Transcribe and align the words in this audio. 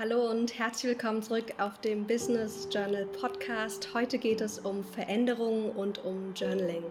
Hallo 0.00 0.30
und 0.30 0.58
herzlich 0.58 0.92
willkommen 0.92 1.22
zurück 1.22 1.52
auf 1.58 1.78
dem 1.82 2.06
Business 2.06 2.66
Journal 2.72 3.04
Podcast. 3.04 3.90
Heute 3.92 4.16
geht 4.16 4.40
es 4.40 4.58
um 4.58 4.82
Veränderungen 4.82 5.68
und 5.72 6.02
um 6.02 6.32
Journaling. 6.32 6.84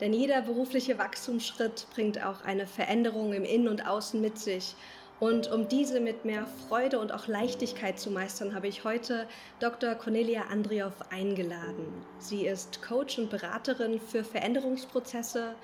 Denn 0.00 0.12
jeder 0.12 0.42
berufliche 0.42 0.98
Wachstumsschritt 0.98 1.86
bringt 1.94 2.20
auch 2.26 2.42
eine 2.42 2.66
Veränderung 2.66 3.32
im 3.32 3.44
Innen 3.44 3.68
und 3.68 3.86
Außen 3.86 4.20
mit 4.20 4.40
sich. 4.40 4.74
Und 5.20 5.50
um 5.50 5.66
diese 5.66 5.98
mit 5.98 6.24
mehr 6.24 6.46
Freude 6.68 7.00
und 7.00 7.12
auch 7.12 7.26
Leichtigkeit 7.26 7.98
zu 7.98 8.10
meistern, 8.10 8.54
habe 8.54 8.68
ich 8.68 8.84
heute 8.84 9.26
Dr. 9.58 9.96
Cornelia 9.96 10.42
Andriow 10.50 10.92
eingeladen. 11.10 12.04
Sie 12.20 12.46
ist 12.46 12.82
Coach 12.82 13.18
und 13.18 13.28
Beraterin 13.28 14.00
für 14.00 14.22
Veränderungsprozesse, 14.22 15.56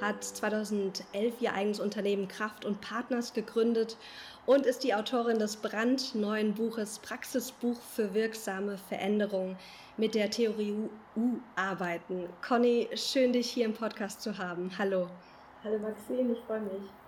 hat 0.00 0.24
2011 0.24 1.34
ihr 1.40 1.52
eigenes 1.52 1.78
Unternehmen 1.78 2.26
Kraft 2.26 2.64
und 2.64 2.80
Partners 2.80 3.34
gegründet 3.34 3.98
und 4.46 4.64
ist 4.64 4.82
die 4.82 4.94
Autorin 4.94 5.38
des 5.38 5.56
brandneuen 5.56 6.54
Buches 6.54 6.98
Praxisbuch 6.98 7.80
für 7.80 8.14
wirksame 8.14 8.78
Veränderung 8.78 9.56
mit 9.98 10.14
der 10.14 10.30
Theorie 10.30 10.74
U 11.16 11.36
arbeiten. 11.54 12.30
Conny, 12.46 12.88
schön 12.94 13.34
dich 13.34 13.50
hier 13.50 13.66
im 13.66 13.74
Podcast 13.74 14.22
zu 14.22 14.38
haben. 14.38 14.70
Hallo. 14.78 15.08
Hallo 15.62 15.78
Maxine, 15.78 16.32
ich 16.32 16.40
freue 16.46 16.60
mich. 16.62 17.01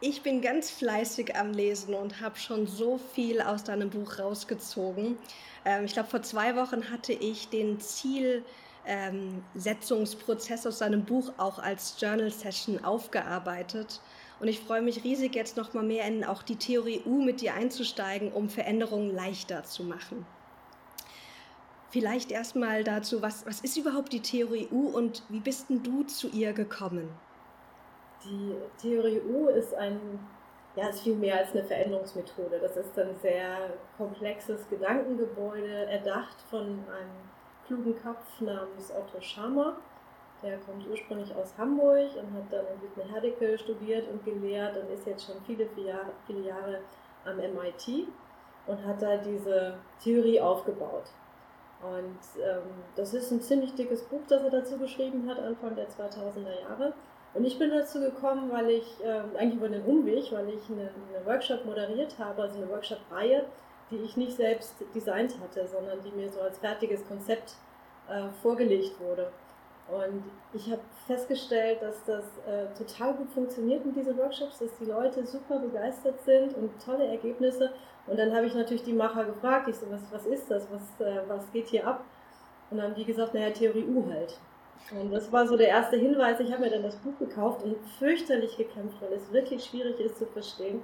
Ich 0.00 0.22
bin 0.22 0.40
ganz 0.40 0.70
fleißig 0.70 1.34
am 1.34 1.52
Lesen 1.52 1.92
und 1.92 2.20
habe 2.20 2.38
schon 2.38 2.68
so 2.68 3.00
viel 3.14 3.40
aus 3.40 3.64
deinem 3.64 3.90
Buch 3.90 4.20
rausgezogen. 4.20 5.18
Ähm, 5.64 5.86
ich 5.86 5.92
glaube, 5.92 6.08
vor 6.08 6.22
zwei 6.22 6.54
Wochen 6.54 6.92
hatte 6.92 7.12
ich 7.12 7.48
den 7.48 7.80
Zielsetzungsprozess 7.80 10.64
ähm, 10.64 10.68
aus 10.68 10.78
deinem 10.78 11.04
Buch 11.04 11.32
auch 11.36 11.58
als 11.58 11.96
Journal 11.98 12.30
Session 12.30 12.84
aufgearbeitet. 12.84 14.00
Und 14.38 14.46
ich 14.46 14.60
freue 14.60 14.82
mich 14.82 15.02
riesig, 15.02 15.34
jetzt 15.34 15.56
noch 15.56 15.74
mal 15.74 15.82
mehr 15.82 16.06
in 16.06 16.22
auch 16.22 16.44
die 16.44 16.54
Theorie 16.54 17.02
U 17.04 17.20
mit 17.20 17.40
dir 17.40 17.54
einzusteigen, 17.54 18.30
um 18.30 18.48
Veränderungen 18.48 19.12
leichter 19.12 19.64
zu 19.64 19.82
machen. 19.82 20.24
Vielleicht 21.90 22.30
erstmal 22.30 22.84
dazu, 22.84 23.20
was, 23.20 23.44
was 23.46 23.62
ist 23.62 23.76
überhaupt 23.76 24.12
die 24.12 24.20
Theorie 24.20 24.68
U 24.70 24.90
und 24.90 25.24
wie 25.28 25.40
bist 25.40 25.70
denn 25.70 25.82
du 25.82 26.04
zu 26.04 26.28
ihr 26.28 26.52
gekommen? 26.52 27.08
Die 28.24 28.56
Theorie 28.80 29.20
U 29.20 29.48
ist 29.48 29.74
ein, 29.74 30.18
ja, 30.74 30.88
ist 30.88 31.00
viel 31.00 31.16
mehr 31.16 31.38
als 31.38 31.52
eine 31.52 31.64
Veränderungsmethode. 31.64 32.58
Das 32.60 32.76
ist 32.76 32.98
ein 32.98 33.16
sehr 33.22 33.70
komplexes 33.96 34.68
Gedankengebäude, 34.68 35.86
erdacht 35.86 36.40
von 36.50 36.62
einem 36.62 37.28
klugen 37.66 37.94
Kopf 38.02 38.40
namens 38.40 38.92
Otto 38.92 39.20
Scharmer. 39.20 39.76
Der 40.42 40.58
kommt 40.58 40.86
ursprünglich 40.88 41.34
aus 41.34 41.56
Hamburg 41.58 42.10
und 42.16 42.32
hat 42.32 42.52
dann 42.52 42.64
in 42.66 42.82
Whitney 42.82 43.10
Herdecke 43.10 43.58
studiert 43.58 44.08
und 44.08 44.24
gelehrt 44.24 44.76
und 44.76 44.90
ist 44.90 45.06
jetzt 45.06 45.26
schon 45.26 45.36
viele, 45.46 45.66
viele 45.74 45.88
Jahre, 45.88 46.12
viele 46.26 46.42
Jahre 46.42 46.80
am 47.24 47.36
MIT 47.36 48.06
und 48.66 48.86
hat 48.86 49.02
da 49.02 49.16
diese 49.16 49.78
Theorie 50.02 50.40
aufgebaut. 50.40 51.10
Und 51.82 52.18
ähm, 52.42 52.62
das 52.96 53.14
ist 53.14 53.30
ein 53.30 53.40
ziemlich 53.40 53.74
dickes 53.74 54.02
Buch, 54.04 54.20
das 54.28 54.42
er 54.42 54.50
dazu 54.50 54.78
geschrieben 54.78 55.28
hat, 55.28 55.38
Anfang 55.38 55.74
der 55.74 55.88
2000er 55.88 56.60
Jahre. 56.60 56.92
Und 57.34 57.44
ich 57.44 57.58
bin 57.58 57.70
dazu 57.70 58.00
gekommen, 58.00 58.50
weil 58.50 58.70
ich, 58.70 59.04
äh, 59.04 59.20
eigentlich 59.38 59.56
über 59.56 59.66
einen 59.66 59.84
Umweg, 59.84 60.32
weil 60.32 60.48
ich 60.48 60.68
eine, 60.70 60.90
eine 60.90 61.26
Workshop 61.26 61.64
moderiert 61.64 62.18
habe, 62.18 62.42
also 62.42 62.56
eine 62.56 62.68
Workshop-Reihe, 62.68 63.44
die 63.90 63.98
ich 63.98 64.16
nicht 64.16 64.36
selbst 64.36 64.74
designt 64.94 65.38
hatte, 65.40 65.66
sondern 65.66 66.02
die 66.02 66.10
mir 66.10 66.28
so 66.28 66.40
als 66.40 66.58
fertiges 66.58 67.06
Konzept 67.06 67.54
äh, 68.08 68.28
vorgelegt 68.42 68.98
wurde. 69.00 69.30
Und 69.88 70.22
ich 70.52 70.70
habe 70.70 70.82
festgestellt, 71.06 71.80
dass 71.80 72.04
das 72.04 72.24
äh, 72.46 72.66
total 72.76 73.14
gut 73.14 73.30
funktioniert 73.30 73.86
mit 73.86 73.96
diesen 73.96 74.18
Workshops, 74.18 74.58
dass 74.58 74.76
die 74.78 74.84
Leute 74.84 75.26
super 75.26 75.58
begeistert 75.58 76.20
sind 76.24 76.54
und 76.56 76.70
tolle 76.84 77.06
Ergebnisse. 77.06 77.72
Und 78.06 78.18
dann 78.18 78.34
habe 78.34 78.46
ich 78.46 78.54
natürlich 78.54 78.82
die 78.82 78.92
Macher 78.92 79.24
gefragt, 79.24 79.68
ich 79.68 79.76
so, 79.76 79.90
was, 79.90 80.02
was 80.10 80.26
ist 80.26 80.50
das, 80.50 80.66
was, 80.70 81.06
äh, 81.06 81.20
was 81.26 81.50
geht 81.52 81.68
hier 81.68 81.86
ab? 81.86 82.04
Und 82.70 82.76
dann 82.76 82.88
haben 82.88 82.94
die 82.94 83.04
gesagt, 83.06 83.32
naja, 83.32 83.50
Theorie 83.50 83.84
U 83.84 84.04
halt. 84.10 84.38
Und 84.90 85.10
das 85.12 85.30
war 85.32 85.46
so 85.46 85.56
der 85.56 85.68
erste 85.68 85.96
Hinweis. 85.96 86.40
Ich 86.40 86.50
habe 86.50 86.62
mir 86.62 86.70
dann 86.70 86.82
das 86.82 86.96
Buch 86.96 87.18
gekauft 87.18 87.62
und 87.62 87.76
fürchterlich 87.98 88.56
gekämpft, 88.56 88.96
weil 89.00 89.12
es 89.12 89.32
wirklich 89.32 89.64
schwierig 89.64 90.00
ist 90.00 90.18
zu 90.18 90.26
verstehen. 90.26 90.80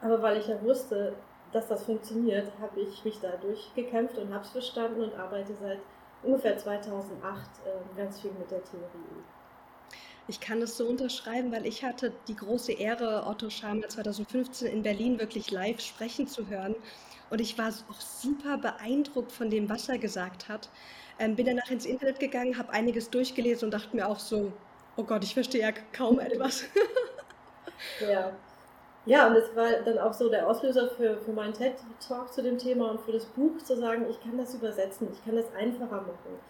Aber 0.00 0.22
weil 0.22 0.38
ich 0.38 0.46
ja 0.46 0.60
wusste, 0.62 1.14
dass 1.52 1.68
das 1.68 1.84
funktioniert, 1.84 2.52
habe 2.60 2.80
ich 2.80 3.04
mich 3.04 3.18
da 3.20 3.30
durchgekämpft 3.36 4.18
und 4.18 4.32
habe 4.32 4.44
es 4.44 4.50
verstanden 4.50 5.02
und 5.02 5.14
arbeite 5.14 5.54
seit 5.54 5.78
ungefähr 6.22 6.58
2008 6.58 7.50
äh, 7.64 7.96
ganz 7.96 8.20
viel 8.20 8.32
mit 8.32 8.50
der 8.50 8.62
Theorie. 8.64 9.24
Ich 10.28 10.40
kann 10.40 10.60
das 10.60 10.76
so 10.76 10.86
unterschreiben, 10.88 11.52
weil 11.52 11.66
ich 11.66 11.84
hatte 11.84 12.12
die 12.26 12.34
große 12.34 12.72
Ehre, 12.72 13.26
Otto 13.26 13.48
Scharmer 13.48 13.88
2015 13.88 14.66
in 14.66 14.82
Berlin 14.82 15.20
wirklich 15.20 15.52
live 15.52 15.80
sprechen 15.80 16.26
zu 16.26 16.48
hören. 16.48 16.74
Und 17.30 17.40
ich 17.40 17.56
war 17.58 17.68
auch 17.68 18.00
super 18.00 18.58
beeindruckt 18.58 19.30
von 19.30 19.50
dem, 19.50 19.68
was 19.68 19.88
er 19.88 19.98
gesagt 19.98 20.48
hat. 20.48 20.68
Ähm, 21.18 21.34
bin 21.34 21.46
danach 21.46 21.70
ins 21.70 21.86
Internet 21.86 22.20
gegangen, 22.20 22.58
habe 22.58 22.72
einiges 22.72 23.08
durchgelesen 23.10 23.66
und 23.66 23.70
dachte 23.72 23.96
mir 23.96 24.06
auch 24.06 24.18
so, 24.18 24.52
oh 24.96 25.02
Gott, 25.04 25.24
ich 25.24 25.34
verstehe 25.34 25.62
ja 25.62 25.72
kaum 25.92 26.20
etwas. 26.20 26.64
ja, 28.00 28.32
ja, 29.06 29.28
und 29.28 29.36
es 29.36 29.54
war 29.54 29.70
dann 29.84 29.98
auch 29.98 30.12
so 30.12 30.28
der 30.28 30.48
Auslöser 30.48 30.88
für, 30.88 31.16
für 31.18 31.30
meinen 31.30 31.54
TED-Talk 31.54 32.32
zu 32.32 32.42
dem 32.42 32.58
Thema 32.58 32.90
und 32.90 33.00
für 33.00 33.12
das 33.12 33.24
Buch 33.24 33.56
zu 33.58 33.76
sagen, 33.76 34.04
ich 34.10 34.20
kann 34.20 34.36
das 34.36 34.52
übersetzen, 34.52 35.08
ich 35.12 35.24
kann 35.24 35.36
das 35.36 35.46
einfacher 35.54 36.02
machen. 36.02 36.40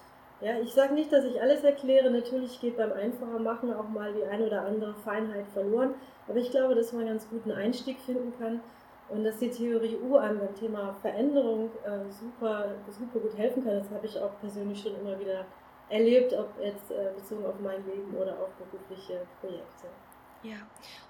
Ja, 0.41 0.59
ich 0.59 0.73
sage 0.73 0.95
nicht, 0.95 1.13
dass 1.13 1.27
ich 1.27 1.41
alles 1.41 1.65
erkläre, 1.65 2.11
natürlich 2.11 2.59
geht 2.59 2.79
beim 2.79 2.93
einfacher 2.93 3.39
machen 3.39 3.75
auch 3.75 3.89
mal 3.89 4.13
die 4.15 4.25
eine 4.25 4.47
oder 4.47 4.63
andere 4.63 4.95
Feinheit 5.05 5.47
verloren, 5.53 5.95
aber 6.29 6.39
ich 6.39 6.51
glaube, 6.51 6.75
dass 6.75 6.93
man 6.93 7.03
einen 7.03 7.11
ganz 7.11 7.29
guten 7.29 7.53
Einstieg 7.53 7.99
finden 8.01 8.33
kann 8.39 8.61
und 9.09 9.25
dass 9.25 9.39
die 9.39 9.51
Theorie 9.51 9.97
U 9.97 10.17
an 10.17 10.39
beim 10.39 10.55
Thema 10.55 10.95
Veränderung 11.01 11.71
äh, 11.85 12.11
super, 12.11 12.75
super 12.91 13.21
gut 13.21 13.37
helfen 13.37 13.65
kann. 13.65 13.75
Das 13.75 13.91
habe 13.91 14.07
ich 14.07 14.19
auch 14.19 14.39
persönlich 14.41 14.81
schon 14.81 14.97
immer 15.01 15.19
wieder 15.19 15.45
erlebt, 15.89 16.33
ob 16.33 16.49
jetzt 16.61 16.91
äh, 16.91 17.13
bezogen 17.15 17.47
auf 17.47 17.61
mein 17.61 17.85
Leben 17.87 18.15
oder 18.17 18.33
auf 18.41 18.51
berufliche 18.55 19.21
Projekte. 19.41 19.87
Ja, 20.43 20.57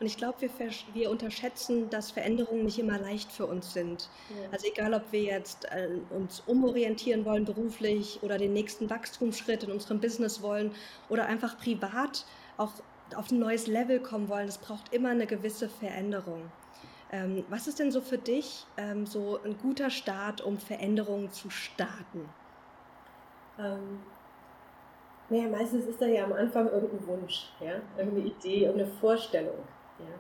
und 0.00 0.06
ich 0.06 0.16
glaube, 0.16 0.40
wir, 0.40 0.50
wir 0.94 1.10
unterschätzen, 1.10 1.90
dass 1.90 2.10
Veränderungen 2.10 2.64
nicht 2.64 2.78
immer 2.78 2.98
leicht 2.98 3.30
für 3.32 3.46
uns 3.46 3.72
sind. 3.72 4.08
Ja. 4.30 4.48
Also 4.52 4.68
egal, 4.68 4.94
ob 4.94 5.02
wir 5.10 5.22
jetzt 5.22 5.66
äh, 5.66 5.88
uns 6.10 6.42
umorientieren 6.46 7.24
wollen 7.24 7.44
beruflich 7.44 8.20
oder 8.22 8.38
den 8.38 8.52
nächsten 8.52 8.88
Wachstumsschritt 8.88 9.64
in 9.64 9.72
unserem 9.72 10.00
Business 10.00 10.42
wollen 10.42 10.72
oder 11.08 11.26
einfach 11.26 11.58
privat 11.58 12.24
auch 12.56 12.72
auf 13.14 13.30
ein 13.30 13.38
neues 13.38 13.66
Level 13.66 14.00
kommen 14.00 14.28
wollen, 14.28 14.46
das 14.46 14.58
braucht 14.58 14.92
immer 14.92 15.10
eine 15.10 15.26
gewisse 15.26 15.68
Veränderung. 15.68 16.50
Ähm, 17.12 17.44
was 17.48 17.68
ist 17.68 17.78
denn 17.78 17.92
so 17.92 18.00
für 18.00 18.18
dich 18.18 18.66
ähm, 18.76 19.06
so 19.06 19.38
ein 19.44 19.56
guter 19.58 19.90
Start, 19.90 20.40
um 20.40 20.58
Veränderungen 20.58 21.30
zu 21.30 21.50
starten? 21.50 22.28
Ähm, 23.58 24.00
naja, 25.28 25.48
meistens 25.48 25.86
ist 25.86 26.00
da 26.00 26.06
ja 26.06 26.24
am 26.24 26.32
Anfang 26.32 26.68
irgendein 26.68 27.06
Wunsch, 27.06 27.50
ja? 27.60 27.74
irgendeine 27.96 28.26
Idee, 28.26 28.64
irgendeine 28.64 28.90
Vorstellung. 28.92 29.58
Ja? 29.98 30.14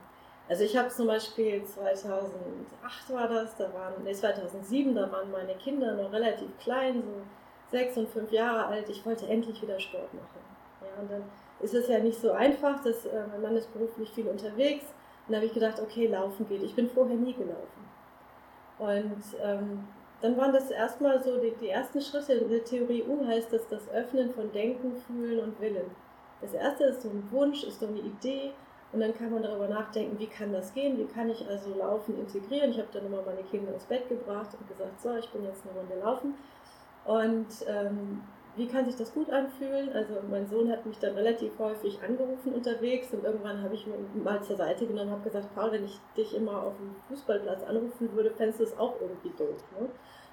Also 0.48 0.64
ich 0.64 0.76
habe 0.76 0.88
zum 0.88 1.06
Beispiel 1.06 1.64
2008 1.64 3.10
war 3.10 3.28
das, 3.28 3.56
da 3.56 3.72
waren, 3.72 3.94
nee, 4.04 4.12
2007, 4.12 4.94
da 4.94 5.10
waren 5.10 5.30
meine 5.30 5.54
Kinder 5.54 5.94
noch 5.94 6.12
relativ 6.12 6.56
klein, 6.58 7.02
so 7.02 7.22
sechs 7.70 7.96
und 7.96 8.08
fünf 8.08 8.30
Jahre 8.30 8.66
alt. 8.66 8.88
Ich 8.88 9.04
wollte 9.04 9.26
endlich 9.26 9.60
wieder 9.60 9.78
Sport 9.78 10.12
machen. 10.14 10.40
Ja? 10.82 11.02
Und 11.02 11.10
dann 11.10 11.22
ist 11.60 11.74
es 11.74 11.88
ja 11.88 11.98
nicht 11.98 12.20
so 12.20 12.32
einfach, 12.32 12.82
dass, 12.82 13.06
äh, 13.06 13.26
mein 13.30 13.42
Mann 13.42 13.56
ist 13.56 13.72
beruflich 13.72 14.10
viel 14.10 14.28
unterwegs. 14.28 14.84
Und 15.26 15.32
da 15.32 15.36
habe 15.36 15.46
ich 15.46 15.54
gedacht, 15.54 15.80
okay, 15.80 16.06
laufen 16.06 16.48
geht. 16.48 16.62
Ich 16.62 16.74
bin 16.74 16.88
vorher 16.88 17.16
nie 17.16 17.34
gelaufen. 17.34 17.86
Und 18.78 19.22
ähm, 19.42 19.84
dann 20.20 20.36
waren 20.36 20.52
das 20.52 20.70
erstmal 20.70 21.22
so 21.22 21.38
die, 21.40 21.54
die 21.60 21.68
ersten 21.68 22.00
Schritte. 22.00 22.34
In 22.34 22.48
der 22.48 22.64
Theorie 22.64 23.04
U 23.08 23.26
heißt 23.26 23.52
das 23.52 23.68
das 23.68 23.88
Öffnen 23.90 24.30
von 24.30 24.52
Denken, 24.52 24.96
Fühlen 24.96 25.40
und 25.40 25.60
Willen. 25.60 25.90
Das 26.40 26.54
erste 26.54 26.84
ist 26.84 27.02
so 27.02 27.08
ein 27.08 27.28
Wunsch, 27.30 27.64
ist 27.64 27.80
so 27.80 27.86
eine 27.86 27.98
Idee 27.98 28.52
und 28.92 29.00
dann 29.00 29.14
kann 29.14 29.30
man 29.30 29.42
darüber 29.42 29.68
nachdenken, 29.68 30.18
wie 30.18 30.26
kann 30.26 30.52
das 30.52 30.72
gehen, 30.72 30.96
wie 30.98 31.06
kann 31.06 31.28
ich 31.28 31.46
also 31.48 31.74
Laufen 31.74 32.18
integrieren. 32.18 32.70
Ich 32.70 32.78
habe 32.78 32.88
dann 32.92 33.06
immer 33.06 33.22
meine 33.22 33.42
Kinder 33.42 33.72
ins 33.72 33.84
Bett 33.84 34.08
gebracht 34.08 34.50
und 34.58 34.68
gesagt, 34.68 35.00
so, 35.00 35.16
ich 35.16 35.28
bin 35.30 35.44
jetzt 35.44 35.64
eine 35.66 35.78
Runde 35.78 35.98
laufen. 35.98 36.34
Und 37.04 37.46
ähm, 37.66 38.22
wie 38.56 38.66
kann 38.66 38.86
sich 38.86 38.96
das 38.96 39.12
gut 39.12 39.30
anfühlen? 39.30 39.92
Also 39.92 40.14
mein 40.30 40.46
Sohn 40.48 40.70
hat 40.70 40.86
mich 40.86 40.98
dann 40.98 41.14
relativ 41.14 41.58
häufig 41.58 41.98
angerufen 42.02 42.54
unterwegs 42.54 43.12
und 43.12 43.22
irgendwann 43.22 43.62
habe 43.62 43.74
ich 43.74 43.86
ihn 43.86 44.22
mal 44.24 44.42
zur 44.42 44.56
Seite 44.56 44.86
genommen 44.86 45.08
und 45.08 45.14
habe 45.18 45.24
gesagt, 45.24 45.54
Paul, 45.54 45.72
wenn 45.72 45.84
ich 45.84 45.98
dich 46.16 46.34
immer 46.34 46.62
auf 46.62 46.76
dem 46.78 46.94
Fußballplatz 47.08 47.64
anrufen 47.64 48.12
würde, 48.14 48.30
fändest 48.30 48.60
du 48.60 48.64
es 48.64 48.78
auch 48.78 48.94
irgendwie 49.00 49.30
doof. 49.36 49.62
Ne? 49.78 49.88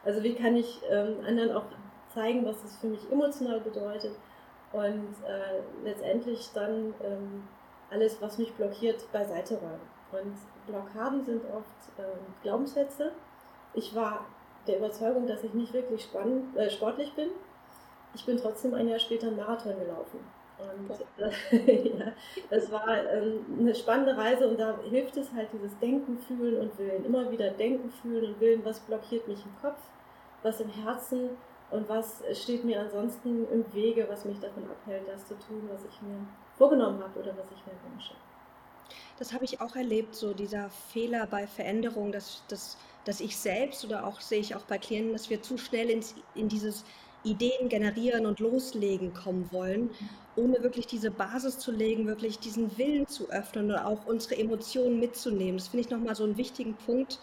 Also 0.06 0.24
wie 0.24 0.36
kann 0.36 0.56
ich 0.56 0.82
ähm, 0.90 1.18
anderen 1.26 1.52
auch 1.52 1.66
zeigen, 2.14 2.46
was 2.46 2.64
es 2.64 2.78
für 2.78 2.88
mich 2.88 3.12
emotional 3.12 3.60
bedeutet 3.60 4.16
und 4.72 5.14
äh, 5.28 5.62
letztendlich 5.84 6.50
dann 6.54 6.94
ähm, 7.04 7.48
alles, 7.92 8.22
was 8.22 8.38
mich 8.38 8.54
blockiert, 8.54 9.12
beiseite 9.12 9.56
räumen. 9.56 9.94
Und 10.12 10.38
Blockaden 10.68 11.26
sind 11.26 11.44
oft 11.46 12.00
äh, 12.00 12.04
Glaubenssätze. 12.42 13.12
Ich 13.74 13.94
war 13.94 14.26
der 14.68 14.78
Überzeugung, 14.78 15.28
dass 15.28 15.44
ich 15.44 15.54
nicht 15.54 15.74
wirklich 15.74 16.04
spannend, 16.04 16.56
äh, 16.56 16.70
sportlich 16.70 17.14
bin 17.16 17.30
ich 18.16 18.26
bin 18.26 18.38
trotzdem 18.38 18.74
ein 18.74 18.88
Jahr 18.88 19.00
später 19.00 19.28
einen 19.28 19.38
Marathon 19.38 19.78
gelaufen. 19.80 20.20
Und 20.60 20.92
äh, 21.18 21.90
ja, 21.98 22.14
das 22.50 22.72
war 22.72 22.88
ähm, 23.12 23.46
eine 23.60 23.76
spannende 23.76 24.16
Reise 24.16 24.48
und 24.48 24.60
da 24.60 24.80
hilft 24.90 25.18
es 25.18 25.32
halt 25.34 25.50
dieses 25.52 25.78
Denken, 25.80 26.18
Fühlen 26.20 26.62
und 26.62 26.78
Willen. 26.78 27.06
Immer 27.06 27.30
wieder 27.32 27.50
Denken, 27.52 27.92
Fühlen 27.92 28.34
und 28.34 28.40
Willen, 28.40 28.64
was 28.64 28.80
blockiert 28.82 29.28
mich 29.28 29.40
im 29.44 29.56
Kopf, 29.62 29.80
was 30.44 30.62
im 30.62 30.70
Herzen 30.70 31.32
und 31.72 31.90
was 31.90 32.24
steht 32.34 32.64
mir 32.64 32.80
ansonsten 32.80 33.48
im 33.52 33.66
Wege, 33.74 34.06
was 34.10 34.26
mich 34.26 34.40
davon 34.40 34.64
abhält, 34.70 35.08
das 35.08 35.28
zu 35.28 35.34
tun, 35.40 35.68
was 35.72 35.82
ich 35.86 36.02
mir 36.02 36.20
vorgenommen 36.56 37.02
habe 37.02 37.20
oder 37.20 37.36
was 37.36 37.48
ich 37.52 37.66
mir 37.66 37.74
wünsche. 37.92 38.14
Das 39.18 39.34
habe 39.34 39.46
ich 39.46 39.62
auch 39.62 39.76
erlebt, 39.76 40.16
so 40.16 40.34
dieser 40.34 40.70
Fehler 40.70 41.28
bei 41.28 41.48
Veränderung, 41.48 42.12
dass, 42.12 42.44
dass, 42.48 42.78
dass 43.06 43.22
ich 43.22 43.38
selbst 43.38 43.84
oder 43.86 44.06
auch 44.06 44.22
sehe 44.22 44.40
ich 44.40 44.56
auch 44.56 44.66
bei 44.66 44.78
Klienten, 44.78 45.14
dass 45.14 45.30
wir 45.30 45.42
zu 45.42 45.58
schnell 45.58 45.90
ins, 45.90 46.16
in 46.36 46.48
dieses 46.48 46.84
Ideen 47.24 47.70
generieren 47.70 48.26
und 48.26 48.40
loslegen 48.40 49.14
kommen 49.14 49.50
wollen, 49.52 49.90
ohne 50.36 50.62
wirklich 50.64 50.88
diese 50.88 51.12
Basis 51.12 51.58
zu 51.60 51.72
legen, 51.72 52.08
wirklich 52.08 52.40
diesen 52.40 52.78
Willen 52.78 53.08
zu 53.08 53.30
öffnen 53.30 53.72
und 53.72 53.78
auch 53.78 54.06
unsere 54.06 54.38
Emotionen 54.38 55.00
mitzunehmen. 55.00 55.58
Das 55.58 55.68
finde 55.70 55.86
ich 55.86 55.92
nochmal 55.92 56.16
so 56.16 56.24
einen 56.24 56.38
wichtigen 56.38 56.76
Punkt. 56.76 57.20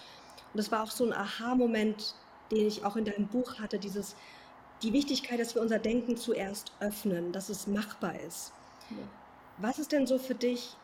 Und 0.53 0.59
das 0.59 0.71
war 0.71 0.83
auch 0.83 0.91
so 0.91 1.05
ein 1.05 1.13
Aha-Moment, 1.13 2.15
den 2.51 2.67
ich 2.67 2.85
auch 2.85 2.97
in 2.97 3.05
deinem 3.05 3.29
Buch 3.29 3.59
hatte, 3.59 3.79
dieses, 3.79 4.17
die 4.83 4.93
Wichtigkeit, 4.93 5.39
dass 5.39 5.55
wir 5.55 5.63
unser 5.63 5.79
Denken 5.79 6.17
zuerst 6.17 6.73
öffnen, 6.81 7.33
dass 7.33 7.49
es 7.49 7.67
machbar 7.67 8.19
ist. 8.21 8.53
Ja. 8.91 8.97
Was 9.59 9.79
ist 9.79 9.93
denn 9.93 10.07
so 10.07 10.19
für 10.19 10.35
dich 10.35 10.77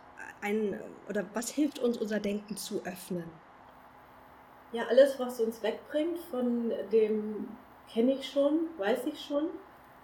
ein, 0.42 0.78
oder 1.08 1.24
was 1.34 1.50
hilft 1.50 1.78
uns, 1.78 1.96
unser 1.96 2.20
Denken 2.20 2.56
zu 2.56 2.84
öffnen? 2.84 3.24
Ja, 4.72 4.84
alles, 4.88 5.18
was 5.18 5.40
uns 5.40 5.62
wegbringt 5.62 6.18
von 6.30 6.72
dem 6.92 7.48
kenne 7.92 8.12
ich 8.12 8.30
schon, 8.30 8.68
weiß 8.78 9.06
ich 9.06 9.20
schon. 9.20 9.48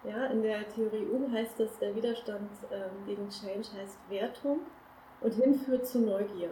Ja, 0.05 0.27
in 0.27 0.43
der 0.43 0.69
Theorie 0.69 1.07
um 1.07 1.33
heißt 1.33 1.61
das, 1.61 1.79
der 1.79 1.95
Widerstand 1.95 2.51
ähm, 2.73 3.07
gegen 3.07 3.29
Change 3.29 3.69
heißt 3.79 3.99
Wertung 4.09 4.61
und 5.21 5.35
hinführt 5.35 5.87
zu 5.87 6.01
Neugier. 6.01 6.51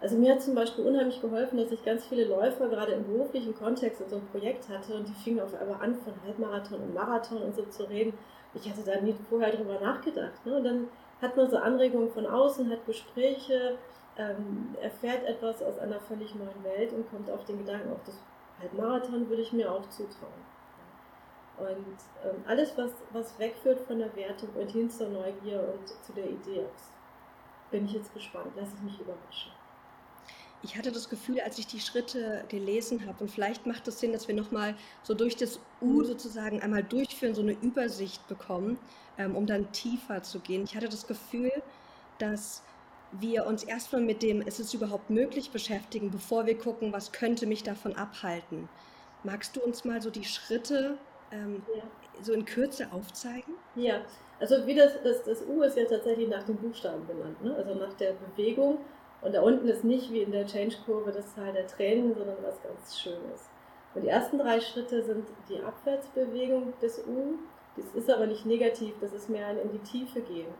Also 0.00 0.16
mir 0.16 0.34
hat 0.34 0.42
zum 0.42 0.54
Beispiel 0.54 0.86
unheimlich 0.86 1.20
geholfen, 1.20 1.58
dass 1.58 1.72
ich 1.72 1.84
ganz 1.84 2.04
viele 2.06 2.24
Läufer 2.24 2.68
gerade 2.68 2.92
im 2.92 3.04
beruflichen 3.04 3.52
Kontext 3.56 4.00
in 4.00 4.08
so 4.08 4.16
einem 4.16 4.26
Projekt 4.28 4.68
hatte 4.68 4.94
und 4.94 5.08
die 5.08 5.24
fingen 5.24 5.40
auf 5.40 5.60
einmal 5.60 5.82
an, 5.82 5.96
von 5.96 6.14
Halbmarathon 6.24 6.80
und 6.80 6.94
Marathon 6.94 7.42
und 7.42 7.56
so 7.56 7.64
zu 7.64 7.88
reden. 7.88 8.16
Ich 8.54 8.70
hatte 8.70 8.82
da 8.84 9.00
nie 9.00 9.14
vorher 9.28 9.50
drüber 9.50 9.80
nachgedacht. 9.80 10.46
Ne? 10.46 10.56
Und 10.56 10.64
dann 10.64 10.88
hat 11.20 11.36
man 11.36 11.50
so 11.50 11.56
Anregungen 11.56 12.10
von 12.10 12.26
außen, 12.26 12.70
hat 12.70 12.86
Gespräche, 12.86 13.76
ähm, 14.16 14.76
erfährt 14.80 15.24
etwas 15.24 15.62
aus 15.62 15.78
einer 15.80 15.98
völlig 15.98 16.32
neuen 16.36 16.62
Welt 16.62 16.92
und 16.92 17.10
kommt 17.10 17.28
auf 17.28 17.44
den 17.44 17.58
Gedanken, 17.58 17.92
auch 17.92 18.04
das 18.06 18.22
Halbmarathon 18.60 19.28
würde 19.28 19.42
ich 19.42 19.52
mir 19.52 19.70
auch 19.70 19.88
zutrauen. 19.88 20.47
Und 21.58 21.96
ähm, 22.24 22.42
alles, 22.46 22.76
was, 22.76 22.92
was 23.12 23.38
wegführt 23.38 23.80
von 23.80 23.98
der 23.98 24.14
Wertung 24.14 24.50
und 24.54 24.70
hin 24.70 24.90
zur 24.90 25.08
Neugier 25.08 25.74
und 25.74 25.88
zu 26.04 26.12
der 26.12 26.26
Idee, 26.26 26.64
bin 27.70 27.84
ich 27.86 27.92
jetzt 27.92 28.14
gespannt, 28.14 28.52
lasse 28.56 28.72
ich 28.76 28.82
mich 28.82 29.00
überraschen. 29.00 29.52
Ich 30.62 30.76
hatte 30.76 30.90
das 30.90 31.08
Gefühl, 31.08 31.40
als 31.40 31.58
ich 31.58 31.68
die 31.68 31.78
Schritte 31.78 32.44
gelesen 32.48 33.06
habe, 33.06 33.22
und 33.22 33.30
vielleicht 33.30 33.66
macht 33.66 33.86
es 33.86 34.00
Sinn, 34.00 34.12
dass 34.12 34.26
wir 34.26 34.34
nochmal 34.34 34.74
so 35.04 35.14
durch 35.14 35.36
das 35.36 35.60
U 35.80 36.02
sozusagen 36.02 36.60
einmal 36.62 36.82
durchführen, 36.82 37.34
so 37.34 37.42
eine 37.42 37.52
Übersicht 37.52 38.26
bekommen, 38.26 38.78
ähm, 39.18 39.36
um 39.36 39.46
dann 39.46 39.70
tiefer 39.70 40.22
zu 40.22 40.40
gehen. 40.40 40.64
Ich 40.64 40.74
hatte 40.74 40.88
das 40.88 41.06
Gefühl, 41.06 41.52
dass 42.18 42.62
wir 43.12 43.46
uns 43.46 43.62
erstmal 43.62 44.02
mit 44.02 44.22
dem, 44.22 44.42
ist 44.42 44.58
es 44.58 44.74
überhaupt 44.74 45.10
möglich 45.10 45.50
beschäftigen, 45.50 46.10
bevor 46.10 46.46
wir 46.46 46.58
gucken, 46.58 46.92
was 46.92 47.12
könnte 47.12 47.46
mich 47.46 47.62
davon 47.62 47.94
abhalten. 47.94 48.68
Magst 49.22 49.56
du 49.56 49.60
uns 49.60 49.84
mal 49.84 50.02
so 50.02 50.10
die 50.10 50.24
Schritte 50.24 50.98
ähm, 51.32 51.62
ja. 51.74 51.82
so 52.22 52.32
in 52.32 52.44
Kürze 52.44 52.88
aufzeigen? 52.92 53.54
Ja, 53.74 54.02
also 54.40 54.66
wie 54.66 54.74
das, 54.74 55.02
das, 55.02 55.24
das 55.24 55.42
U 55.46 55.62
ist 55.62 55.76
ja 55.76 55.84
tatsächlich 55.84 56.28
nach 56.28 56.44
den 56.44 56.56
Buchstaben 56.56 57.06
benannt, 57.06 57.42
ne? 57.42 57.54
also 57.56 57.74
nach 57.74 57.92
der 57.94 58.12
Bewegung. 58.12 58.78
Und 59.20 59.34
da 59.34 59.42
unten 59.42 59.66
ist 59.66 59.84
nicht 59.84 60.12
wie 60.12 60.22
in 60.22 60.30
der 60.30 60.46
Change-Kurve 60.46 61.10
das 61.10 61.34
Teil 61.34 61.52
der 61.52 61.66
Tränen, 61.66 62.14
sondern 62.14 62.36
was 62.42 62.62
ganz 62.62 62.98
Schönes. 62.98 63.50
Und 63.94 64.02
die 64.02 64.08
ersten 64.08 64.38
drei 64.38 64.60
Schritte 64.60 65.02
sind 65.02 65.26
die 65.48 65.60
Abwärtsbewegung 65.60 66.72
des 66.80 67.00
U. 67.06 67.38
Das 67.76 67.86
ist 67.94 68.10
aber 68.10 68.26
nicht 68.26 68.46
negativ, 68.46 68.94
das 69.00 69.12
ist 69.12 69.28
mehr 69.28 69.46
ein 69.46 69.58
in 69.58 69.72
die 69.72 69.78
Tiefe 69.78 70.20
gehen. 70.20 70.52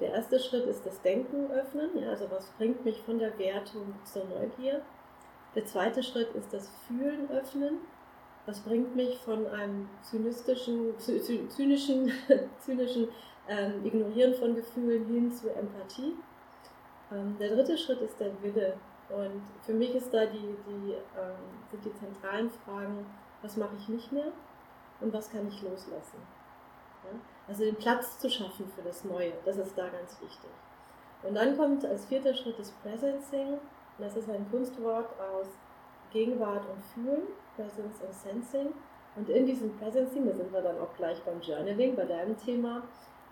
Der 0.00 0.12
erste 0.12 0.38
Schritt 0.38 0.66
ist 0.66 0.86
das 0.86 1.02
Denken 1.02 1.50
öffnen, 1.50 1.90
ja, 1.98 2.10
also 2.10 2.30
was 2.30 2.50
bringt 2.52 2.84
mich 2.84 3.00
von 3.02 3.18
der 3.18 3.36
Wertung 3.36 3.94
zur 4.04 4.24
Neugier. 4.26 4.82
Der 5.56 5.66
zweite 5.66 6.04
Schritt 6.04 6.32
ist 6.36 6.52
das 6.52 6.70
Fühlen 6.86 7.28
öffnen, 7.30 7.78
was 8.48 8.60
bringt 8.60 8.96
mich 8.96 9.18
von 9.18 9.46
einem 9.48 9.90
zynistischen, 10.00 10.98
zynischen, 10.98 12.10
zynischen 12.60 13.08
ähm, 13.46 13.84
Ignorieren 13.84 14.32
von 14.34 14.54
Gefühlen 14.54 15.04
hin 15.06 15.30
zu 15.30 15.54
Empathie. 15.54 16.16
Ähm, 17.12 17.36
der 17.38 17.54
dritte 17.54 17.76
Schritt 17.76 18.00
ist 18.00 18.18
der 18.18 18.30
Wille. 18.42 18.74
Und 19.10 19.42
für 19.62 19.74
mich 19.74 19.94
ist 19.94 20.14
da 20.14 20.24
die, 20.24 20.56
die, 20.66 20.92
ähm, 20.92 21.36
sind 21.70 21.84
die 21.84 21.94
zentralen 21.94 22.50
Fragen, 22.64 23.04
was 23.42 23.58
mache 23.58 23.76
ich 23.78 23.88
nicht 23.90 24.12
mehr 24.12 24.32
und 25.00 25.12
was 25.12 25.30
kann 25.30 25.46
ich 25.46 25.60
loslassen. 25.60 26.18
Ja? 27.04 27.18
Also 27.46 27.64
den 27.64 27.76
Platz 27.76 28.18
zu 28.18 28.30
schaffen 28.30 28.66
für 28.74 28.82
das 28.82 29.04
Neue, 29.04 29.32
das 29.44 29.58
ist 29.58 29.76
da 29.76 29.88
ganz 29.88 30.18
wichtig. 30.22 30.50
Und 31.22 31.34
dann 31.34 31.54
kommt 31.56 31.84
als 31.84 32.06
vierter 32.06 32.32
Schritt 32.32 32.58
das 32.58 32.70
Presencing. 32.70 33.58
Das 33.98 34.16
ist 34.16 34.30
ein 34.30 34.50
Kunstwort 34.50 35.08
aus 35.20 35.48
Gegenwart 36.12 36.64
und 36.70 36.82
Fühlen, 36.94 37.26
Presence 37.58 38.00
und 38.00 38.14
Sensing. 38.14 38.68
Und 39.16 39.28
in 39.28 39.46
diesem 39.46 39.76
Presencing, 39.76 40.26
da 40.26 40.34
sind 40.34 40.52
wir 40.52 40.62
dann 40.62 40.78
auch 40.78 40.94
gleich 40.96 41.20
beim 41.24 41.40
Journaling, 41.40 41.96
bei 41.96 42.04
deinem 42.04 42.36
Thema, 42.36 42.82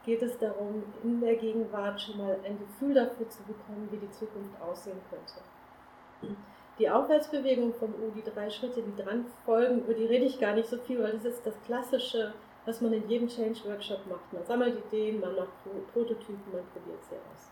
geht 0.05 0.23
es 0.23 0.37
darum, 0.39 0.83
in 1.05 1.21
der 1.21 1.37
Gegenwart 1.37 2.01
schon 2.01 2.19
mal 2.19 2.37
ein 2.45 2.59
Gefühl 2.59 2.95
dafür 2.95 3.29
zu 3.29 3.43
bekommen, 3.45 3.89
wie 3.91 3.99
die 3.99 4.11
Zukunft 4.11 4.61
aussehen 4.61 4.99
könnte. 5.11 6.37
Die 6.79 6.91
Aufwärtsbewegung 6.91 7.73
vom 7.75 7.91
U, 7.91 8.11
die 8.15 8.23
drei 8.23 8.51
Schritte, 8.51 8.83
die 8.83 9.03
dran 9.03 9.27
folgen, 9.45 9.81
über 9.81 9.95
die 9.95 10.07
rede 10.07 10.25
ich 10.25 10.41
gar 10.41 10.55
nicht 10.55 10.69
so 10.69 10.77
viel, 10.79 11.03
weil 11.03 11.13
das 11.13 11.25
ist 11.25 11.47
das 11.47 11.55
klassische 11.65 12.35
was 12.67 12.81
man 12.81 12.93
in 12.93 13.09
jedem 13.09 13.29
Change-Workshop 13.29 14.07
macht. 14.07 14.33
Man 14.33 14.45
sammelt 14.45 14.77
Ideen, 14.87 15.21
man 15.21 15.37
macht 15.37 15.53
Prototypen, 15.93 16.53
man 16.53 16.67
probiert 16.73 17.03
sie 17.05 17.15
aus. 17.15 17.51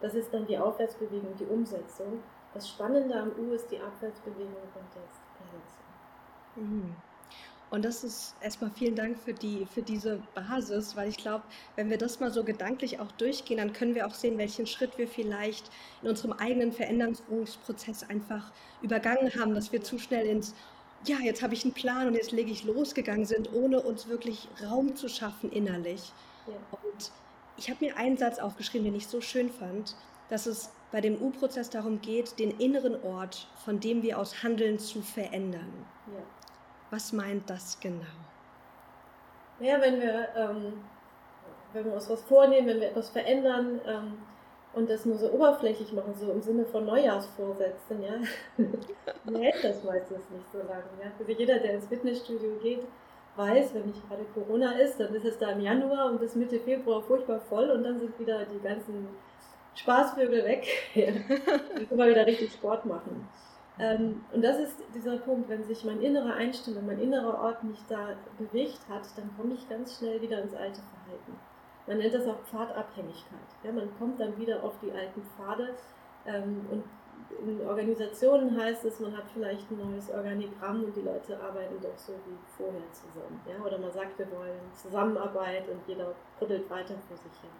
Das 0.00 0.14
ist 0.14 0.32
dann 0.32 0.46
die 0.46 0.58
Aufwärtsbewegung, 0.58 1.34
die 1.38 1.46
Umsetzung. 1.46 2.22
Das 2.52 2.68
Spannende 2.68 3.14
am 3.14 3.32
U 3.38 3.52
ist 3.52 3.70
die 3.70 3.80
Abwärtsbewegung 3.80 4.62
und 4.74 4.88
das 4.94 5.20
Verletzung. 5.36 5.89
Mhm. 6.56 6.94
Und 7.70 7.84
das 7.84 8.02
ist 8.02 8.34
erstmal 8.40 8.70
vielen 8.72 8.96
Dank 8.96 9.16
für, 9.16 9.32
die, 9.32 9.64
für 9.72 9.82
diese 9.82 10.20
Basis, 10.34 10.96
weil 10.96 11.08
ich 11.08 11.16
glaube, 11.16 11.44
wenn 11.76 11.88
wir 11.88 11.98
das 11.98 12.18
mal 12.18 12.32
so 12.32 12.42
gedanklich 12.42 12.98
auch 12.98 13.12
durchgehen, 13.12 13.58
dann 13.58 13.72
können 13.72 13.94
wir 13.94 14.08
auch 14.08 14.14
sehen, 14.14 14.38
welchen 14.38 14.66
Schritt 14.66 14.98
wir 14.98 15.06
vielleicht 15.06 15.70
in 16.02 16.08
unserem 16.08 16.32
eigenen 16.32 16.72
Veränderungsprozess 16.72 18.10
einfach 18.10 18.50
übergangen 18.82 19.32
haben, 19.38 19.54
dass 19.54 19.70
wir 19.70 19.82
zu 19.82 19.98
schnell 19.98 20.26
ins 20.26 20.54
ja, 21.04 21.16
jetzt 21.22 21.42
habe 21.42 21.54
ich 21.54 21.64
einen 21.64 21.72
Plan 21.72 22.08
und 22.08 22.14
jetzt 22.14 22.30
lege 22.30 22.50
ich 22.50 22.64
losgegangen 22.64 23.24
sind, 23.24 23.52
ohne 23.54 23.80
uns 23.80 24.08
wirklich 24.08 24.48
Raum 24.62 24.96
zu 24.96 25.08
schaffen 25.08 25.50
innerlich. 25.50 26.12
Ja. 26.46 26.52
Und 26.72 27.10
ich 27.56 27.70
habe 27.70 27.84
mir 27.84 27.96
einen 27.96 28.18
Satz 28.18 28.38
aufgeschrieben, 28.38 28.84
den 28.84 28.94
ich 28.94 29.06
so 29.06 29.22
schön 29.22 29.48
fand, 29.50 29.96
dass 30.28 30.44
es 30.44 30.70
bei 30.92 31.00
dem 31.00 31.20
U-Prozess 31.20 31.70
darum 31.70 32.02
geht, 32.02 32.38
den 32.38 32.50
inneren 32.58 33.02
Ort, 33.02 33.48
von 33.64 33.80
dem 33.80 34.02
wir 34.02 34.18
aus 34.18 34.42
handeln, 34.42 34.78
zu 34.78 35.00
verändern. 35.00 35.72
Ja. 36.12 36.22
Was 36.90 37.12
meint 37.12 37.48
das 37.48 37.78
genau? 37.80 38.04
Ja, 39.60 39.80
wenn 39.80 40.00
wir, 40.00 40.28
ähm, 40.36 40.84
wenn 41.72 41.84
wir 41.84 41.94
uns 41.94 42.08
was 42.08 42.22
vornehmen, 42.22 42.66
wenn 42.66 42.80
wir 42.80 42.88
etwas 42.88 43.10
verändern, 43.10 43.80
ähm, 43.86 44.18
und 44.72 44.88
das 44.88 45.04
nur 45.04 45.18
so 45.18 45.30
oberflächlich 45.32 45.92
machen, 45.92 46.14
so 46.14 46.30
im 46.30 46.42
Sinne 46.42 46.64
von 46.64 46.86
Neujahrsvorsätzen, 46.86 48.02
ja, 48.02 48.14
hält 49.38 49.64
das 49.64 49.82
meistens 49.82 50.30
nicht 50.30 50.52
so 50.52 50.58
lange. 50.58 50.84
Ja? 51.02 51.10
Also 51.18 51.32
jeder, 51.32 51.58
der 51.58 51.74
ins 51.74 51.88
Fitnessstudio 51.88 52.56
geht, 52.62 52.82
weiß, 53.36 53.74
wenn 53.74 53.86
nicht 53.86 54.08
gerade 54.08 54.24
Corona 54.34 54.72
ist, 54.72 55.00
dann 55.00 55.14
ist 55.14 55.24
es 55.24 55.38
da 55.38 55.50
im 55.50 55.60
Januar 55.60 56.06
und 56.06 56.20
bis 56.20 56.34
Mitte 56.36 56.60
Februar 56.60 57.02
furchtbar 57.02 57.40
voll 57.40 57.70
und 57.70 57.82
dann 57.82 57.98
sind 57.98 58.18
wieder 58.18 58.44
die 58.44 58.60
ganzen 58.60 59.08
Spaßvögel 59.74 60.44
weg. 60.44 60.66
Dann 60.94 61.88
können 61.88 62.00
wir 62.00 62.08
wieder 62.08 62.26
richtig 62.26 62.52
Sport 62.52 62.84
machen. 62.86 63.28
Ähm, 63.80 64.22
und 64.32 64.42
das 64.42 64.58
ist 64.58 64.76
dieser 64.94 65.16
Punkt, 65.16 65.48
wenn 65.48 65.64
sich 65.64 65.84
mein 65.84 66.02
innerer 66.02 66.34
Einstellung, 66.34 66.84
mein 66.84 67.00
innerer 67.00 67.42
Ort 67.42 67.64
nicht 67.64 67.90
da 67.90 68.10
bewegt 68.38 68.80
hat, 68.90 69.02
dann 69.16 69.30
komme 69.36 69.54
ich 69.54 69.68
ganz 69.68 69.96
schnell 69.96 70.20
wieder 70.20 70.42
ins 70.42 70.54
alte 70.54 70.82
Verhalten. 70.82 71.38
Man 71.86 71.98
nennt 71.98 72.12
das 72.12 72.26
auch 72.26 72.38
Pfadabhängigkeit. 72.44 73.48
Ja, 73.64 73.72
man 73.72 73.88
kommt 73.98 74.20
dann 74.20 74.36
wieder 74.36 74.62
auf 74.62 74.74
die 74.82 74.92
alten 74.92 75.22
Pfade 75.22 75.70
ähm, 76.26 76.66
und 76.70 76.84
in 77.46 77.66
Organisationen 77.66 78.60
heißt 78.60 78.84
es, 78.84 79.00
man 79.00 79.16
hat 79.16 79.24
vielleicht 79.32 79.70
ein 79.70 79.78
neues 79.78 80.10
Organigramm 80.10 80.84
und 80.84 80.94
die 80.94 81.02
Leute 81.02 81.40
arbeiten 81.40 81.80
doch 81.80 81.96
so 81.96 82.12
wie 82.26 82.36
vorher 82.56 82.92
zusammen. 82.92 83.40
Ja? 83.48 83.64
Oder 83.64 83.78
man 83.78 83.92
sagt, 83.92 84.18
wir 84.18 84.30
wollen 84.32 84.60
Zusammenarbeit 84.74 85.68
und 85.68 85.80
jeder 85.86 86.14
puddelt 86.38 86.68
weiter 86.68 86.94
vor 87.08 87.16
sich 87.16 87.40
hin. 87.40 87.50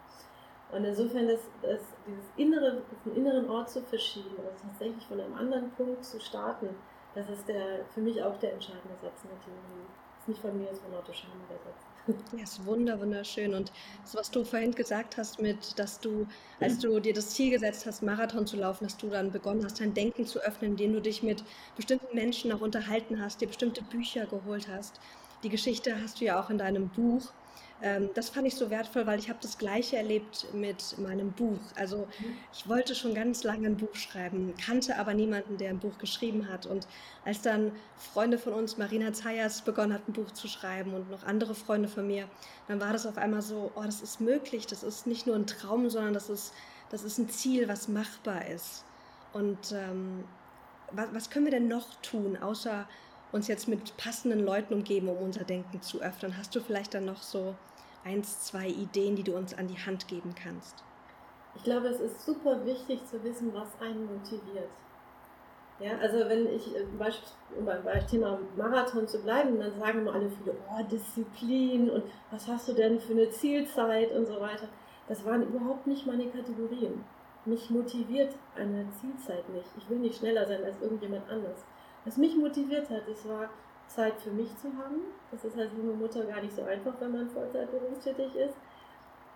Und 0.71 0.85
insofern 0.85 1.27
das, 1.27 1.41
das, 1.61 1.81
dieses 2.07 2.25
innere, 2.37 2.81
diesen 2.91 3.15
inneren 3.17 3.49
Ort 3.49 3.69
zu 3.69 3.81
verschieben 3.81 4.35
oder 4.37 4.55
tatsächlich 4.55 5.05
von 5.05 5.19
einem 5.19 5.33
anderen 5.33 5.71
Punkt 5.71 6.03
zu 6.03 6.19
starten, 6.19 6.69
das 7.13 7.29
ist 7.29 7.47
der, 7.47 7.85
für 7.93 8.01
mich 8.01 8.21
auch 8.23 8.37
der 8.39 8.53
entscheidende 8.53 8.95
Satz 9.01 9.23
in 9.23 9.29
der 9.29 9.39
Theorie. 9.41 9.85
ist 10.19 10.27
nicht 10.29 10.41
von 10.41 10.57
mir, 10.57 10.69
ist 10.69 10.81
von 10.81 10.93
Otto 10.93 11.11
Scham 11.11 11.31
übersetzt. 11.49 11.85
Ja, 12.37 12.43
ist 12.43 12.65
wunder, 12.65 12.99
wunderschön. 12.99 13.53
Und 13.53 13.71
das, 14.03 14.15
was 14.15 14.31
du 14.31 14.43
vorhin 14.45 14.71
gesagt 14.71 15.17
hast, 15.17 15.41
mit, 15.41 15.77
dass 15.77 15.99
du, 15.99 16.25
als 16.59 16.79
du 16.79 16.99
dir 16.99 17.13
das 17.13 17.31
Ziel 17.31 17.51
gesetzt 17.51 17.85
hast, 17.85 18.01
Marathon 18.01 18.47
zu 18.47 18.57
laufen, 18.57 18.85
dass 18.85 18.97
du 18.97 19.09
dann 19.09 19.31
begonnen 19.31 19.63
hast, 19.65 19.81
dein 19.81 19.93
Denken 19.93 20.25
zu 20.25 20.39
öffnen, 20.39 20.71
indem 20.71 20.93
du 20.93 21.01
dich 21.01 21.21
mit 21.21 21.43
bestimmten 21.75 22.15
Menschen 22.15 22.51
auch 22.53 22.61
unterhalten 22.61 23.21
hast, 23.21 23.41
dir 23.41 23.47
bestimmte 23.47 23.83
Bücher 23.83 24.25
geholt 24.25 24.67
hast. 24.69 24.99
Die 25.43 25.49
Geschichte 25.49 26.01
hast 26.01 26.21
du 26.21 26.25
ja 26.25 26.41
auch 26.41 26.49
in 26.49 26.57
deinem 26.57 26.89
Buch. 26.89 27.33
Ähm, 27.83 28.09
das 28.13 28.29
fand 28.29 28.45
ich 28.45 28.55
so 28.55 28.69
wertvoll, 28.69 29.07
weil 29.07 29.17
ich 29.17 29.29
habe 29.29 29.39
das 29.41 29.57
Gleiche 29.57 29.97
erlebt 29.97 30.47
mit 30.53 30.97
meinem 30.99 31.31
Buch. 31.31 31.59
Also 31.75 32.07
mhm. 32.19 32.37
ich 32.53 32.69
wollte 32.69 32.93
schon 32.93 33.15
ganz 33.15 33.43
lange 33.43 33.67
ein 33.67 33.77
Buch 33.77 33.95
schreiben, 33.95 34.53
kannte 34.63 34.97
aber 34.97 35.13
niemanden, 35.13 35.57
der 35.57 35.69
ein 35.69 35.79
Buch 35.79 35.97
geschrieben 35.97 36.47
hat. 36.47 36.67
Und 36.67 36.87
als 37.25 37.41
dann 37.41 37.71
Freunde 37.97 38.37
von 38.37 38.53
uns, 38.53 38.77
Marina 38.77 39.13
Zayas, 39.13 39.61
begonnen 39.61 39.93
hat, 39.93 40.07
ein 40.07 40.13
Buch 40.13 40.31
zu 40.31 40.47
schreiben 40.47 40.93
und 40.93 41.09
noch 41.09 41.23
andere 41.23 41.55
Freunde 41.55 41.89
von 41.89 42.05
mir, 42.05 42.27
dann 42.67 42.79
war 42.79 42.93
das 42.93 43.07
auf 43.07 43.17
einmal 43.17 43.41
so, 43.41 43.71
oh, 43.75 43.83
das 43.83 44.01
ist 44.01 44.21
möglich, 44.21 44.67
das 44.67 44.83
ist 44.83 45.07
nicht 45.07 45.25
nur 45.25 45.35
ein 45.35 45.47
Traum, 45.47 45.89
sondern 45.89 46.13
das 46.13 46.29
ist, 46.29 46.53
das 46.89 47.03
ist 47.03 47.17
ein 47.17 47.29
Ziel, 47.29 47.67
was 47.67 47.87
machbar 47.87 48.47
ist. 48.47 48.85
Und 49.33 49.71
ähm, 49.71 50.23
was, 50.91 51.07
was 51.13 51.29
können 51.31 51.45
wir 51.45 51.51
denn 51.51 51.67
noch 51.67 51.95
tun, 52.01 52.37
außer 52.37 52.87
uns 53.31 53.47
jetzt 53.47 53.67
mit 53.67 53.95
passenden 53.97 54.41
Leuten 54.41 54.73
umgeben, 54.73 55.07
um 55.07 55.17
unser 55.17 55.45
Denken 55.45 55.81
zu 55.81 56.01
öffnen? 56.01 56.37
Hast 56.37 56.53
du 56.55 56.59
vielleicht 56.59 56.93
dann 56.93 57.05
noch 57.05 57.23
so 57.23 57.55
eins, 58.03 58.41
zwei 58.41 58.67
Ideen, 58.67 59.15
die 59.15 59.23
du 59.23 59.35
uns 59.35 59.53
an 59.53 59.67
die 59.67 59.77
Hand 59.77 60.07
geben 60.07 60.33
kannst? 60.35 60.83
Ich 61.55 61.63
glaube, 61.63 61.87
es 61.87 61.99
ist 61.99 62.25
super 62.25 62.65
wichtig 62.65 63.05
zu 63.05 63.23
wissen, 63.23 63.53
was 63.53 63.69
einen 63.81 64.05
motiviert. 64.05 64.69
Ja, 65.79 65.97
also 65.97 66.19
wenn 66.29 66.47
ich, 66.47 66.75
äh, 66.75 66.83
um 67.57 67.65
beim 67.65 68.07
Thema 68.07 68.37
Marathon 68.55 69.07
zu 69.07 69.19
bleiben, 69.19 69.59
dann 69.59 69.79
sagen 69.79 69.99
immer 69.99 70.13
alle 70.13 70.29
viele, 70.29 70.55
oh, 70.69 70.83
Disziplin 70.83 71.89
und 71.89 72.03
was 72.29 72.47
hast 72.47 72.67
du 72.67 72.73
denn 72.73 72.99
für 72.99 73.13
eine 73.13 73.29
Zielzeit 73.31 74.11
und 74.11 74.27
so 74.27 74.39
weiter. 74.39 74.67
Das 75.07 75.25
waren 75.25 75.41
überhaupt 75.41 75.87
nicht 75.87 76.05
meine 76.05 76.27
Kategorien. 76.27 77.03
Mich 77.45 77.71
motiviert 77.71 78.35
eine 78.55 78.85
Zielzeit 78.91 79.49
nicht. 79.49 79.65
Ich 79.75 79.89
will 79.89 79.97
nicht 79.97 80.19
schneller 80.19 80.45
sein 80.45 80.63
als 80.63 80.79
irgendjemand 80.79 81.27
anders. 81.27 81.65
Was 82.05 82.17
mich 82.17 82.35
motiviert 82.35 82.87
hat, 82.91 83.07
das 83.07 83.27
war 83.27 83.49
Zeit 83.95 84.19
für 84.21 84.31
mich 84.31 84.55
zu 84.57 84.67
haben. 84.77 85.01
Das 85.31 85.43
ist 85.43 85.57
als 85.57 85.71
junge 85.77 85.93
Mutter 85.93 86.23
gar 86.25 86.41
nicht 86.41 86.55
so 86.55 86.63
einfach, 86.63 86.93
wenn 86.99 87.11
man 87.11 87.29
Vollzeit 87.29 87.69
berufstätig 87.71 88.35
ist. 88.35 88.55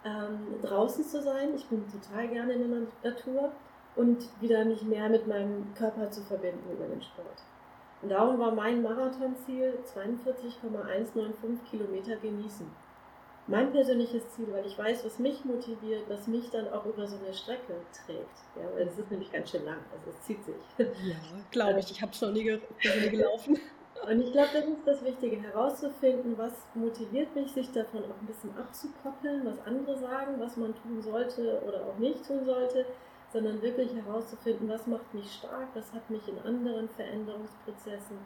Ähm, 0.03 0.61
draußen 0.61 1.03
zu 1.03 1.21
sein, 1.21 1.55
ich 1.55 1.65
bin 1.65 1.83
total 1.89 2.27
gerne 2.27 2.53
in 2.53 2.69
der 2.69 3.11
Natur 3.11 3.51
und 3.95 4.29
wieder 4.39 4.63
mich 4.65 4.83
mehr 4.83 5.09
mit 5.09 5.27
meinem 5.27 5.73
Körper 5.73 6.11
zu 6.11 6.21
verbinden 6.21 6.71
über 6.71 6.85
den 6.85 7.01
Sport. 7.01 7.43
Und 8.01 8.09
darum 8.09 8.37
war 8.39 8.51
mein 8.51 8.83
Marathonziel 8.83 9.79
42,195 9.83 11.71
Kilometer 11.71 12.17
genießen. 12.17 12.69
Mein 13.47 13.71
persönliches 13.71 14.27
Ziel, 14.31 14.47
weil 14.51 14.65
ich 14.65 14.77
weiß, 14.77 15.05
was 15.05 15.19
mich 15.19 15.45
motiviert, 15.45 16.03
was 16.09 16.27
mich 16.27 16.49
dann 16.49 16.67
auch 16.71 16.85
über 16.85 17.07
so 17.07 17.15
eine 17.17 17.33
Strecke 17.33 17.73
trägt. 18.05 18.37
Ja, 18.55 18.63
weil 18.73 18.87
es 18.87 18.97
ist 18.97 19.09
nämlich 19.11 19.31
ganz 19.31 19.51
schön 19.51 19.65
lang, 19.65 19.77
also 19.91 20.09
es 20.09 20.21
zieht 20.23 20.43
sich. 20.43 20.55
Ja, 20.77 21.15
glaube 21.51 21.79
ich. 21.79 21.91
Ich 21.91 22.01
habe 22.01 22.11
es 22.11 22.21
noch 22.21 22.31
nie, 22.31 22.43
nie 22.43 23.09
gelaufen. 23.09 23.59
Und 24.03 24.21
ich 24.21 24.31
glaube, 24.31 24.49
das 24.53 24.65
ist 24.65 24.85
das 24.85 25.03
Wichtige, 25.03 25.41
herauszufinden, 25.41 26.37
was 26.37 26.53
motiviert 26.75 27.33
mich, 27.33 27.51
sich 27.51 27.71
davon 27.71 28.03
auch 28.03 28.21
ein 28.21 28.27
bisschen 28.27 28.55
abzukoppeln, 28.57 29.45
was 29.45 29.59
andere 29.65 29.97
sagen, 29.97 30.39
was 30.39 30.57
man 30.57 30.75
tun 30.75 31.01
sollte 31.01 31.61
oder 31.65 31.85
auch 31.85 31.97
nicht 31.97 32.25
tun 32.25 32.45
sollte, 32.45 32.85
sondern 33.31 33.61
wirklich 33.61 33.93
herauszufinden, 33.95 34.69
was 34.69 34.85
macht 34.85 35.13
mich 35.13 35.33
stark, 35.33 35.67
was 35.73 35.91
hat 35.93 36.09
mich 36.09 36.27
in 36.27 36.37
anderen 36.39 36.87
Veränderungsprozessen 36.89 38.17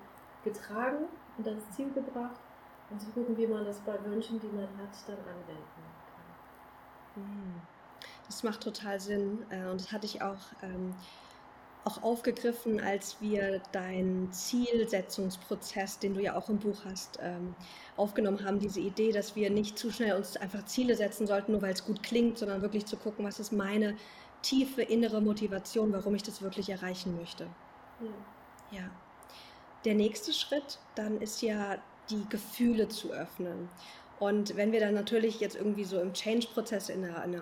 getragen 0.44 1.06
und 1.38 1.48
ans 1.48 1.70
Ziel 1.72 1.92
gebracht 1.94 2.40
und 2.90 3.00
zu 3.00 3.10
gucken, 3.12 3.38
wie 3.38 3.48
man 3.48 3.66
das 3.66 3.80
bei 3.80 3.98
Wünschen, 4.06 4.40
die 4.40 4.48
man 4.48 4.68
hat, 4.78 4.96
dann 5.08 5.18
anwenden 5.18 5.66
kann. 7.16 7.24
Hm. 7.24 7.62
Das 8.28 8.44
macht 8.44 8.62
total 8.62 9.00
Sinn 9.00 9.46
äh, 9.50 9.66
und 9.70 9.80
das 9.80 9.92
hatte 9.92 10.06
ich 10.06 10.22
auch 10.22 10.38
ähm, 10.62 10.94
auch 11.86 12.04
aufgegriffen, 12.04 12.82
als 12.82 13.18
wir 13.22 13.62
deinen 13.72 14.32
Zielsetzungsprozess, 14.32 16.00
den 16.00 16.14
du 16.14 16.22
ja 16.22 16.36
auch 16.36 16.50
im 16.50 16.60
Buch 16.60 16.86
hast, 16.86 17.18
ähm, 17.22 17.56
aufgenommen 17.96 18.44
haben. 18.44 18.60
Diese 18.60 18.80
Idee, 18.80 19.12
dass 19.12 19.36
wir 19.36 19.50
nicht 19.50 19.78
zu 19.78 19.92
schnell 19.92 20.16
uns 20.16 20.38
einfach 20.38 20.66
Ziele 20.66 20.96
setzen 20.96 21.26
sollten, 21.26 21.54
nur 21.54 21.62
weil 21.62 21.74
es 21.74 21.86
gut 21.86 22.04
klingt, 22.04 22.38
sondern 22.38 22.62
wirklich 22.62 22.86
zu 22.86 22.98
gucken, 22.98 23.26
was 23.26 23.40
ist 23.40 23.52
meine 23.52 23.96
tiefe 24.42 24.82
innere 24.82 25.22
Motivation, 25.22 25.92
warum 25.94 26.16
ich 26.16 26.24
das 26.24 26.42
wirklich 26.42 26.70
erreichen 26.70 27.18
möchte. 27.18 27.48
Ja. 28.02 28.80
ja. 28.80 28.90
Der 29.86 29.96
nächste 29.96 30.34
Schritt 30.34 30.80
dann 30.96 31.22
ist 31.22 31.42
ja 31.42 31.78
die 32.10 32.26
Gefühle 32.30 32.90
zu 32.90 33.12
öffnen. 33.12 33.70
Und 34.20 34.58
wenn 34.58 34.74
wir 34.74 34.82
dann 34.82 34.94
natürlich 34.94 35.40
jetzt 35.40 35.56
irgendwie 35.56 35.86
so 35.86 36.00
im 36.00 36.14
Change-Prozess 36.14 36.90
in 36.90 37.04
in 37.04 37.42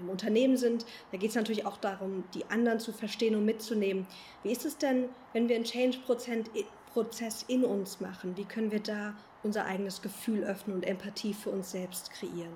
im 0.00 0.08
Unternehmen 0.08 0.56
sind, 0.56 0.86
da 1.12 1.18
geht 1.18 1.30
es 1.30 1.36
natürlich 1.36 1.66
auch 1.66 1.76
darum, 1.76 2.24
die 2.32 2.46
anderen 2.46 2.80
zu 2.80 2.92
verstehen 2.92 3.36
und 3.36 3.44
mitzunehmen. 3.44 4.06
Wie 4.42 4.50
ist 4.50 4.64
es 4.64 4.78
denn, 4.78 5.10
wenn 5.34 5.48
wir 5.48 5.56
einen 5.56 5.64
Change-Prozess 5.64 7.44
in 7.46 7.64
uns 7.64 8.00
machen? 8.00 8.36
Wie 8.36 8.46
können 8.46 8.70
wir 8.70 8.80
da 8.80 9.14
unser 9.42 9.66
eigenes 9.66 10.00
Gefühl 10.00 10.44
öffnen 10.44 10.76
und 10.76 10.84
Empathie 10.84 11.34
für 11.34 11.50
uns 11.50 11.70
selbst 11.70 12.10
kreieren? 12.10 12.54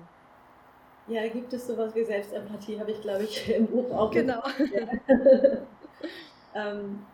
Ja, 1.07 1.27
gibt 1.27 1.53
es 1.53 1.67
sowas 1.67 1.93
wie 1.95 2.05
Selbstempathie, 2.05 2.79
habe 2.79 2.91
ich, 2.91 3.01
glaube 3.01 3.23
ich, 3.23 3.49
im 3.55 3.67
Buch 3.67 3.91
auch. 3.91 4.11
Genau. 4.11 4.41
ähm, 6.55 7.05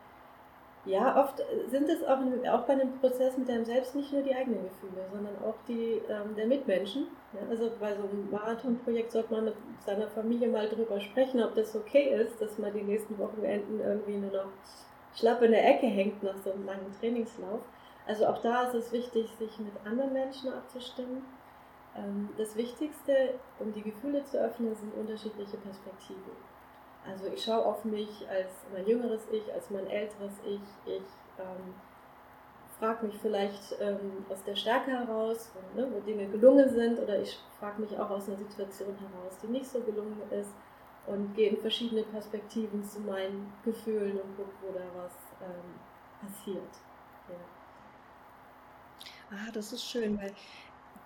ja, 0.86 1.20
oft 1.22 1.42
sind 1.68 1.90
es 1.90 2.04
auch, 2.04 2.20
auch 2.52 2.62
bei 2.66 2.74
einem 2.74 3.00
Prozess 3.00 3.38
mit 3.38 3.50
einem 3.50 3.66
selbst 3.66 3.96
nicht 3.96 4.14
nur 4.14 4.22
die 4.22 4.36
eigenen 4.36 4.64
Gefühle, 4.64 5.04
sondern 5.12 5.36
auch 5.44 5.56
die 5.68 6.02
ähm, 6.10 6.36
der 6.36 6.46
Mitmenschen. 6.46 7.08
Ja, 7.34 7.40
also 7.50 7.72
bei 7.80 7.96
so 7.96 8.04
einem 8.04 8.30
Marathonprojekt 8.30 9.12
sollte 9.12 9.34
man 9.34 9.46
mit 9.46 9.56
seiner 9.84 10.08
Familie 10.08 10.48
mal 10.48 10.70
drüber 10.70 11.00
sprechen, 11.00 11.44
ob 11.44 11.56
das 11.56 11.76
okay 11.76 12.16
ist, 12.22 12.40
dass 12.40 12.60
man 12.60 12.72
die 12.74 12.84
nächsten 12.84 13.18
Wochenenden 13.18 13.80
irgendwie 13.80 14.18
nur 14.18 14.32
noch 14.32 14.50
schlapp 15.16 15.42
in 15.42 15.52
der 15.52 15.68
Ecke 15.68 15.88
hängt 15.88 16.22
nach 16.22 16.38
so 16.38 16.52
einem 16.52 16.66
langen 16.66 16.94
Trainingslauf. 17.00 17.62
Also 18.08 18.28
auch 18.28 18.38
da 18.42 18.64
ist 18.64 18.76
es 18.76 18.92
wichtig, 18.92 19.32
sich 19.40 19.58
mit 19.58 19.74
anderen 19.86 20.14
Menschen 20.14 20.54
abzustimmen. 20.54 21.24
Ähm, 21.98 22.30
das 22.38 22.56
Wichtigste, 22.56 23.36
um 23.60 23.74
die 23.74 23.82
Gefühle 23.82 24.24
zu 24.24 24.38
öffnen, 24.38 24.76
sind 24.76 24.94
unterschiedliche 24.94 25.58
Perspektiven. 25.58 26.55
Also 27.08 27.28
ich 27.28 27.44
schaue 27.44 27.66
auf 27.66 27.86
mich 27.86 28.28
als 28.30 28.52
mein 28.74 28.88
jüngeres 28.88 29.28
Ich, 29.32 29.54
als 29.54 29.70
mein 29.70 29.88
älteres 29.88 30.34
Ich. 30.46 30.62
Ich 30.86 31.04
ähm, 31.40 31.76
frage 32.80 33.06
mich 33.06 33.16
vielleicht 33.22 33.76
ähm, 33.80 34.26
aus 34.30 34.44
der 34.44 34.56
Stärke 34.56 34.92
heraus, 34.92 35.52
wo, 35.54 35.80
ne, 35.80 35.88
wo 35.92 36.00
Dinge 36.00 36.28
gelungen 36.28 36.70
sind, 36.70 37.00
oder 37.00 37.22
ich 37.22 37.38
frage 37.60 37.82
mich 37.82 37.98
auch 37.98 38.10
aus 38.10 38.28
einer 38.28 38.38
Situation 38.38 38.96
heraus, 38.98 39.38
die 39.42 39.48
nicht 39.48 39.68
so 39.68 39.82
gelungen 39.82 40.22
ist 40.32 40.54
und 41.08 41.36
gehe 41.36 41.50
in 41.50 41.58
verschiedene 41.58 42.04
Perspektiven 42.04 42.84
zu 42.84 43.00
meinen 43.02 43.54
Gefühlen 43.64 44.20
und 44.20 44.36
gucke, 44.36 44.52
wo 44.62 44.74
da 44.74 44.86
was 44.96 45.14
ähm, 45.42 45.80
passiert. 46.22 46.64
Ja. 47.30 47.36
Ah, 49.32 49.52
das 49.54 49.74
ist 49.74 49.84
schön, 49.84 50.18
weil 50.20 50.34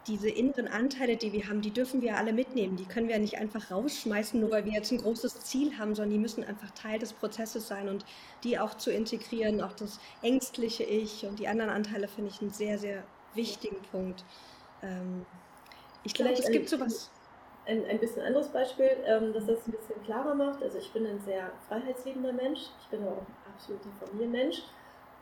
diese 0.10 0.30
inneren 0.30 0.68
Anteile, 0.68 1.16
die 1.16 1.32
wir 1.32 1.48
haben, 1.48 1.62
die 1.62 1.72
dürfen 1.72 2.02
wir 2.02 2.18
alle 2.18 2.34
mitnehmen. 2.34 2.76
Die 2.76 2.86
können 2.86 3.08
wir 3.08 3.20
nicht 3.20 3.38
einfach 3.38 3.70
rausschmeißen, 3.70 4.40
nur 4.40 4.52
weil 4.52 4.66
wir 4.66 4.74
jetzt 4.74 4.92
ein 4.92 4.98
großes 4.98 5.42
Ziel 5.42 5.78
haben, 5.78 5.94
sondern 5.94 6.12
die 6.12 6.18
müssen 6.18 6.44
einfach 6.44 6.72
Teil 6.72 7.00
des 7.00 7.14
Prozesses 7.14 7.68
sein 7.68 7.88
und 7.88 8.04
die 8.44 8.58
auch 8.58 8.76
zu 8.76 8.92
integrieren, 8.92 9.62
auch 9.62 9.74
das 9.74 10.00
ängstliche 10.24 10.84
Ich 10.84 11.26
und 11.26 11.40
die 11.40 11.48
anderen 11.48 11.70
Anteile 11.70 12.08
finde 12.08 12.32
ich 12.32 12.42
einen 12.42 12.52
sehr, 12.52 12.80
sehr 12.80 13.04
wichtigen 13.36 13.78
Punkt. 13.92 14.26
Ähm, 14.82 15.26
ich 16.04 16.14
glaube, 16.14 16.34
es 16.34 16.50
gibt 16.50 16.70
sowas. 16.70 17.12
Ein, 17.66 17.86
ein 17.86 18.00
bisschen 18.00 18.24
anderes 18.24 18.48
Beispiel, 18.48 18.90
ähm, 19.06 19.32
dass 19.32 19.46
das 19.46 19.68
ein 19.68 19.72
bisschen 19.72 20.02
klarer 20.04 20.34
macht. 20.34 20.64
Also 20.64 20.80
ich 20.80 20.92
bin 20.92 21.06
ein 21.06 21.20
sehr 21.20 21.52
freiheitsliebender 21.68 22.34
Mensch. 22.34 22.62
Ich 22.82 22.88
bin 22.88 23.04
aber 23.04 23.12
auch 23.12 23.22
ein 23.22 23.54
absoluter 23.54 23.90
Familienmensch. 24.00 24.64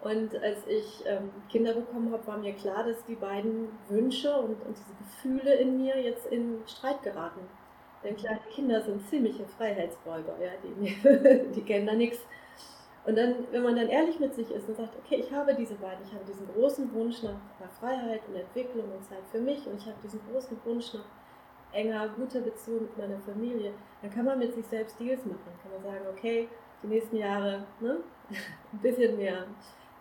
Und 0.01 0.35
als 0.41 0.65
ich 0.67 1.03
ähm, 1.05 1.31
Kinder 1.49 1.73
bekommen 1.73 2.11
habe, 2.11 2.25
war 2.27 2.37
mir 2.37 2.53
klar, 2.53 2.83
dass 2.83 3.03
die 3.05 3.15
beiden 3.15 3.69
Wünsche 3.89 4.33
und, 4.35 4.61
und 4.65 4.77
diese 4.77 4.95
Gefühle 4.99 5.55
in 5.55 5.77
mir 5.77 5.99
jetzt 6.01 6.27
in 6.27 6.61
Streit 6.67 7.01
geraten. 7.01 7.41
Denn 8.03 8.15
kleine 8.15 8.39
Kinder 8.51 8.81
sind 8.81 9.07
ziemliche 9.09 9.45
Freiheitsräuber, 9.45 10.35
ja, 10.39 10.51
die, 10.63 11.51
die 11.55 11.61
kennen 11.61 11.87
da 11.87 11.93
nichts. 11.93 12.19
Und 13.05 13.17
dann, 13.17 13.47
wenn 13.51 13.63
man 13.63 13.75
dann 13.75 13.87
ehrlich 13.87 14.19
mit 14.19 14.35
sich 14.35 14.51
ist 14.51 14.67
und 14.67 14.75
sagt, 14.75 14.95
okay, 14.97 15.15
ich 15.15 15.31
habe 15.31 15.55
diese 15.55 15.75
beiden, 15.75 16.05
ich 16.05 16.13
habe 16.13 16.25
diesen 16.25 16.47
großen 16.53 16.93
Wunsch 16.93 17.23
nach, 17.23 17.39
nach 17.59 17.71
Freiheit 17.79 18.21
und 18.27 18.35
Entwicklung 18.35 18.91
und 18.91 19.03
Zeit 19.03 19.23
für 19.31 19.39
mich 19.39 19.65
und 19.65 19.77
ich 19.77 19.85
habe 19.85 19.95
diesen 20.03 20.19
großen 20.29 20.57
Wunsch 20.65 20.93
nach 20.93 21.05
enger, 21.71 22.09
guter 22.09 22.41
Beziehung 22.41 22.81
mit 22.81 22.97
meiner 22.97 23.19
Familie, 23.19 23.71
dann 24.01 24.11
kann 24.11 24.25
man 24.25 24.39
mit 24.39 24.53
sich 24.53 24.65
selbst 24.65 24.99
Deals 24.99 25.25
machen. 25.25 25.39
Kann 25.63 25.71
man 25.71 25.83
sagen, 25.83 26.05
okay, 26.11 26.49
die 26.83 26.87
nächsten 26.87 27.17
Jahre 27.17 27.65
ne, 27.79 27.97
ein 28.73 28.79
bisschen 28.79 29.17
mehr 29.17 29.45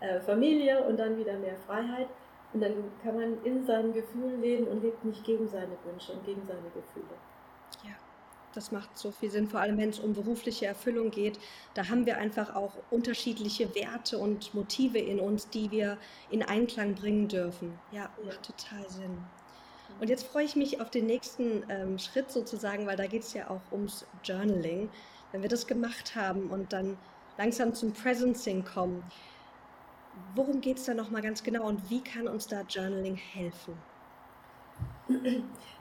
äh, 0.00 0.20
Familie 0.20 0.84
und 0.84 0.98
dann 0.98 1.18
wieder 1.18 1.34
mehr 1.38 1.56
Freiheit. 1.66 2.08
Und 2.52 2.60
dann 2.60 2.72
kann 3.02 3.16
man 3.16 3.44
in 3.44 3.64
seinen 3.66 3.92
Gefühlen 3.92 4.40
leben 4.40 4.66
und 4.66 4.82
lebt 4.82 5.04
nicht 5.04 5.24
gegen 5.24 5.48
seine 5.48 5.76
Wünsche 5.84 6.12
und 6.12 6.24
gegen 6.24 6.42
seine 6.46 6.70
Gefühle. 6.74 7.14
Ja, 7.84 7.94
das 8.54 8.72
macht 8.72 8.96
so 8.96 9.10
viel 9.10 9.30
Sinn, 9.30 9.48
vor 9.48 9.60
allem 9.60 9.76
wenn 9.76 9.90
es 9.90 9.98
um 9.98 10.14
berufliche 10.14 10.66
Erfüllung 10.66 11.10
geht. 11.10 11.38
Da 11.74 11.88
haben 11.88 12.06
wir 12.06 12.16
einfach 12.16 12.54
auch 12.54 12.72
unterschiedliche 12.90 13.74
Werte 13.74 14.18
und 14.18 14.54
Motive 14.54 14.98
in 14.98 15.20
uns, 15.20 15.50
die 15.50 15.70
wir 15.70 15.98
in 16.30 16.42
Einklang 16.42 16.94
bringen 16.94 17.28
dürfen. 17.28 17.78
Ja, 17.92 18.08
macht 18.24 18.42
total 18.42 18.88
Sinn. 18.88 19.18
Und 20.00 20.08
jetzt 20.08 20.26
freue 20.26 20.44
ich 20.44 20.56
mich 20.56 20.80
auf 20.80 20.90
den 20.90 21.06
nächsten 21.06 21.64
ähm, 21.68 21.98
Schritt 21.98 22.30
sozusagen, 22.30 22.86
weil 22.86 22.96
da 22.96 23.06
geht 23.06 23.22
es 23.22 23.32
ja 23.32 23.50
auch 23.50 23.72
ums 23.72 24.06
Journaling. 24.24 24.90
Wenn 25.32 25.42
wir 25.42 25.48
das 25.48 25.66
gemacht 25.66 26.14
haben 26.14 26.50
und 26.50 26.72
dann 26.72 26.96
langsam 27.38 27.74
zum 27.74 27.92
Presencing 27.92 28.64
kommen, 28.64 29.02
worum 30.34 30.60
geht 30.60 30.78
es 30.78 30.84
da 30.84 30.94
nochmal 30.94 31.22
ganz 31.22 31.42
genau 31.42 31.66
und 31.66 31.90
wie 31.90 32.02
kann 32.02 32.28
uns 32.28 32.46
da 32.46 32.62
Journaling 32.62 33.16
helfen? 33.16 33.74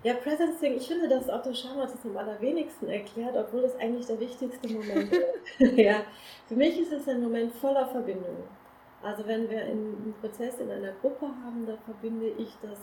Ja, 0.04 0.14
Presencing, 0.14 0.76
ich 0.76 0.88
finde, 0.88 1.08
dass 1.08 1.30
Otto 1.30 1.52
Scharmer 1.54 1.88
das 1.88 2.06
am 2.06 2.16
allerwenigsten 2.16 2.88
erklärt, 2.90 3.36
obwohl 3.36 3.64
das 3.64 3.76
eigentlich 3.78 4.06
der 4.06 4.20
wichtigste 4.20 4.72
Moment 4.72 5.12
ist. 5.12 5.24
ja, 5.78 6.04
für 6.48 6.56
mich 6.56 6.80
ist 6.80 6.92
es 6.92 7.08
ein 7.08 7.24
Moment 7.24 7.52
voller 7.54 7.88
Verbindung. 7.88 8.44
Also 9.02 9.26
wenn 9.28 9.50
wir 9.50 9.62
einen 9.64 10.14
Prozess 10.22 10.60
in 10.60 10.70
einer 10.70 10.92
Gruppe 11.02 11.26
haben, 11.44 11.66
da 11.66 11.76
verbinde 11.86 12.30
ich 12.38 12.56
das 12.62 12.80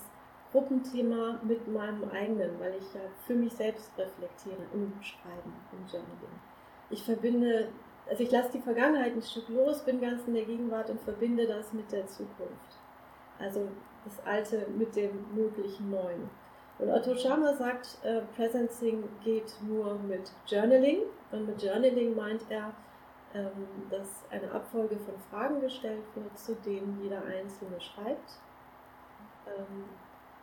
Gruppenthema 0.50 1.40
mit 1.44 1.66
meinem 1.68 2.08
eigenen, 2.10 2.58
weil 2.60 2.74
ich 2.74 2.94
ja 2.94 3.00
für 3.26 3.34
mich 3.34 3.52
selbst 3.52 3.90
reflektiere 3.96 4.66
im 4.74 4.92
Schreiben, 5.00 5.52
im 5.72 5.86
Journaling. 5.86 6.40
Ich 6.90 7.04
verbinde, 7.04 7.68
also 8.08 8.22
ich 8.22 8.30
lasse 8.30 8.52
die 8.52 8.60
Vergangenheit 8.60 9.14
ein 9.14 9.22
Stück 9.22 9.48
los, 9.48 9.84
bin 9.84 10.00
ganz 10.00 10.26
in 10.26 10.34
der 10.34 10.44
Gegenwart 10.44 10.90
und 10.90 11.00
verbinde 11.00 11.46
das 11.46 11.72
mit 11.72 11.90
der 11.92 12.06
Zukunft. 12.06 12.78
Also 13.38 13.68
das 14.04 14.24
Alte 14.26 14.66
mit 14.76 14.94
dem 14.96 15.24
möglichen 15.34 15.90
Neuen. 15.90 16.28
Und 16.78 16.90
Otto 16.90 17.14
Scharmer 17.14 17.54
sagt, 17.54 17.98
äh, 18.02 18.22
Presencing 18.34 19.04
geht 19.22 19.54
nur 19.66 19.94
mit 19.94 20.32
Journaling. 20.46 21.02
Und 21.30 21.46
mit 21.46 21.62
Journaling 21.62 22.16
meint 22.16 22.42
er, 22.48 22.72
ähm, 23.34 23.50
dass 23.88 24.24
eine 24.30 24.50
Abfolge 24.50 24.96
von 24.96 25.14
Fragen 25.30 25.60
gestellt 25.60 26.02
wird, 26.14 26.38
zu 26.38 26.54
denen 26.56 26.98
jeder 27.02 27.24
Einzelne 27.24 27.80
schreibt. 27.80 28.40
Ähm, 29.46 29.84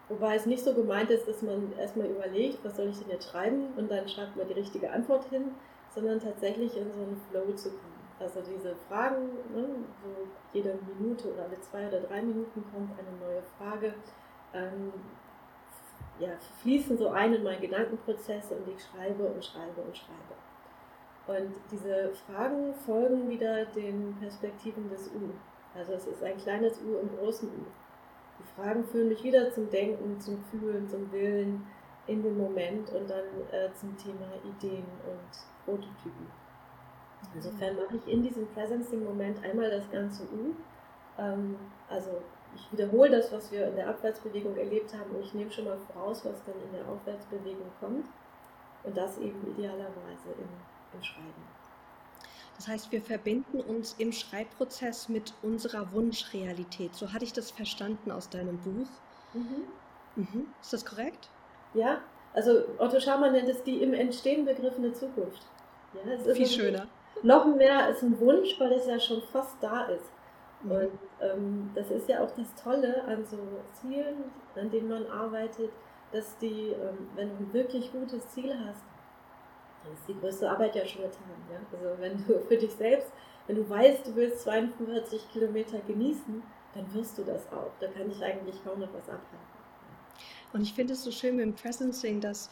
Wobei 0.10 0.36
es 0.36 0.48
nicht 0.48 0.64
so 0.64 0.74
gemeint 0.74 1.12
ist, 1.12 1.28
dass 1.28 1.44
man 1.44 1.72
erstmal 1.78 2.08
überlegt, 2.08 2.66
was 2.66 2.76
soll 2.76 2.88
ich 2.88 2.98
denn 2.98 3.12
jetzt 3.12 3.30
schreiben 3.30 3.68
und 3.78 3.92
dann 3.92 4.10
schreibt 4.10 4.36
man 4.36 4.48
die 4.48 4.54
richtige 4.54 4.92
Antwort 4.92 5.26
hin, 5.26 5.52
sondern 6.00 6.20
tatsächlich 6.20 6.76
in 6.78 6.92
so 6.92 7.02
einen 7.02 7.22
Flow 7.30 7.54
zu 7.54 7.70
kommen. 7.70 8.00
Also 8.20 8.42
diese 8.42 8.76
Fragen, 8.88 9.30
ne, 9.54 9.66
so 10.04 10.28
jede 10.54 10.78
Minute 10.98 11.32
oder 11.34 11.44
alle 11.44 11.60
zwei 11.62 11.88
oder 11.88 12.02
drei 12.02 12.22
Minuten 12.22 12.64
kommt 12.74 12.92
eine 13.00 13.18
neue 13.18 13.42
Frage, 13.58 13.94
ähm, 14.54 14.92
ja, 16.20 16.30
fließen 16.62 16.98
so 16.98 17.10
ein 17.10 17.34
in 17.34 17.44
meinen 17.44 17.62
Gedankenprozess 17.62 18.52
und 18.52 18.68
ich 18.68 18.84
schreibe 18.84 19.24
und 19.24 19.44
schreibe 19.44 19.82
und 19.82 19.96
schreibe. 19.96 20.36
Und 21.28 21.56
diese 21.72 22.10
Fragen 22.26 22.74
folgen 22.74 23.30
wieder 23.30 23.66
den 23.66 24.18
Perspektiven 24.20 24.90
des 24.90 25.08
U. 25.10 25.30
Also 25.78 25.94
es 25.94 26.08
ist 26.08 26.24
ein 26.24 26.38
kleines 26.38 26.82
U 26.82 26.98
im 27.00 27.16
großen 27.18 27.48
U. 27.48 27.66
Die 28.40 28.62
Fragen 28.62 28.84
führen 28.84 29.10
mich 29.10 29.24
wieder 29.24 29.52
zum 29.52 29.70
Denken, 29.70 30.20
zum 30.20 30.44
Fühlen, 30.46 30.90
zum 30.90 31.10
Willen 31.12 31.66
in 32.10 32.24
den 32.24 32.38
Moment 32.38 32.90
und 32.92 33.10
dann 33.10 33.26
äh, 33.52 33.72
zum 33.74 33.96
Thema 33.98 34.28
Ideen 34.44 34.86
und 35.06 35.66
Prototypen. 35.66 36.28
Insofern 37.36 37.76
mache 37.76 37.98
ich 37.98 38.12
in 38.12 38.24
diesem 38.24 38.48
Presencing-Moment 38.48 39.44
einmal 39.44 39.70
das 39.70 39.90
ganze 39.92 40.24
U. 40.24 40.56
Ähm, 41.18 41.56
also 41.88 42.22
ich 42.56 42.72
wiederhole 42.72 43.12
das, 43.12 43.32
was 43.32 43.52
wir 43.52 43.68
in 43.68 43.76
der 43.76 43.90
Abwärtsbewegung 43.90 44.58
erlebt 44.58 44.94
haben 44.94 45.12
und 45.12 45.24
ich 45.24 45.34
nehme 45.34 45.52
schon 45.52 45.66
mal 45.66 45.78
voraus, 45.78 46.26
was 46.26 46.44
dann 46.46 46.56
in 46.66 46.72
der 46.74 46.88
Aufwärtsbewegung 46.88 47.70
kommt. 47.80 48.06
Und 48.84 48.98
das 48.98 49.18
eben 49.18 49.40
idealerweise 49.52 50.30
im, 50.38 50.98
im 50.98 51.04
Schreiben. 51.04 51.44
Das 52.56 52.68
heißt, 52.68 52.92
wir 52.92 53.02
verbinden 53.02 53.62
uns 53.62 53.96
im 54.00 54.12
Schreibprozess 54.12 55.10
mit 55.10 55.34
unserer 55.42 55.92
Wunschrealität. 55.92 56.96
So 56.96 57.14
hatte 57.14 57.26
ich 57.26 57.34
das 57.34 57.52
verstanden 57.52 58.12
aus 58.12 58.30
deinem 58.30 58.58
Buch. 58.58 58.88
Mhm. 59.34 59.64
Mhm. 60.16 60.48
Ist 60.62 60.74
das 60.74 60.86
korrekt? 60.86 61.30
Ja, 61.74 62.00
also 62.34 62.64
Otto 62.78 63.00
Scharmer 63.00 63.32
nennt 63.32 63.50
es 63.50 63.64
die 63.64 63.82
im 63.82 63.94
Entstehen 63.94 64.46
begriffene 64.46 64.94
Zukunft. 64.94 65.46
Ja, 65.94 66.12
es 66.12 66.26
ist 66.26 66.38
Viel 66.38 66.48
schöner. 66.48 66.88
Noch 67.24 67.46
mehr 67.46 67.84
als 67.86 68.02
ein 68.02 68.20
Wunsch, 68.20 68.60
weil 68.60 68.72
es 68.74 68.88
ja 68.88 69.00
schon 69.00 69.22
fast 69.22 69.56
da 69.62 69.86
ist. 69.86 70.10
Mhm. 70.64 70.72
Und 70.72 71.00
ähm, 71.22 71.72
das 71.76 71.92
ist 71.92 72.08
ja 72.08 72.24
auch 72.24 72.32
das 72.32 72.54
Tolle 72.56 73.04
an 73.06 73.26
so 73.26 73.38
Zielen, 73.74 74.26
an 74.56 74.70
denen 74.70 74.90
man 74.90 75.08
arbeitet, 75.08 75.72
dass 76.12 76.38
die, 76.38 76.70
ähm, 76.70 77.10
wenn 77.16 77.30
du 77.30 77.36
ein 77.44 77.54
wirklich 77.54 77.92
gutes 77.92 78.28
Ziel 78.30 78.54
hast, 78.54 78.84
dann 79.84 79.94
ist 79.94 80.08
die 80.08 80.20
größte 80.20 80.50
Arbeit 80.50 80.76
ja 80.76 80.86
schon 80.86 81.04
getan. 81.04 81.24
Ja? 81.52 81.60
Also 81.72 82.02
wenn 82.02 82.18
du 82.26 82.40
für 82.48 82.58
dich 82.58 82.74
selbst, 82.74 83.12
wenn 83.48 83.56
du 83.56 83.70
weißt, 83.70 84.08
du 84.08 84.16
willst 84.16 84.42
42 84.42 85.32
Kilometer 85.32 85.80
genießen, 85.88 86.44
dann 86.74 86.94
wirst 86.94 87.18
du 87.18 87.24
das 87.24 87.52
auch. 87.52 87.72
Da 87.80 87.88
kann 87.88 88.10
ich 88.10 88.24
eigentlich 88.24 88.64
kaum 88.64 88.80
noch 88.80 88.94
was 88.94 89.10
abhalten. 89.10 89.49
Und 90.54 90.62
ich 90.62 90.74
finde 90.74 90.94
es 90.94 91.04
so 91.04 91.12
schön 91.12 91.36
mit 91.36 91.46
dem 91.46 91.56
Presencing, 91.56 92.22
dass 92.22 92.50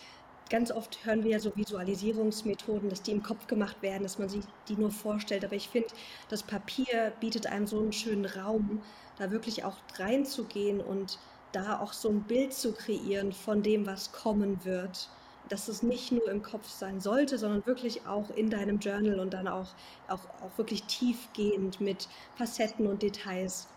ganz 0.50 0.72
oft 0.72 1.06
hören 1.06 1.24
wir 1.24 1.32
ja 1.32 1.40
so 1.40 1.56
Visualisierungsmethoden, 1.56 2.90
dass 2.90 3.02
die 3.02 3.12
im 3.12 3.24
Kopf 3.24 3.48
gemacht 3.48 3.82
werden, 3.82 4.04
dass 4.04 4.20
man 4.20 4.30
sich 4.30 4.46
die 4.68 4.76
nur 4.76 4.92
vorstellt. 4.92 5.44
Aber 5.44 5.56
ich 5.56 5.70
finde, 5.70 5.90
das 6.30 6.44
Papier 6.44 7.12
bietet 7.20 7.48
einem 7.48 7.68
so 7.68 7.80
einen 7.80 7.94
schönen 7.94 8.26
Raum, 8.26 8.82
da 9.18 9.32
wirklich 9.32 9.66
auch 9.66 9.78
reinzugehen 9.98 10.80
und 10.80 11.20
da 11.52 11.80
auch 11.80 11.94
so 11.94 12.10
ein 12.10 12.24
Bild 12.24 12.54
zu 12.54 12.74
kreieren 12.74 13.34
von 13.34 13.64
dem, 13.64 13.86
was 13.86 14.12
kommen 14.12 14.64
wird 14.64 15.10
dass 15.50 15.68
es 15.68 15.84
nicht 15.84 16.12
nur 16.12 16.30
im 16.30 16.42
Kopf 16.42 16.70
sein 16.70 17.00
sollte, 17.00 17.38
sondern 17.38 17.66
wirklich 17.66 18.06
auch 18.06 18.30
in 18.32 18.50
deinem 18.50 18.80
Journal 18.80 19.20
und 19.20 19.34
dann 19.34 19.48
auch, 19.48 19.74
auch, 20.08 20.26
auch 20.42 20.58
wirklich 20.58 20.84
tiefgehend 20.84 21.80
mit 21.82 22.08
Facetten 22.36 22.88
und 22.88 23.02
Details. 23.02 23.68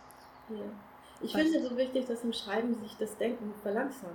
Ja. 0.48 0.89
Ich 1.20 1.32
finde 1.32 1.58
es 1.58 1.68
so 1.68 1.76
wichtig, 1.76 2.06
dass 2.06 2.24
im 2.24 2.32
Schreiben 2.32 2.74
sich 2.74 2.96
das 2.96 3.16
Denken 3.16 3.52
verlangsamt. 3.62 4.14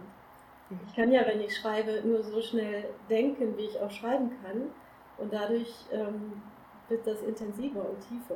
Mhm. 0.69 0.79
Ich 0.87 0.95
kann 0.95 1.11
ja, 1.11 1.25
wenn 1.27 1.41
ich 1.41 1.55
schreibe, 1.55 2.01
nur 2.03 2.23
so 2.23 2.41
schnell 2.41 2.85
denken, 3.09 3.57
wie 3.57 3.65
ich 3.65 3.79
auch 3.79 3.91
schreiben 3.91 4.31
kann. 4.43 4.71
Und 5.17 5.31
dadurch 5.31 5.73
ähm, 5.91 6.41
wird 6.89 7.05
das 7.07 7.21
intensiver 7.21 7.87
und 7.87 7.99
tiefer. 8.01 8.35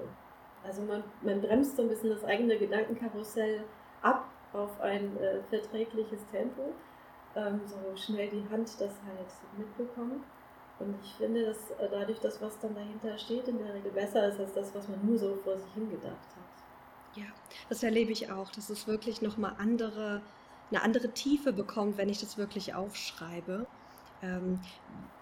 Also 0.64 0.82
man, 0.84 1.04
man 1.22 1.42
bremst 1.42 1.76
so 1.76 1.84
ein 1.84 1.90
bisschen 1.90 2.10
das 2.10 2.24
eigene 2.24 2.58
Gedankenkarussell 2.58 3.64
ab 4.02 4.30
auf 4.54 4.80
ein 4.82 5.18
äh, 5.18 5.42
verträgliches 5.50 6.26
Tempo 6.28 6.74
ähm, 7.36 7.62
so 7.66 7.78
schnell 7.96 8.30
die 8.30 8.48
Hand 8.50 8.70
das 8.80 8.94
halt 9.06 9.30
mitbekommt. 9.58 10.24
Und 10.80 10.96
ich 11.04 11.14
finde, 11.16 11.46
dass 11.46 11.72
äh, 11.72 11.90
dadurch 11.92 12.20
das, 12.20 12.42
was 12.42 12.58
dann 12.60 12.74
dahinter 12.74 13.18
steht, 13.18 13.48
in 13.48 13.58
der 13.58 13.74
Regel 13.74 13.92
besser 13.92 14.28
ist 14.30 14.40
als 14.40 14.54
das, 14.54 14.74
was 14.74 14.88
man 14.88 15.06
nur 15.06 15.18
so 15.18 15.36
vor 15.36 15.58
sich 15.58 15.74
hingedacht 15.74 16.14
hat. 16.36 16.39
Ja, 17.16 17.26
das 17.70 17.84
erlebe 17.84 18.12
ich 18.12 18.32
auch, 18.32 18.52
dass 18.52 18.70
es 18.70 18.88
wirklich 18.88 19.22
nochmal 19.22 19.56
andere, 19.58 20.22
eine 20.72 20.82
andere 20.82 21.12
Tiefe 21.12 21.54
bekommt, 21.54 21.98
wenn 21.98 22.10
ich 22.10 22.20
das 22.20 22.38
wirklich 22.38 22.74
aufschreibe. 22.74 23.66
Ähm, 24.22 24.60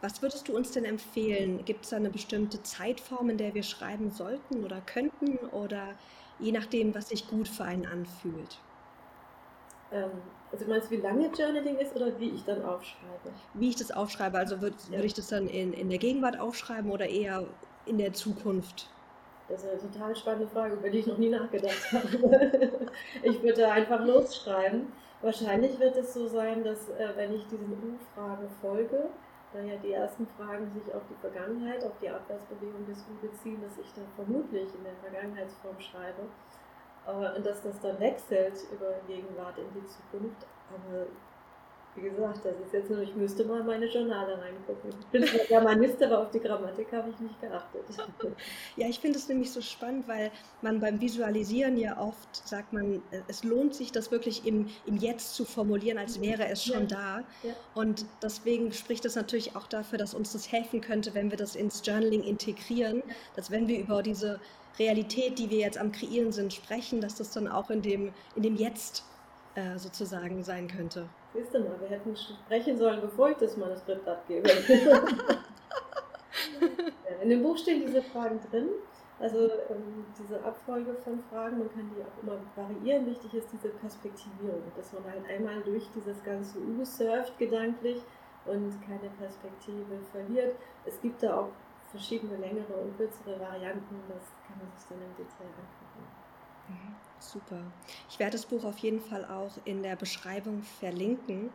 was 0.01 0.21
würdest 0.21 0.47
du 0.47 0.55
uns 0.55 0.71
denn 0.71 0.85
empfehlen? 0.85 1.63
Gibt 1.65 1.85
es 1.85 1.91
da 1.91 1.97
eine 1.97 2.09
bestimmte 2.09 2.61
Zeitform, 2.63 3.29
in 3.29 3.37
der 3.37 3.53
wir 3.53 3.63
schreiben 3.63 4.11
sollten 4.11 4.63
oder 4.63 4.81
könnten 4.81 5.37
oder 5.51 5.95
je 6.39 6.51
nachdem, 6.51 6.93
was 6.93 7.09
sich 7.09 7.27
gut 7.27 7.47
für 7.47 7.63
einen 7.63 7.85
anfühlt? 7.85 8.57
Ähm, 9.91 10.11
also 10.51 10.65
meinst 10.65 10.91
du, 10.91 10.97
wie 10.97 11.01
lange 11.01 11.27
Journaling 11.27 11.77
ist 11.77 11.95
oder 11.95 12.19
wie 12.19 12.29
ich 12.29 12.43
dann 12.43 12.63
aufschreibe? 12.63 13.33
Wie 13.53 13.69
ich 13.69 13.75
das 13.75 13.91
aufschreibe, 13.91 14.37
also 14.37 14.61
würde 14.61 14.75
ja. 14.89 14.97
würd 14.97 15.05
ich 15.05 15.13
das 15.13 15.27
dann 15.27 15.47
in, 15.47 15.73
in 15.73 15.89
der 15.89 15.99
Gegenwart 15.99 16.39
aufschreiben 16.39 16.91
oder 16.91 17.07
eher 17.07 17.45
in 17.85 17.97
der 17.97 18.13
Zukunft? 18.13 18.89
Das 19.49 19.63
ist 19.63 19.69
eine 19.69 19.91
total 19.91 20.15
spannende 20.15 20.47
Frage, 20.47 20.75
über 20.75 20.89
die 20.89 20.99
ich 20.99 21.07
noch 21.07 21.17
nie 21.17 21.29
nachgedacht 21.29 21.91
habe. 21.93 22.71
ich 23.23 23.41
würde 23.41 23.71
einfach 23.71 24.05
losschreiben. 24.05 24.91
Wahrscheinlich 25.21 25.79
wird 25.79 25.95
es 25.95 26.13
so 26.13 26.27
sein, 26.27 26.63
dass 26.63 26.89
äh, 26.89 27.09
wenn 27.15 27.33
ich 27.33 27.47
diesen 27.47 27.71
U-Fragen 27.71 28.49
folge, 28.61 29.09
da 29.53 29.61
ja 29.61 29.77
die 29.77 29.93
ersten 29.93 30.27
Fragen 30.37 30.69
sich 30.73 30.93
auf 30.93 31.01
die 31.09 31.15
Vergangenheit, 31.15 31.83
auf 31.83 31.97
die 32.01 32.09
Abwärtsbewegung 32.09 32.85
des 32.85 32.99
U 32.99 33.25
beziehen, 33.25 33.61
dass 33.61 33.77
ich 33.77 33.91
dann 33.93 34.05
vermutlich 34.15 34.67
in 34.75 34.83
der 34.83 34.93
Vergangenheitsform 35.01 35.79
schreibe 35.79 36.27
und 37.35 37.45
dass 37.45 37.63
das 37.63 37.79
dann 37.79 37.99
wechselt 37.99 38.59
über 38.71 38.93
Gegenwart 39.07 39.57
in 39.57 39.73
die 39.73 39.85
Zukunft. 39.87 40.45
Aber 40.69 41.05
wie 41.97 42.09
gesagt, 42.09 42.45
das 42.45 42.53
ist 42.65 42.73
jetzt 42.73 42.89
nur, 42.89 43.01
ich 43.01 43.15
müsste 43.15 43.43
mal 43.43 43.63
meine 43.63 43.85
Journale 43.87 44.39
reingucken. 44.39 44.91
Ich 44.99 45.07
bin 45.07 45.25
zwar 45.25 45.45
Germanist, 45.45 46.01
aber 46.03 46.21
auf 46.21 46.31
die 46.31 46.39
Grammatik 46.39 46.91
habe 46.91 47.09
ich 47.09 47.19
nicht 47.19 47.41
geachtet. 47.41 47.81
Ja, 48.75 48.87
ich 48.87 48.99
finde 48.99 49.17
es 49.17 49.27
nämlich 49.27 49.51
so 49.51 49.61
spannend, 49.61 50.07
weil 50.07 50.31
man 50.61 50.79
beim 50.79 51.01
Visualisieren 51.01 51.77
ja 51.77 51.99
oft 51.99 52.47
sagt 52.47 52.73
man, 52.73 53.01
es 53.27 53.43
lohnt 53.43 53.73
sich, 53.73 53.91
das 53.91 54.11
wirklich 54.11 54.45
im, 54.45 54.69
im 54.85 54.97
Jetzt 54.97 55.35
zu 55.35 55.45
formulieren, 55.45 55.97
als 55.97 56.21
wäre 56.21 56.47
es 56.47 56.63
schon 56.63 56.87
ja. 56.87 57.23
da. 57.41 57.47
Ja. 57.47 57.53
Und 57.73 58.05
deswegen 58.21 58.71
spricht 58.71 59.05
es 59.05 59.15
natürlich 59.15 59.55
auch 59.55 59.67
dafür, 59.67 59.97
dass 59.97 60.13
uns 60.13 60.33
das 60.33 60.51
helfen 60.51 60.81
könnte, 60.81 61.13
wenn 61.15 61.31
wir 61.31 61.37
das 61.37 61.55
ins 61.55 61.81
Journaling 61.85 62.23
integrieren, 62.23 63.01
dass 63.35 63.49
wenn 63.49 63.67
wir 63.67 63.79
über 63.79 64.03
diese 64.03 64.39
Realität, 64.77 65.39
die 65.39 65.49
wir 65.49 65.59
jetzt 65.59 65.77
am 65.77 65.91
Kreieren 65.91 66.31
sind, 66.31 66.53
sprechen, 66.53 67.01
dass 67.01 67.15
das 67.15 67.31
dann 67.31 67.47
auch 67.47 67.69
in 67.69 67.81
dem, 67.81 68.13
in 68.35 68.43
dem 68.43 68.55
Jetzt 68.55 69.03
äh, 69.57 69.77
sozusagen 69.77 70.41
sein 70.43 70.67
könnte. 70.67 71.09
Siehst 71.33 71.51
du 71.51 71.59
mal, 71.59 71.81
wir 71.81 71.89
hätten 71.89 72.15
sprechen 72.15 72.77
sollen, 72.77 73.01
bevor 73.01 73.31
ich 73.31 73.37
das 73.37 73.57
Manuskript 73.57 74.07
abgebe. 74.07 74.47
in 77.23 77.29
dem 77.29 77.41
Buch 77.41 77.57
stehen 77.57 77.81
diese 77.81 78.03
Fragen 78.03 78.39
drin. 78.51 78.69
Also 79.19 79.49
ähm, 79.71 80.05
diese 80.17 80.43
Abfolge 80.43 80.93
von 81.03 81.23
Fragen, 81.31 81.57
man 81.57 81.73
kann 81.73 81.89
die 81.89 82.03
auch 82.03 82.21
immer 82.21 82.37
variieren. 82.55 83.07
Wichtig 83.07 83.33
ist 83.33 83.47
diese 83.51 83.69
Perspektivierung, 83.69 84.61
dass 84.75 84.93
man 84.93 85.03
halt 85.05 85.27
einmal 85.27 85.59
durch 85.61 85.89
dieses 85.95 86.23
ganze 86.23 86.59
U 86.59 86.85
surft 86.85 87.35
gedanklich 87.39 87.99
und 88.45 88.79
keine 88.85 89.09
Perspektive 89.17 89.97
verliert. 90.11 90.55
Es 90.85 91.01
gibt 91.01 91.23
da 91.23 91.35
auch 91.35 91.49
verschiedene 91.89 92.37
längere 92.37 92.73
und 92.73 92.95
kürzere 92.95 93.39
Varianten, 93.39 94.03
das 94.07 94.21
kann 94.45 94.59
man 94.59 94.69
sich 94.77 94.87
dann 94.87 95.01
im 95.01 95.15
Detail 95.17 95.49
angucken. 95.49 96.05
Mhm, 96.67 96.95
super. 97.19 97.59
Ich 98.09 98.19
werde 98.19 98.33
das 98.33 98.45
Buch 98.45 98.63
auf 98.63 98.77
jeden 98.79 99.01
Fall 99.01 99.25
auch 99.25 99.51
in 99.65 99.83
der 99.83 99.95
Beschreibung 99.95 100.63
verlinken. 100.79 101.49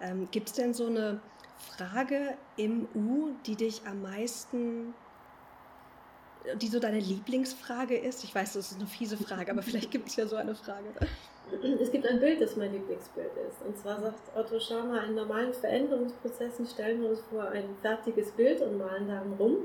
Ähm, 0.00 0.28
Gibt 0.30 0.48
es 0.48 0.54
denn 0.54 0.74
so 0.74 0.86
eine 0.86 1.20
Frage 1.58 2.36
im 2.56 2.88
U, 2.94 3.30
die 3.46 3.56
dich 3.56 3.82
am 3.86 4.02
meisten, 4.02 4.94
die 6.56 6.68
so 6.68 6.78
deine 6.78 7.00
Lieblingsfrage 7.00 7.96
ist? 7.96 8.24
Ich 8.24 8.34
weiß, 8.34 8.54
das 8.54 8.72
ist 8.72 8.78
eine 8.78 8.86
fiese 8.86 9.16
Frage, 9.16 9.50
aber 9.50 9.62
vielleicht 9.62 9.90
gibt 9.90 10.08
es 10.08 10.16
ja 10.16 10.26
so 10.26 10.36
eine 10.36 10.54
Frage. 10.54 10.92
Es 11.80 11.92
gibt 11.92 12.06
ein 12.06 12.18
Bild, 12.18 12.40
das 12.40 12.56
mein 12.56 12.72
Lieblingsbild 12.72 13.30
ist. 13.48 13.62
Und 13.62 13.78
zwar 13.78 14.00
sagt 14.00 14.36
Otto 14.36 14.58
Schama, 14.58 14.98
in 15.04 15.14
normalen 15.14 15.54
Veränderungsprozessen 15.54 16.66
stellen 16.66 17.02
wir 17.02 17.10
uns 17.10 17.20
vor 17.30 17.48
ein 17.48 17.76
fertiges 17.80 18.32
Bild 18.32 18.60
und 18.60 18.78
malen 18.78 19.08
darum 19.08 19.32
rum. 19.34 19.56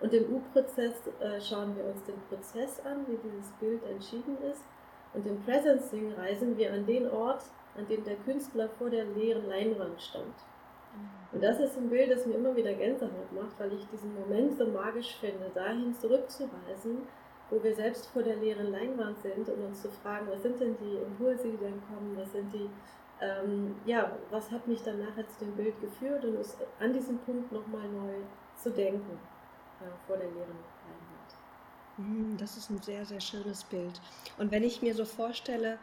Und 0.00 0.12
im 0.14 0.32
U-Prozess 0.32 0.94
äh, 1.18 1.40
schauen 1.40 1.76
wir 1.76 1.84
uns 1.84 2.04
den 2.04 2.20
Prozess 2.28 2.80
an, 2.84 3.04
wie 3.08 3.16
dieses 3.16 3.50
Bild 3.58 3.82
entschieden 3.84 4.38
ist. 4.50 4.62
Und 5.14 5.26
im 5.26 5.40
Presencing 5.42 6.12
reisen 6.14 6.56
wir 6.56 6.72
an 6.72 6.86
den 6.86 7.10
Ort, 7.10 7.42
an 7.76 7.86
dem 7.86 8.04
der 8.04 8.16
Künstler 8.16 8.68
vor 8.68 8.90
der 8.90 9.04
leeren 9.04 9.48
Leinwand 9.48 10.00
stand. 10.00 10.34
Und 11.32 11.42
das 11.42 11.60
ist 11.60 11.76
ein 11.76 11.90
Bild, 11.90 12.10
das 12.10 12.26
mir 12.26 12.34
immer 12.34 12.56
wieder 12.56 12.72
Gänsehaut 12.72 13.32
macht, 13.32 13.58
weil 13.58 13.72
ich 13.74 13.86
diesen 13.88 14.14
Moment 14.14 14.56
so 14.56 14.66
magisch 14.66 15.16
finde, 15.16 15.50
dahin 15.54 15.94
zurückzureisen, 15.94 17.02
wo 17.50 17.62
wir 17.62 17.74
selbst 17.74 18.06
vor 18.06 18.22
der 18.22 18.36
leeren 18.36 18.70
Leinwand 18.72 19.18
sind 19.18 19.48
und 19.48 19.62
uns 19.62 19.82
zu 19.82 19.90
fragen, 19.90 20.26
was 20.30 20.42
sind 20.42 20.58
denn 20.60 20.76
die 20.80 20.96
Impulse, 20.96 21.48
die 21.50 21.58
dann 21.58 21.82
kommen, 21.86 22.16
was 22.16 22.32
sind 22.32 22.52
die, 22.52 22.68
ähm, 23.20 23.76
ja, 23.84 24.12
was 24.30 24.50
hat 24.50 24.66
mich 24.66 24.82
dann 24.82 25.00
nachher 25.00 25.26
zu 25.28 25.44
dem 25.44 25.54
Bild 25.54 25.78
geführt 25.80 26.24
und 26.24 26.36
es 26.36 26.56
an 26.80 26.92
diesem 26.92 27.18
Punkt 27.18 27.52
nochmal 27.52 27.88
neu 27.88 28.14
zu 28.56 28.70
denken, 28.70 29.18
äh, 29.80 30.06
vor 30.06 30.16
der 30.16 30.26
leeren 30.26 30.36
Leinwand. 30.38 30.77
Das 32.38 32.56
ist 32.56 32.70
ein 32.70 32.80
sehr, 32.80 33.04
sehr 33.04 33.20
schönes 33.20 33.64
Bild. 33.64 34.00
Und 34.38 34.50
wenn 34.50 34.62
ich 34.62 34.82
mir 34.82 34.94
so 34.94 35.04
vorstelle, 35.04 35.78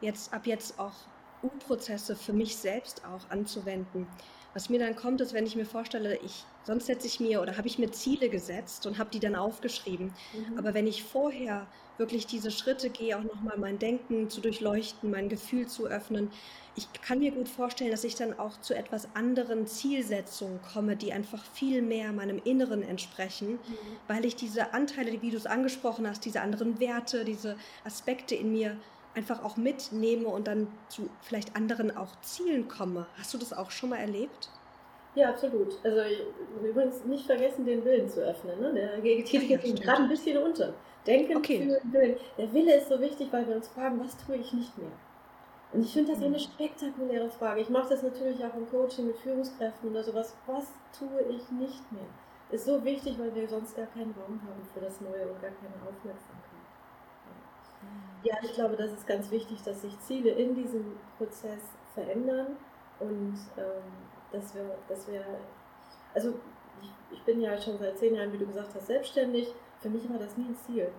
jetzt 0.00 0.32
ab 0.32 0.46
jetzt 0.46 0.78
auch 0.78 0.94
U-Prozesse 1.42 2.16
für 2.16 2.32
mich 2.32 2.56
selbst 2.56 3.04
auch 3.04 3.28
anzuwenden, 3.30 4.06
was 4.56 4.70
mir 4.70 4.78
dann 4.78 4.96
kommt, 4.96 5.20
ist, 5.20 5.34
wenn 5.34 5.44
ich 5.44 5.54
mir 5.54 5.66
vorstelle, 5.66 6.16
ich, 6.24 6.46
sonst 6.64 6.86
setze 6.86 7.06
ich 7.06 7.20
mir 7.20 7.42
oder 7.42 7.58
habe 7.58 7.68
ich 7.68 7.78
mir 7.78 7.90
Ziele 7.90 8.30
gesetzt 8.30 8.86
und 8.86 8.96
habe 8.96 9.10
die 9.10 9.20
dann 9.20 9.36
aufgeschrieben. 9.36 10.14
Mhm. 10.32 10.58
Aber 10.58 10.72
wenn 10.72 10.86
ich 10.86 11.04
vorher 11.04 11.66
wirklich 11.98 12.26
diese 12.26 12.50
Schritte 12.50 12.88
gehe, 12.88 13.18
auch 13.18 13.22
nochmal 13.22 13.58
mein 13.58 13.78
Denken 13.78 14.30
zu 14.30 14.40
durchleuchten, 14.40 15.10
mein 15.10 15.28
Gefühl 15.28 15.66
zu 15.66 15.86
öffnen, 15.86 16.30
ich 16.74 16.88
kann 17.02 17.18
mir 17.18 17.32
gut 17.32 17.50
vorstellen, 17.50 17.90
dass 17.90 18.04
ich 18.04 18.14
dann 18.14 18.38
auch 18.38 18.58
zu 18.60 18.74
etwas 18.74 19.14
anderen 19.14 19.66
Zielsetzungen 19.66 20.60
komme, 20.62 20.96
die 20.96 21.12
einfach 21.12 21.44
viel 21.52 21.82
mehr 21.82 22.12
meinem 22.12 22.40
Inneren 22.42 22.82
entsprechen, 22.82 23.52
mhm. 23.52 23.58
weil 24.08 24.24
ich 24.24 24.36
diese 24.36 24.72
Anteile, 24.72 25.20
wie 25.20 25.30
du 25.30 25.36
es 25.36 25.44
angesprochen 25.44 26.08
hast, 26.08 26.24
diese 26.24 26.40
anderen 26.40 26.80
Werte, 26.80 27.26
diese 27.26 27.56
Aspekte 27.84 28.34
in 28.34 28.52
mir 28.52 28.78
einfach 29.16 29.42
auch 29.42 29.56
mitnehme 29.56 30.28
und 30.28 30.46
dann 30.46 30.68
zu 30.88 31.08
vielleicht 31.22 31.56
anderen 31.56 31.96
auch 31.96 32.20
Zielen 32.20 32.68
komme. 32.68 33.06
Hast 33.18 33.34
du 33.34 33.38
das 33.38 33.52
auch 33.52 33.70
schon 33.70 33.90
mal 33.90 33.98
erlebt? 33.98 34.50
Ja, 35.14 35.30
absolut. 35.30 35.78
Also 35.82 36.02
übrigens 36.62 37.04
nicht 37.04 37.24
vergessen, 37.24 37.64
den 37.64 37.84
Willen 37.84 38.08
zu 38.08 38.20
öffnen. 38.20 38.60
Ne? 38.60 38.74
Der 38.74 39.00
geht 39.00 39.28
ja, 39.32 39.56
gerade 39.56 40.02
ein 40.02 40.08
bisschen 40.08 40.36
unter. 40.36 40.74
Denken, 41.06 41.36
okay. 41.36 41.62
fühlen, 41.62 41.92
Willen. 41.92 42.16
Der 42.36 42.52
Wille 42.52 42.76
ist 42.76 42.88
so 42.88 43.00
wichtig, 43.00 43.28
weil 43.30 43.48
wir 43.48 43.56
uns 43.56 43.68
fragen, 43.68 43.98
was 44.00 44.16
tue 44.18 44.36
ich 44.36 44.52
nicht 44.52 44.76
mehr? 44.76 44.90
Und 45.72 45.82
ich 45.82 45.92
finde 45.92 46.12
das 46.12 46.20
so 46.20 46.26
eine 46.26 46.36
mhm. 46.36 46.40
spektakuläre 46.40 47.30
Frage. 47.30 47.60
Ich 47.60 47.70
mache 47.70 47.88
das 47.90 48.02
natürlich 48.02 48.44
auch 48.44 48.54
im 48.54 48.68
Coaching 48.68 49.06
mit 49.06 49.16
Führungskräften 49.18 49.90
oder 49.90 50.02
sowas. 50.02 50.36
Was 50.46 50.66
tue 50.98 51.22
ich 51.28 51.50
nicht 51.50 51.92
mehr? 51.92 52.06
Ist 52.50 52.66
so 52.66 52.84
wichtig, 52.84 53.18
weil 53.18 53.34
wir 53.34 53.48
sonst 53.48 53.74
gar 53.74 53.86
keinen 53.86 54.12
Raum 54.12 54.40
haben 54.42 54.62
für 54.72 54.80
das 54.80 55.00
Neue 55.00 55.26
und 55.26 55.40
gar 55.40 55.50
keine 55.50 55.74
Aufmerksamkeit. 55.82 56.45
Ja, 58.22 58.36
ich 58.42 58.52
glaube, 58.54 58.76
das 58.76 58.92
ist 58.92 59.06
ganz 59.06 59.30
wichtig, 59.30 59.62
dass 59.62 59.82
sich 59.82 59.98
Ziele 60.00 60.30
in 60.30 60.54
diesem 60.54 60.96
Prozess 61.16 61.62
verändern 61.94 62.56
und 62.98 63.38
ähm, 63.56 63.82
dass, 64.32 64.54
wir, 64.54 64.76
dass 64.88 65.06
wir, 65.08 65.24
also 66.14 66.34
ich, 66.82 66.90
ich, 67.12 67.22
bin 67.24 67.40
ja 67.40 67.60
schon 67.60 67.78
seit 67.78 67.98
zehn 67.98 68.14
Jahren, 68.14 68.32
wie 68.32 68.38
du 68.38 68.46
gesagt 68.46 68.74
hast, 68.74 68.86
selbstständig. 68.86 69.54
Für 69.80 69.90
mich 69.90 70.08
war 70.10 70.18
das 70.18 70.36
nie 70.36 70.46
ein 70.46 70.56
Ziel. 70.56 70.90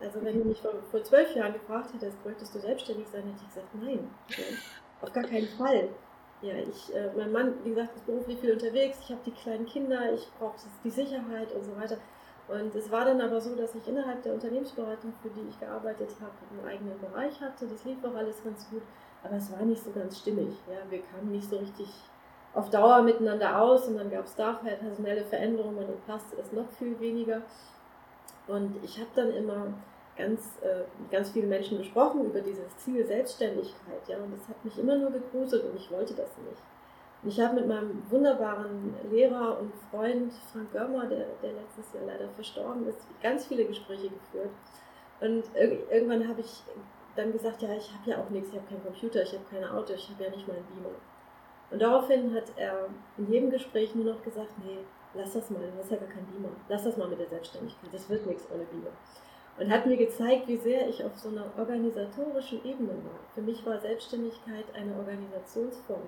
Also 0.00 0.22
wenn 0.22 0.38
du 0.38 0.44
mich 0.44 0.60
vor, 0.60 0.72
vor 0.90 1.02
zwölf 1.02 1.34
Jahren 1.34 1.54
gefragt 1.54 1.92
hättest, 1.94 2.24
möchtest 2.24 2.54
du 2.54 2.58
selbstständig 2.60 3.08
sein, 3.08 3.22
hätte 3.24 3.38
ich 3.42 3.48
gesagt, 3.48 3.74
nein, 3.74 4.10
auf 5.00 5.12
gar 5.12 5.24
keinen 5.24 5.48
Fall. 5.48 5.88
Ja, 6.42 6.54
ich, 6.54 6.94
äh, 6.94 7.10
mein 7.16 7.32
Mann, 7.32 7.54
wie 7.64 7.70
gesagt, 7.70 7.96
ist 7.96 8.06
beruflich 8.06 8.38
viel 8.38 8.52
unterwegs, 8.52 8.98
ich 9.02 9.10
habe 9.10 9.22
die 9.24 9.32
kleinen 9.32 9.64
Kinder, 9.64 10.12
ich 10.12 10.28
brauche 10.38 10.56
die 10.84 10.90
Sicherheit 10.90 11.50
und 11.52 11.64
so 11.64 11.74
weiter. 11.76 11.98
Und 12.48 12.74
es 12.74 12.90
war 12.90 13.04
dann 13.04 13.20
aber 13.20 13.40
so, 13.40 13.56
dass 13.56 13.74
ich 13.74 13.88
innerhalb 13.88 14.22
der 14.22 14.34
Unternehmensberatung, 14.34 15.12
für 15.20 15.30
die 15.30 15.48
ich 15.48 15.58
gearbeitet 15.58 16.10
habe, 16.20 16.32
einen 16.50 16.68
eigenen 16.68 17.00
Bereich 17.00 17.40
hatte. 17.40 17.66
Das 17.66 17.84
lief 17.84 17.98
auch 18.04 18.14
alles 18.14 18.42
ganz 18.44 18.68
gut, 18.70 18.82
aber 19.24 19.36
es 19.36 19.50
war 19.50 19.62
nicht 19.62 19.82
so 19.82 19.90
ganz 19.90 20.18
stimmig. 20.18 20.56
Ja, 20.68 20.78
wir 20.88 21.02
kamen 21.02 21.32
nicht 21.32 21.50
so 21.50 21.56
richtig 21.56 21.88
auf 22.54 22.70
Dauer 22.70 23.02
miteinander 23.02 23.60
aus 23.60 23.88
und 23.88 23.98
dann 23.98 24.10
gab 24.10 24.24
es 24.26 24.34
da 24.36 24.52
personelle 24.52 25.24
Veränderungen 25.24 25.86
und 25.86 26.06
passte 26.06 26.36
es 26.40 26.52
noch 26.52 26.70
viel 26.70 26.98
weniger. 27.00 27.42
Und 28.46 28.76
ich 28.82 28.98
habe 28.98 29.10
dann 29.16 29.30
immer 29.32 29.66
ganz, 30.16 30.40
äh, 30.62 30.84
ganz 31.10 31.30
viele 31.30 31.48
Menschen 31.48 31.78
gesprochen 31.78 32.24
über 32.24 32.40
dieses 32.40 32.76
Ziel 32.78 33.04
Selbstständigkeit. 33.04 34.08
Ja, 34.08 34.18
und 34.18 34.32
das 34.32 34.48
hat 34.48 34.64
mich 34.64 34.78
immer 34.78 34.96
nur 34.96 35.10
gegruselt 35.10 35.64
und 35.64 35.76
ich 35.76 35.90
wollte 35.90 36.14
das 36.14 36.30
nicht. 36.38 36.62
Ich 37.26 37.40
habe 37.40 37.56
mit 37.56 37.66
meinem 37.66 38.02
wunderbaren 38.08 38.94
Lehrer 39.10 39.58
und 39.58 39.72
Freund 39.90 40.32
Frank 40.52 40.70
Görmer, 40.70 41.06
der, 41.06 41.26
der 41.42 41.54
letztes 41.54 41.92
Jahr 41.92 42.04
leider 42.06 42.28
verstorben 42.28 42.86
ist, 42.86 43.00
ganz 43.20 43.46
viele 43.46 43.64
Gespräche 43.64 44.08
geführt. 44.08 44.50
Und 45.20 45.42
irgendwann 45.90 46.28
habe 46.28 46.40
ich 46.40 46.62
dann 47.16 47.32
gesagt, 47.32 47.62
ja, 47.62 47.74
ich 47.74 47.90
habe 47.92 48.10
ja 48.10 48.18
auch 48.18 48.30
nichts, 48.30 48.50
ich 48.50 48.54
habe 48.54 48.68
keinen 48.68 48.84
Computer, 48.84 49.22
ich 49.24 49.32
habe 49.32 49.42
keine 49.50 49.68
Auto, 49.72 49.94
ich 49.94 50.08
habe 50.08 50.22
ja 50.22 50.30
nicht 50.30 50.46
mal 50.46 50.54
einen 50.54 50.66
Beamer. 50.66 50.94
Und 51.72 51.82
daraufhin 51.82 52.32
hat 52.32 52.52
er 52.54 52.86
in 53.18 53.28
jedem 53.28 53.50
Gespräch 53.50 53.92
nur 53.96 54.04
noch 54.04 54.22
gesagt, 54.22 54.52
nee, 54.64 54.78
lass 55.14 55.32
das 55.32 55.50
mal, 55.50 55.58
du 55.58 55.78
hast 55.80 55.90
ja 55.90 55.96
gar 55.96 56.08
keinen 56.08 56.26
Beamer. 56.26 56.54
Lass 56.68 56.84
das 56.84 56.96
mal 56.96 57.08
mit 57.08 57.18
der 57.18 57.28
Selbstständigkeit, 57.28 57.92
das 57.92 58.08
wird 58.08 58.24
nichts 58.26 58.46
ohne 58.54 58.64
Beamer. 58.66 58.94
Und 59.58 59.68
hat 59.68 59.86
mir 59.86 59.96
gezeigt, 59.96 60.46
wie 60.46 60.58
sehr 60.58 60.88
ich 60.88 61.02
auf 61.02 61.16
so 61.16 61.30
einer 61.30 61.50
organisatorischen 61.58 62.64
Ebene 62.64 62.90
war. 62.90 63.18
Für 63.34 63.42
mich 63.42 63.66
war 63.66 63.80
Selbstständigkeit 63.80 64.66
eine 64.74 64.94
Organisationsform. 64.96 66.02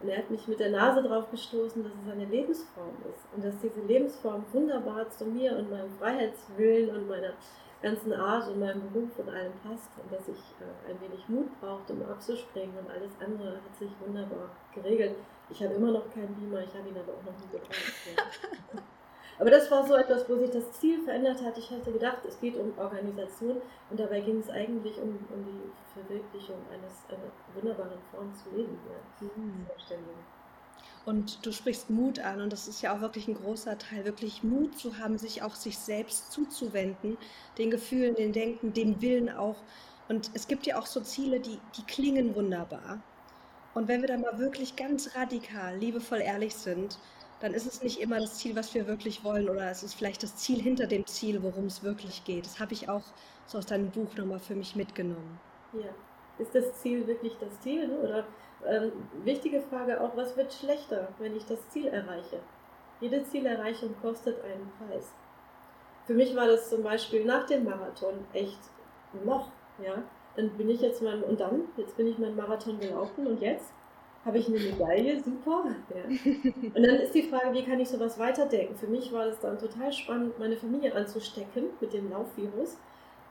Und 0.00 0.08
er 0.08 0.18
hat 0.18 0.30
mich 0.30 0.48
mit 0.48 0.60
der 0.60 0.70
Nase 0.70 1.02
drauf 1.02 1.30
gestoßen, 1.30 1.82
dass 1.82 1.92
es 1.92 2.12
eine 2.12 2.24
Lebensform 2.24 2.96
ist 3.08 3.26
und 3.34 3.44
dass 3.44 3.58
diese 3.60 3.80
Lebensform 3.82 4.44
wunderbar 4.52 5.08
zu 5.10 5.26
mir 5.26 5.56
und 5.56 5.70
meinem 5.70 5.90
Freiheitswillen 5.98 6.90
und 6.96 7.08
meiner 7.08 7.34
ganzen 7.82 8.12
Art 8.12 8.48
und 8.48 8.60
meinem 8.60 8.90
Beruf 8.90 9.18
und 9.18 9.28
allem 9.28 9.52
passt 9.62 9.90
und 10.02 10.12
dass 10.12 10.28
ich 10.28 10.38
äh, 10.60 10.90
ein 10.90 11.00
wenig 11.00 11.28
Mut 11.28 11.48
brauchte, 11.60 11.92
um 11.92 12.02
abzuspringen 12.02 12.76
und 12.78 12.90
alles 12.90 13.12
andere 13.20 13.56
hat 13.56 13.76
sich 13.78 13.90
wunderbar 14.00 14.50
geregelt. 14.74 15.16
Ich 15.48 15.62
habe 15.62 15.74
immer 15.74 15.90
noch 15.90 16.12
keinen 16.12 16.34
Beamer, 16.34 16.62
ich 16.62 16.74
habe 16.74 16.88
ihn 16.88 16.96
aber 16.96 17.12
auch 17.12 17.24
noch 17.24 17.38
nie 17.38 17.50
gebraucht. 17.52 18.84
Aber 19.40 19.50
das 19.50 19.70
war 19.70 19.86
so 19.86 19.94
etwas, 19.94 20.28
wo 20.28 20.36
sich 20.36 20.50
das 20.50 20.70
Ziel 20.72 21.02
verändert 21.02 21.42
hat. 21.42 21.56
Ich 21.56 21.70
hatte 21.70 21.90
gedacht, 21.90 22.18
es 22.28 22.38
geht 22.40 22.56
um 22.56 22.76
Organisation 22.78 23.56
und 23.88 23.98
dabei 23.98 24.20
ging 24.20 24.38
es 24.38 24.50
eigentlich 24.50 24.98
um, 24.98 25.18
um 25.30 25.44
die 25.46 25.70
Verwirklichung 25.94 26.58
eines, 26.70 26.92
einer 27.08 27.32
wunderbaren 27.54 27.98
Form 28.10 28.34
zu 28.34 28.50
leben. 28.54 28.78
Ja. 28.86 29.26
Mhm. 29.26 29.66
Und 31.06 31.46
du 31.46 31.52
sprichst 31.52 31.88
Mut 31.88 32.18
an 32.18 32.42
und 32.42 32.52
das 32.52 32.68
ist 32.68 32.82
ja 32.82 32.94
auch 32.94 33.00
wirklich 33.00 33.28
ein 33.28 33.34
großer 33.34 33.78
Teil, 33.78 34.04
wirklich 34.04 34.42
Mut 34.42 34.78
zu 34.78 34.98
haben, 34.98 35.16
sich 35.16 35.42
auch 35.42 35.54
sich 35.54 35.78
selbst 35.78 36.30
zuzuwenden, 36.30 37.16
den 37.56 37.70
Gefühlen, 37.70 38.14
den 38.14 38.34
Denken, 38.34 38.74
dem 38.74 39.00
Willen 39.00 39.30
auch. 39.30 39.56
Und 40.10 40.30
es 40.34 40.48
gibt 40.48 40.66
ja 40.66 40.78
auch 40.78 40.86
so 40.86 41.00
Ziele, 41.00 41.40
die, 41.40 41.58
die 41.78 41.84
klingen 41.84 42.34
wunderbar. 42.34 43.02
Und 43.72 43.88
wenn 43.88 44.02
wir 44.02 44.08
da 44.08 44.18
mal 44.18 44.38
wirklich 44.38 44.76
ganz 44.76 45.16
radikal, 45.16 45.78
liebevoll 45.78 46.20
ehrlich 46.20 46.54
sind, 46.54 46.98
dann 47.40 47.54
ist 47.54 47.66
es 47.66 47.82
nicht 47.82 48.00
immer 48.00 48.20
das 48.20 48.38
Ziel, 48.38 48.54
was 48.56 48.74
wir 48.74 48.86
wirklich 48.86 49.24
wollen, 49.24 49.48
oder 49.48 49.70
es 49.70 49.82
ist 49.82 49.94
vielleicht 49.94 50.22
das 50.22 50.36
Ziel 50.36 50.60
hinter 50.60 50.86
dem 50.86 51.06
Ziel, 51.06 51.42
worum 51.42 51.66
es 51.66 51.82
wirklich 51.82 52.24
geht. 52.24 52.44
Das 52.46 52.60
habe 52.60 52.72
ich 52.72 52.88
auch 52.88 53.04
so 53.46 53.58
aus 53.58 53.66
deinem 53.66 53.90
Buch 53.90 54.14
nochmal 54.16 54.38
für 54.38 54.54
mich 54.54 54.76
mitgenommen. 54.76 55.40
Ja, 55.72 55.90
ist 56.38 56.54
das 56.54 56.80
Ziel 56.80 57.06
wirklich 57.06 57.36
das 57.40 57.60
Ziel? 57.60 57.88
Ne? 57.88 57.98
Oder 57.98 58.24
ähm, 58.66 58.92
wichtige 59.24 59.60
Frage 59.60 60.00
auch, 60.00 60.16
was 60.16 60.36
wird 60.36 60.52
schlechter, 60.52 61.08
wenn 61.18 61.36
ich 61.36 61.44
das 61.46 61.68
Ziel 61.70 61.86
erreiche? 61.86 62.40
Jede 63.00 63.24
Zielerreichung 63.24 63.94
kostet 64.02 64.42
einen 64.44 64.70
Preis. 64.78 65.12
Für 66.06 66.14
mich 66.14 66.36
war 66.36 66.46
das 66.46 66.68
zum 66.68 66.82
Beispiel 66.82 67.24
nach 67.24 67.46
dem 67.46 67.64
Marathon 67.64 68.14
echt 68.34 68.58
ein 69.14 69.24
Loch. 69.24 69.48
Ja? 69.82 70.02
dann 70.36 70.50
bin 70.50 70.68
ich 70.70 70.80
jetzt 70.80 71.02
mal, 71.02 71.22
und 71.22 71.40
dann, 71.40 71.62
jetzt 71.76 71.96
bin 71.96 72.06
ich 72.06 72.18
meinen 72.18 72.36
Marathon 72.36 72.78
gelaufen 72.78 73.26
und 73.26 73.40
jetzt 73.40 73.72
habe 74.24 74.38
ich 74.38 74.48
eine 74.48 74.58
Medaille, 74.58 75.18
super. 75.22 75.64
Ja. 75.94 76.04
Und 76.04 76.86
dann 76.86 76.96
ist 76.96 77.14
die 77.14 77.22
Frage, 77.22 77.54
wie 77.54 77.64
kann 77.64 77.80
ich 77.80 77.88
sowas 77.88 78.18
weiterdenken? 78.18 78.76
Für 78.76 78.86
mich 78.86 79.12
war 79.12 79.26
es 79.26 79.38
dann 79.40 79.58
total 79.58 79.92
spannend, 79.92 80.38
meine 80.38 80.56
Familie 80.56 80.94
anzustecken 80.94 81.64
mit 81.80 81.92
dem 81.92 82.10
Laufvirus. 82.10 82.76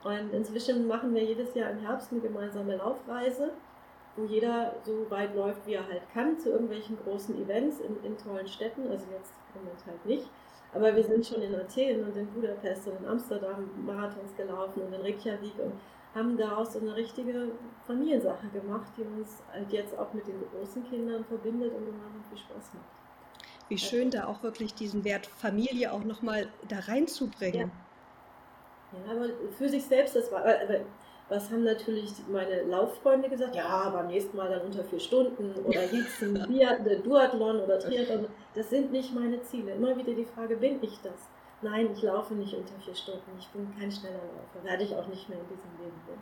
Und 0.04 0.34
inzwischen 0.34 0.88
machen 0.88 1.14
wir 1.14 1.24
jedes 1.24 1.54
Jahr 1.54 1.70
im 1.72 1.80
Herbst 1.80 2.12
eine 2.12 2.22
gemeinsame 2.22 2.78
Laufreise, 2.78 3.52
wo 4.16 4.24
jeder 4.24 4.76
so 4.84 5.06
weit 5.10 5.36
läuft, 5.36 5.68
wie 5.68 5.74
er 5.74 5.88
halt 5.88 6.02
kann, 6.14 6.40
zu 6.40 6.50
irgendwelchen 6.50 6.98
großen 7.04 7.40
Events 7.42 7.80
in, 7.80 8.04
in 8.04 8.18
tollen 8.18 8.48
Städten. 8.48 8.84
Also 8.90 9.06
jetzt 9.12 9.34
im 9.54 9.62
Moment 9.62 9.86
halt 9.86 10.06
nicht. 10.06 10.28
Aber 10.74 10.96
wir 10.96 11.04
sind 11.04 11.26
schon 11.26 11.42
in 11.42 11.54
Athen 11.56 12.04
und 12.04 12.16
in 12.16 12.28
Budapest 12.28 12.88
und 12.88 13.00
in 13.00 13.08
Amsterdam 13.08 13.70
Marathons 13.86 14.36
gelaufen 14.36 14.84
und 14.84 14.94
in 14.94 15.02
Reykjavik 15.02 15.54
und 15.60 15.74
haben 16.16 16.38
daraus 16.38 16.74
so 16.74 16.80
eine 16.80 16.96
richtige 16.96 17.50
Familiensache 17.86 18.48
gemacht, 18.48 18.92
die 18.98 19.04
uns 19.04 19.38
halt 19.52 19.72
jetzt 19.72 19.98
auch 19.98 20.14
mit 20.14 20.28
den 20.28 20.36
großen 20.52 20.84
Kindern 20.90 21.24
verbindet 21.26 21.72
und 21.74 21.86
gemeinsam 21.86 22.24
viel 22.30 22.38
Spaß 22.38 22.74
macht. 22.74 22.86
Wie 23.68 23.76
also 23.76 23.86
schön, 23.86 24.10
da 24.10 24.26
auch 24.26 24.42
wirklich 24.42 24.74
diesen 24.74 25.04
Wert 25.04 25.28
Familie 25.28 25.94
auch 25.94 26.04
nochmal 26.04 26.48
da 26.68 26.80
reinzubringen. 26.80 27.72
Ja. 28.92 29.00
ja, 29.06 29.12
aber 29.12 29.30
für 29.56 29.70
sich 29.70 29.86
selbst, 29.86 30.16
das 30.16 30.32
war, 30.32 30.44
was 31.30 31.52
haben 31.52 31.64
natürlich 31.64 32.12
meine 32.28 32.64
Lauffreunde 32.64 33.30
gesagt? 33.30 33.56
Ja, 33.56 33.90
beim 33.90 34.08
nächsten 34.08 34.36
Mal 34.36 34.50
dann 34.50 34.62
unter 34.62 34.84
vier 34.84 35.00
Stunden 35.00 35.54
oder 35.64 35.84
jetzt 35.84 36.24
ein 36.24 37.04
Duathlon 37.04 37.60
oder 37.60 37.78
Triathlon. 37.78 38.26
Das 38.56 38.72
sind 38.72 38.92
nicht 38.92 39.14
meine 39.14 39.40
Ziele. 39.44 39.74
Immer 39.74 39.96
wieder 39.96 40.14
die 40.14 40.26
Frage, 40.26 40.58
bin 40.58 40.80
ich 40.82 41.00
das? 41.04 41.30
Nein, 41.62 41.90
ich 41.94 42.02
laufe 42.02 42.34
nicht 42.34 42.54
unter 42.54 42.76
vier 42.84 42.96
Stunden. 42.96 43.32
Ich 43.38 43.48
bin 43.50 43.74
kein 43.78 43.92
schneller 43.92 44.16
Läufer. 44.16 44.64
Werde 44.64 44.84
ich 44.84 44.96
auch 44.96 45.08
nicht 45.08 45.28
mehr 45.28 45.40
in 45.40 45.48
diesem 45.48 45.72
Leben. 45.78 46.22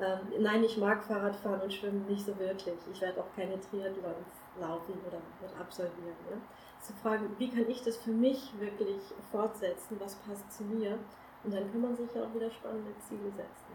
Ähm, 0.00 0.42
nein, 0.42 0.64
ich 0.64 0.78
mag 0.78 1.04
Fahrradfahren 1.04 1.60
und 1.60 1.72
Schwimmen 1.72 2.06
nicht 2.06 2.24
so 2.24 2.38
wirklich. 2.38 2.78
Ich 2.90 3.00
werde 3.00 3.20
auch 3.20 3.36
keine 3.36 3.60
Triathlons 3.60 4.40
laufen 4.58 4.94
oder, 5.06 5.20
absolvieren. 5.60 6.16
Ne? 6.30 6.40
Zu 6.80 6.94
fragen, 6.94 7.34
wie 7.38 7.50
kann 7.50 7.68
ich 7.68 7.82
das 7.82 7.98
für 7.98 8.10
mich 8.10 8.50
wirklich 8.58 9.02
fortsetzen? 9.30 10.00
Was 10.00 10.14
passt 10.14 10.50
zu 10.50 10.64
mir? 10.64 10.98
Und 11.44 11.52
dann 11.52 11.70
kann 11.70 11.82
man 11.82 11.94
sich 11.94 12.08
ja 12.14 12.22
auch 12.22 12.34
wieder 12.34 12.50
spannende 12.50 12.92
Ziele 13.06 13.30
setzen. 13.30 13.74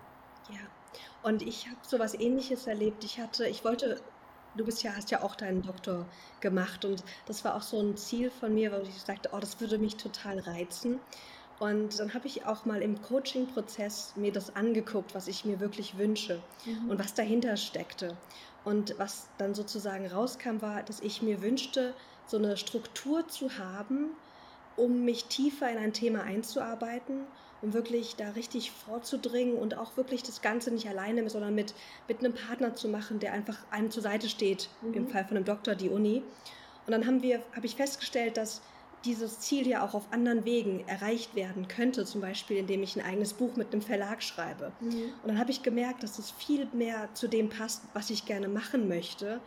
Ja, 0.50 0.62
und 1.24 1.41
ich 1.41 1.68
habe 1.68 1.78
so 1.84 2.00
was 2.00 2.13
Ähnliches 2.15 2.65
erlebt. 2.65 3.04
Ich 3.04 3.20
hatte, 3.20 3.48
ich 3.48 3.63
wollte 3.63 4.02
du 4.56 4.65
bist 4.65 4.84
ja, 4.84 4.96
hast 4.96 5.12
ja 5.12 5.22
auch 5.22 5.36
deinen 5.36 5.62
Doktor 5.62 6.06
gemacht 6.39 6.86
und 6.86 7.04
das 7.26 7.44
war 7.44 7.56
auch 7.56 7.62
so 7.62 7.80
ein 7.80 7.98
Ziel 7.98 8.30
von 8.30 8.54
mir, 8.54 8.72
wo 8.72 8.78
ich 8.78 9.02
sagte, 9.02 9.30
oh, 9.34 9.39
das 9.39 9.60
würde 9.60 9.78
mich 9.78 9.96
total 9.96 10.39
reizen. 10.39 11.00
Und 11.60 12.00
dann 12.00 12.13
habe 12.13 12.28
ich 12.28 12.46
auch 12.46 12.65
mal 12.65 12.82
im 12.82 13.02
Coaching-Prozess 13.02 14.13
mir 14.18 14.32
das 14.32 14.56
angeguckt, 14.56 15.15
was 15.15 15.28
ich 15.28 15.46
mir 15.46 15.62
wirklich 15.62 15.98
wünsche 15.98 16.41
mhm. 16.65 16.89
und 16.89 17.00
was 17.00 17.13
dahinter 17.13 17.56
steckte. 17.56 18.18
Und 18.65 18.96
was 18.98 19.28
dann 19.38 19.56
sozusagen 19.56 20.08
rauskam, 20.08 20.62
war, 20.62 20.84
dass 20.84 21.00
ich 21.00 21.22
mir 21.22 21.41
wünschte, 21.41 21.94
so 22.28 22.38
eine 22.38 22.58
Struktur 22.58 23.28
zu 23.28 23.58
haben, 23.58 24.10
um 24.76 25.06
mich 25.06 25.26
tiefer 25.26 25.70
in 25.70 25.78
ein 25.78 25.94
Thema 25.94 26.24
einzuarbeiten 26.24 27.26
um 27.65 27.73
wirklich 27.73 28.15
da 28.15 28.30
richtig 28.30 28.71
vorzudringen 28.71 29.56
und 29.56 29.75
auch 29.75 29.97
wirklich 29.97 30.21
das 30.21 30.43
Ganze 30.43 30.71
nicht 30.71 30.88
alleine, 30.88 31.28
sondern 31.30 31.56
mit, 31.56 31.73
mit 32.08 32.19
einem 32.19 32.34
Partner 32.34 32.75
zu 32.75 32.88
machen, 32.88 33.19
der 33.19 33.34
einfach 33.34 33.58
einem 33.71 33.89
zur 33.89 34.04
Seite 34.04 34.30
steht, 34.30 34.69
mhm. 34.84 34.93
im 34.93 35.08
Fall 35.08 35.25
von 35.25 35.36
einem 35.36 35.45
Doktor, 35.45 35.73
die 35.73 35.89
Uni. 35.89 36.21
Und 36.86 36.91
dann 36.91 37.08
haben 37.08 37.23
wir, 37.23 37.41
habe 37.56 37.65
ich 37.65 37.75
festgestellt, 37.75 38.38
dass 38.38 38.62
dieses 39.04 39.39
Ziel 39.39 39.67
ja 39.67 39.84
auch 39.84 39.95
auf 39.95 40.12
anderen 40.12 40.45
Wegen 40.45 40.88
erreicht 40.88 41.36
werden 41.36 41.67
könnte, 41.67 42.06
zum 42.06 42.21
Beispiel 42.21 42.58
indem 42.58 42.84
ich 42.84 42.95
ein 42.95 43.06
eigenes 43.06 43.34
Buch 43.34 43.56
mit 43.56 43.73
einem 43.73 43.82
Verlag 43.82 44.21
schreibe. 44.21 44.71
Mhm. 44.80 45.13
Und 45.23 45.28
dann 45.28 45.39
habe 45.39 45.49
ich 45.49 45.63
gemerkt, 45.63 46.04
dass 46.04 46.19
es 46.19 46.30
viel 46.30 46.67
mehr 46.71 47.10
zu 47.15 47.28
dem 47.28 47.49
passt, 47.49 47.82
was 47.93 48.12
ich 48.12 48.25
gerne 48.25 48.47
machen 48.47 48.88
möchte, 48.88 49.41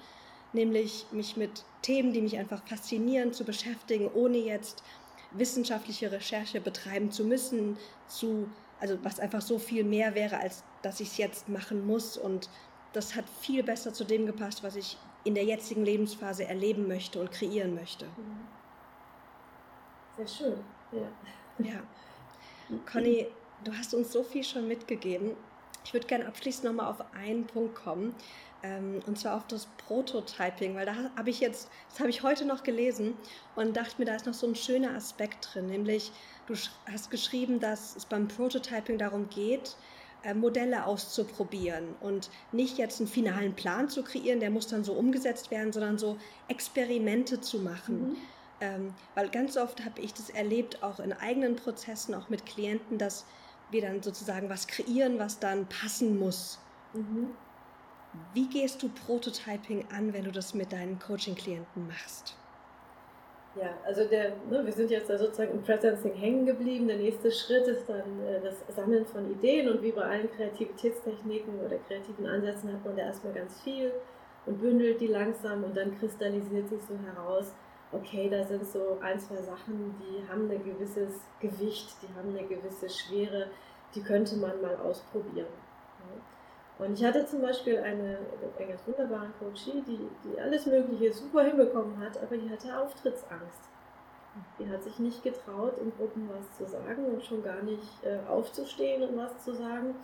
nämlich 0.52 1.06
mich 1.12 1.36
mit 1.36 1.64
Themen, 1.82 2.12
die 2.12 2.20
mich 2.20 2.36
einfach 2.36 2.66
faszinieren, 2.66 3.32
zu 3.32 3.44
beschäftigen, 3.44 4.10
ohne 4.12 4.38
jetzt 4.38 4.82
wissenschaftliche 5.32 6.10
Recherche 6.10 6.60
betreiben 6.60 7.10
zu 7.10 7.24
müssen, 7.24 7.76
zu, 8.06 8.48
also 8.80 8.98
was 9.02 9.20
einfach 9.20 9.42
so 9.42 9.58
viel 9.58 9.84
mehr 9.84 10.14
wäre, 10.14 10.38
als 10.38 10.64
dass 10.82 11.00
ich 11.00 11.08
es 11.08 11.16
jetzt 11.18 11.48
machen 11.48 11.86
muss. 11.86 12.16
Und 12.16 12.48
das 12.92 13.14
hat 13.14 13.24
viel 13.40 13.62
besser 13.62 13.92
zu 13.92 14.04
dem 14.04 14.26
gepasst, 14.26 14.62
was 14.62 14.76
ich 14.76 14.96
in 15.24 15.34
der 15.34 15.44
jetzigen 15.44 15.84
Lebensphase 15.84 16.44
erleben 16.44 16.88
möchte 16.88 17.20
und 17.20 17.30
kreieren 17.30 17.74
möchte. 17.74 18.06
Sehr 20.16 20.26
schön, 20.26 20.64
ja. 20.92 21.66
Ja. 21.66 21.80
Conny, 22.90 23.26
du 23.64 23.72
hast 23.72 23.94
uns 23.94 24.12
so 24.12 24.22
viel 24.22 24.44
schon 24.44 24.68
mitgegeben. 24.68 25.36
Ich 25.84 25.92
würde 25.92 26.06
gerne 26.06 26.26
abschließend 26.26 26.64
nochmal 26.64 26.90
auf 26.90 27.02
einen 27.14 27.46
Punkt 27.46 27.74
kommen, 27.74 28.14
ähm, 28.62 29.00
und 29.06 29.18
zwar 29.18 29.36
auf 29.36 29.46
das 29.46 29.68
Prototyping, 29.86 30.74
weil 30.74 30.86
da 30.86 30.94
habe 31.16 31.30
ich 31.30 31.40
jetzt, 31.40 31.68
das 31.90 32.00
habe 32.00 32.10
ich 32.10 32.22
heute 32.22 32.44
noch 32.44 32.62
gelesen 32.62 33.14
und 33.54 33.76
dachte 33.76 33.94
mir, 33.98 34.04
da 34.04 34.14
ist 34.16 34.26
noch 34.26 34.34
so 34.34 34.46
ein 34.46 34.54
schöner 34.54 34.94
Aspekt 34.94 35.50
drin, 35.52 35.66
nämlich 35.66 36.12
du 36.46 36.54
hast 36.90 37.10
geschrieben, 37.10 37.60
dass 37.60 37.96
es 37.96 38.04
beim 38.04 38.26
Prototyping 38.26 38.98
darum 38.98 39.28
geht, 39.28 39.76
äh, 40.24 40.34
Modelle 40.34 40.86
auszuprobieren 40.86 41.94
und 42.00 42.30
nicht 42.50 42.78
jetzt 42.78 43.00
einen 43.00 43.08
finalen 43.08 43.54
Plan 43.54 43.88
zu 43.88 44.02
kreieren, 44.02 44.40
der 44.40 44.50
muss 44.50 44.66
dann 44.66 44.82
so 44.82 44.94
umgesetzt 44.94 45.50
werden, 45.52 45.72
sondern 45.72 45.98
so 45.98 46.18
Experimente 46.48 47.40
zu 47.40 47.60
machen. 47.60 48.10
Mhm. 48.10 48.16
Ähm, 48.60 48.94
weil 49.14 49.28
ganz 49.28 49.56
oft 49.56 49.84
habe 49.84 50.00
ich 50.00 50.12
das 50.12 50.30
erlebt, 50.30 50.82
auch 50.82 50.98
in 50.98 51.12
eigenen 51.12 51.54
Prozessen, 51.54 52.12
auch 52.14 52.28
mit 52.28 52.44
Klienten, 52.44 52.98
dass 52.98 53.24
wir 53.70 53.82
dann 53.82 54.02
sozusagen 54.02 54.48
was 54.48 54.66
kreieren, 54.66 55.20
was 55.20 55.38
dann 55.38 55.66
passen 55.66 56.18
muss. 56.18 56.58
Mhm. 56.94 57.28
Wie 58.34 58.48
gehst 58.48 58.82
du 58.82 58.88
Prototyping 58.88 59.86
an, 59.94 60.12
wenn 60.12 60.24
du 60.24 60.32
das 60.32 60.54
mit 60.54 60.72
deinen 60.72 60.98
Coaching-Klienten 60.98 61.86
machst? 61.86 62.36
Ja, 63.54 63.70
also 63.84 64.04
der, 64.04 64.36
ne, 64.50 64.64
wir 64.64 64.72
sind 64.72 64.90
jetzt 64.90 65.10
da 65.10 65.18
sozusagen 65.18 65.52
im 65.52 65.62
Presencing 65.62 66.14
hängen 66.14 66.46
geblieben. 66.46 66.86
Der 66.86 66.98
nächste 66.98 67.32
Schritt 67.32 67.66
ist 67.66 67.88
dann 67.88 68.20
äh, 68.24 68.40
das 68.40 68.62
Sammeln 68.74 69.04
von 69.06 69.30
Ideen 69.30 69.68
und 69.68 69.82
wie 69.82 69.90
bei 69.90 70.02
allen 70.02 70.30
Kreativitätstechniken 70.30 71.58
oder 71.60 71.76
kreativen 71.88 72.26
Ansätzen 72.26 72.72
hat 72.72 72.84
man 72.84 72.96
da 72.96 73.02
erstmal 73.02 73.32
ganz 73.32 73.60
viel 73.62 73.92
und 74.46 74.60
bündelt 74.60 75.00
die 75.00 75.08
langsam 75.08 75.64
und 75.64 75.76
dann 75.76 75.98
kristallisiert 75.98 76.68
sich 76.68 76.80
so 76.82 76.94
heraus, 76.98 77.52
okay, 77.92 78.28
da 78.28 78.44
sind 78.44 78.64
so 78.66 78.98
ein, 79.00 79.18
zwei 79.18 79.42
Sachen, 79.42 79.94
die 79.98 80.28
haben 80.28 80.50
ein 80.50 80.64
gewisses 80.64 81.14
Gewicht, 81.40 81.96
die 82.02 82.14
haben 82.14 82.36
eine 82.36 82.46
gewisse 82.46 82.88
Schwere, 82.88 83.48
die 83.94 84.02
könnte 84.02 84.36
man 84.36 84.60
mal 84.60 84.76
ausprobieren. 84.76 85.48
Und 86.78 86.94
ich 86.94 87.04
hatte 87.04 87.26
zum 87.26 87.42
Beispiel 87.42 87.78
eine, 87.78 88.18
eine 88.56 88.68
ganz 88.68 88.86
wunderbare 88.86 89.30
Coachie, 89.40 89.82
die, 89.86 90.08
die 90.24 90.40
alles 90.40 90.66
Mögliche 90.66 91.12
super 91.12 91.42
hinbekommen 91.42 91.98
hat, 91.98 92.22
aber 92.22 92.36
die 92.36 92.48
hatte 92.48 92.78
Auftrittsangst. 92.78 93.68
Die 94.60 94.68
hat 94.68 94.84
sich 94.84 94.98
nicht 95.00 95.24
getraut, 95.24 95.78
in 95.78 95.92
Gruppen 95.96 96.28
was 96.32 96.56
zu 96.56 96.64
sagen 96.70 97.04
und 97.06 97.24
schon 97.24 97.42
gar 97.42 97.62
nicht 97.62 98.04
äh, 98.04 98.18
aufzustehen 98.30 99.02
und 99.02 99.16
was 99.16 99.44
zu 99.44 99.52
sagen. 99.52 99.96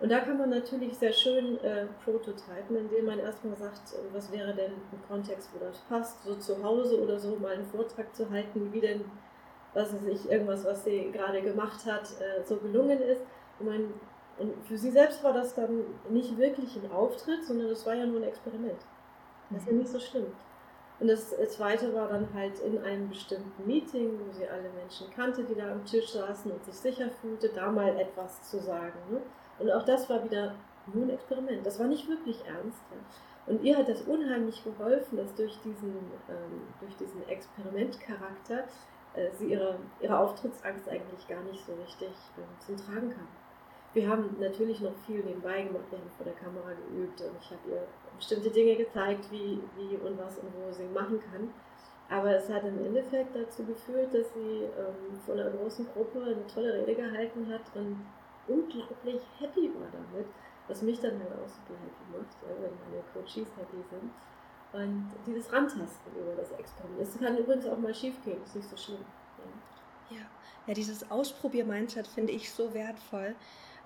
Und 0.00 0.10
da 0.10 0.20
kann 0.20 0.36
man 0.36 0.50
natürlich 0.50 0.98
sehr 0.98 1.12
schön 1.12 1.58
äh, 1.62 1.86
prototypen, 2.04 2.76
indem 2.76 3.06
man 3.06 3.20
erstmal 3.20 3.56
sagt, 3.56 3.94
äh, 3.94 3.98
was 4.12 4.32
wäre 4.32 4.52
denn 4.52 4.72
ein 4.72 5.02
Kontext, 5.08 5.50
wo 5.54 5.64
das 5.64 5.78
passt, 5.88 6.24
so 6.24 6.34
zu 6.34 6.62
Hause 6.62 7.00
oder 7.00 7.18
so 7.18 7.36
mal 7.36 7.52
einen 7.52 7.66
Vortrag 7.66 8.14
zu 8.14 8.28
halten, 8.28 8.72
wie 8.72 8.80
denn, 8.80 9.04
was 9.72 9.94
weiß 9.94 10.06
ich, 10.08 10.30
irgendwas, 10.30 10.64
was 10.64 10.84
sie 10.84 11.12
gerade 11.12 11.40
gemacht 11.40 11.86
hat, 11.86 12.08
äh, 12.20 12.42
so 12.44 12.56
gelungen 12.56 13.00
ist. 13.00 13.22
Und 13.60 13.66
man 13.66 13.94
und 14.38 14.54
für 14.66 14.76
sie 14.76 14.90
selbst 14.90 15.24
war 15.24 15.32
das 15.32 15.54
dann 15.54 15.84
nicht 16.10 16.36
wirklich 16.36 16.76
ein 16.76 16.90
Auftritt, 16.92 17.44
sondern 17.44 17.68
das 17.68 17.86
war 17.86 17.94
ja 17.94 18.04
nur 18.04 18.20
ein 18.20 18.28
Experiment. 18.28 18.80
Das 19.50 19.62
ist 19.62 19.68
ja 19.68 19.74
nicht 19.74 19.88
so 19.88 19.98
schlimm. 19.98 20.26
Und 20.98 21.08
das 21.08 21.30
zweite 21.50 21.94
war 21.94 22.08
dann 22.08 22.28
halt 22.34 22.58
in 22.60 22.78
einem 22.82 23.08
bestimmten 23.08 23.66
Meeting, 23.66 24.18
wo 24.18 24.32
sie 24.32 24.48
alle 24.48 24.70
Menschen 24.70 25.10
kannte, 25.10 25.44
die 25.44 25.54
da 25.54 25.72
am 25.72 25.84
Tisch 25.84 26.10
saßen 26.10 26.50
und 26.50 26.64
sich 26.64 26.74
sicher 26.74 27.10
fühlte, 27.20 27.50
da 27.50 27.70
mal 27.70 27.98
etwas 27.98 28.42
zu 28.50 28.58
sagen. 28.58 28.98
Ne? 29.10 29.20
Und 29.58 29.70
auch 29.70 29.84
das 29.84 30.08
war 30.08 30.24
wieder 30.24 30.54
nur 30.92 31.04
ein 31.04 31.10
Experiment. 31.10 31.66
Das 31.66 31.78
war 31.78 31.86
nicht 31.86 32.08
wirklich 32.08 32.38
ernst. 32.46 32.80
Ja? 32.90 33.52
Und 33.52 33.62
ihr 33.62 33.76
hat 33.76 33.88
das 33.88 34.02
unheimlich 34.02 34.64
geholfen, 34.64 35.18
dass 35.18 35.34
durch 35.34 35.58
diesen, 35.60 35.94
ähm, 36.28 36.62
durch 36.80 36.96
diesen 36.96 37.26
Experimentcharakter 37.28 38.64
äh, 39.14 39.30
sie 39.38 39.52
ihre, 39.52 39.78
ihre 40.00 40.18
Auftrittsangst 40.18 40.88
eigentlich 40.88 41.28
gar 41.28 41.42
nicht 41.42 41.64
so 41.64 41.74
richtig 41.74 42.08
äh, 42.08 42.64
zum 42.64 42.76
Tragen 42.76 43.10
kam 43.10 43.28
wir 43.96 44.10
haben 44.10 44.36
natürlich 44.38 44.80
noch 44.80 44.94
viel 45.06 45.24
nebenbei 45.24 45.62
gemacht, 45.62 45.84
wir 45.90 45.98
haben 45.98 46.10
vor 46.16 46.26
der 46.26 46.34
Kamera 46.34 46.70
geübt 46.74 47.18
und 47.22 47.32
ich 47.40 47.50
habe 47.50 47.70
ihr 47.70 47.88
bestimmte 48.14 48.50
Dinge 48.50 48.76
gezeigt, 48.76 49.26
wie, 49.30 49.58
wie 49.74 49.96
und 49.96 50.18
was 50.18 50.36
und 50.36 50.52
wo 50.54 50.70
sie 50.70 50.84
machen 50.84 51.18
kann. 51.32 51.48
Aber 52.10 52.36
es 52.36 52.48
hat 52.50 52.62
im 52.64 52.84
Endeffekt 52.84 53.34
dazu 53.34 53.64
geführt, 53.64 54.12
dass 54.12 54.32
sie 54.34 54.64
ähm, 54.64 55.18
von 55.24 55.40
einer 55.40 55.50
großen 55.50 55.86
Gruppe 55.94 56.22
eine 56.22 56.46
tolle 56.46 56.74
Rede 56.74 56.94
gehalten 56.94 57.50
hat 57.50 57.62
und 57.74 58.04
unglaublich 58.46 59.22
happy 59.40 59.72
war 59.74 59.88
damit, 59.90 60.26
was 60.68 60.82
mich 60.82 61.00
dann 61.00 61.18
halt 61.18 61.32
auch 61.32 61.48
super 61.48 61.74
happy 61.80 62.18
macht, 62.18 62.36
wenn 62.60 62.76
meine 62.84 63.02
Coaches 63.14 63.48
happy 63.56 63.82
sind. 63.90 64.12
Und 64.72 65.10
dieses 65.26 65.50
Rantasten 65.50 66.12
über 66.14 66.34
das 66.36 66.52
Experiment. 66.52 67.00
Es 67.00 67.18
kann 67.18 67.38
übrigens 67.38 67.66
auch 67.66 67.78
mal 67.78 67.94
schief 67.94 68.22
gehen, 68.24 68.42
ist 68.44 68.56
nicht 68.56 68.68
so 68.68 68.76
schlimm. 68.76 69.04
Ja, 70.10 70.18
ja, 70.18 70.24
ja 70.66 70.74
dieses 70.74 71.10
Ausprobier-Mindset 71.10 72.06
finde 72.06 72.34
ich 72.34 72.52
so 72.52 72.74
wertvoll 72.74 73.34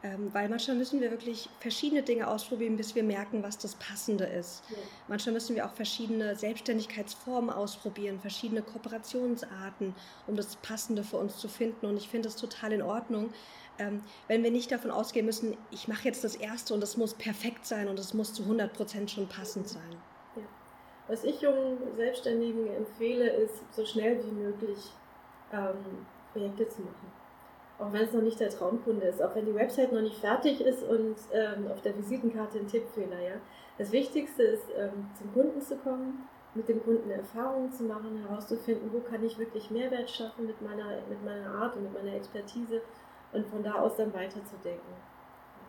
Ähm, 0.03 0.33
weil 0.33 0.49
manchmal 0.49 0.77
müssen 0.79 1.01
wir 1.01 1.11
wirklich 1.11 1.51
verschiedene 1.61 2.03
Dinge 2.03 2.27
ausprobieren, 2.27 2.77
bis 2.79 2.95
wir 2.95 3.03
merken, 3.03 3.43
was 3.43 3.59
das 3.59 3.75
Passende 3.75 4.25
ist. 4.25 4.63
Ja. 4.71 4.77
Manchmal 5.09 5.35
müssen 5.35 5.55
wir 5.57 5.67
auch 5.67 5.75
verschiedene 5.75 6.35
Selbstständigkeitsformen 6.37 7.51
ausprobieren, 7.51 8.19
verschiedene 8.19 8.63
Kooperationsarten, 8.63 9.95
um 10.27 10.37
das 10.37 10.57
Passende 10.57 11.05
für 11.05 11.19
uns 11.19 11.37
zu 11.37 11.49
finden. 11.49 11.85
Und 11.85 11.99
ich 11.99 12.09
finde 12.09 12.29
es 12.29 12.37
total 12.37 12.73
in 12.73 12.81
Ordnung, 12.81 13.31
ähm, 13.79 14.03
wenn 14.27 14.43
wir 14.43 14.51
nicht 14.51 14.73
davon 14.73 14.91
ausgehen 14.91 15.27
müssen, 15.27 15.57
ich 15.71 15.87
mache 15.87 16.05
jetzt 16.05 16.25
das 16.25 16.35
Erste 16.35 16.73
und 16.73 16.83
es 16.83 16.97
muss 16.97 17.13
perfekt 17.13 17.67
sein 17.67 17.89
und 17.89 17.99
es 17.99 18.15
muss 18.15 18.33
zu 18.33 18.43
100 18.45 18.73
Prozent 18.73 19.11
schon 19.11 19.29
passend 19.29 19.69
sein. 19.69 19.97
Ja. 20.37 20.43
Was 21.09 21.25
ich 21.25 21.43
jungen 21.43 21.77
Selbstständigen 21.97 22.75
empfehle, 22.75 23.29
ist, 23.29 23.55
so 23.73 23.85
schnell 23.85 24.23
wie 24.25 24.31
möglich 24.31 24.79
ähm, 25.53 26.07
Projekte 26.33 26.69
zu 26.69 26.81
machen 26.81 27.20
auch 27.81 27.93
wenn 27.93 28.03
es 28.03 28.13
noch 28.13 28.23
nicht 28.23 28.39
der 28.39 28.51
Traumkunde 28.51 29.07
ist, 29.07 29.23
auch 29.23 29.35
wenn 29.35 29.47
die 29.47 29.55
Website 29.55 29.93
noch 29.93 30.03
nicht 30.03 30.19
fertig 30.19 30.61
ist 30.61 30.83
und 30.83 31.17
ähm, 31.33 31.67
auf 31.71 31.81
der 31.81 31.97
Visitenkarte 31.97 32.59
ein 32.59 32.67
Tippfehler. 32.67 33.21
Ja? 33.21 33.35
Das 33.79 33.91
Wichtigste 33.91 34.43
ist, 34.43 34.67
ähm, 34.77 35.09
zum 35.19 35.33
Kunden 35.33 35.61
zu 35.61 35.77
kommen, 35.77 36.29
mit 36.55 36.69
dem 36.69 36.83
Kunden 36.83 37.11
Erfahrungen 37.11 37.73
zu 37.73 37.85
machen, 37.85 38.25
herauszufinden, 38.27 38.91
wo 38.93 39.01
kann 39.01 39.25
ich 39.25 39.39
wirklich 39.39 39.71
Mehrwert 39.71 40.11
schaffen 40.11 40.47
mit 40.47 40.61
meiner, 40.61 40.99
mit 41.09 41.25
meiner 41.25 41.47
Art 41.47 41.77
und 41.77 41.85
mit 41.85 41.95
meiner 41.95 42.15
Expertise 42.15 42.83
und 43.33 43.47
von 43.47 43.63
da 43.63 43.75
aus 43.75 43.97
dann 43.97 44.13
weiterzudenken. 44.13 44.93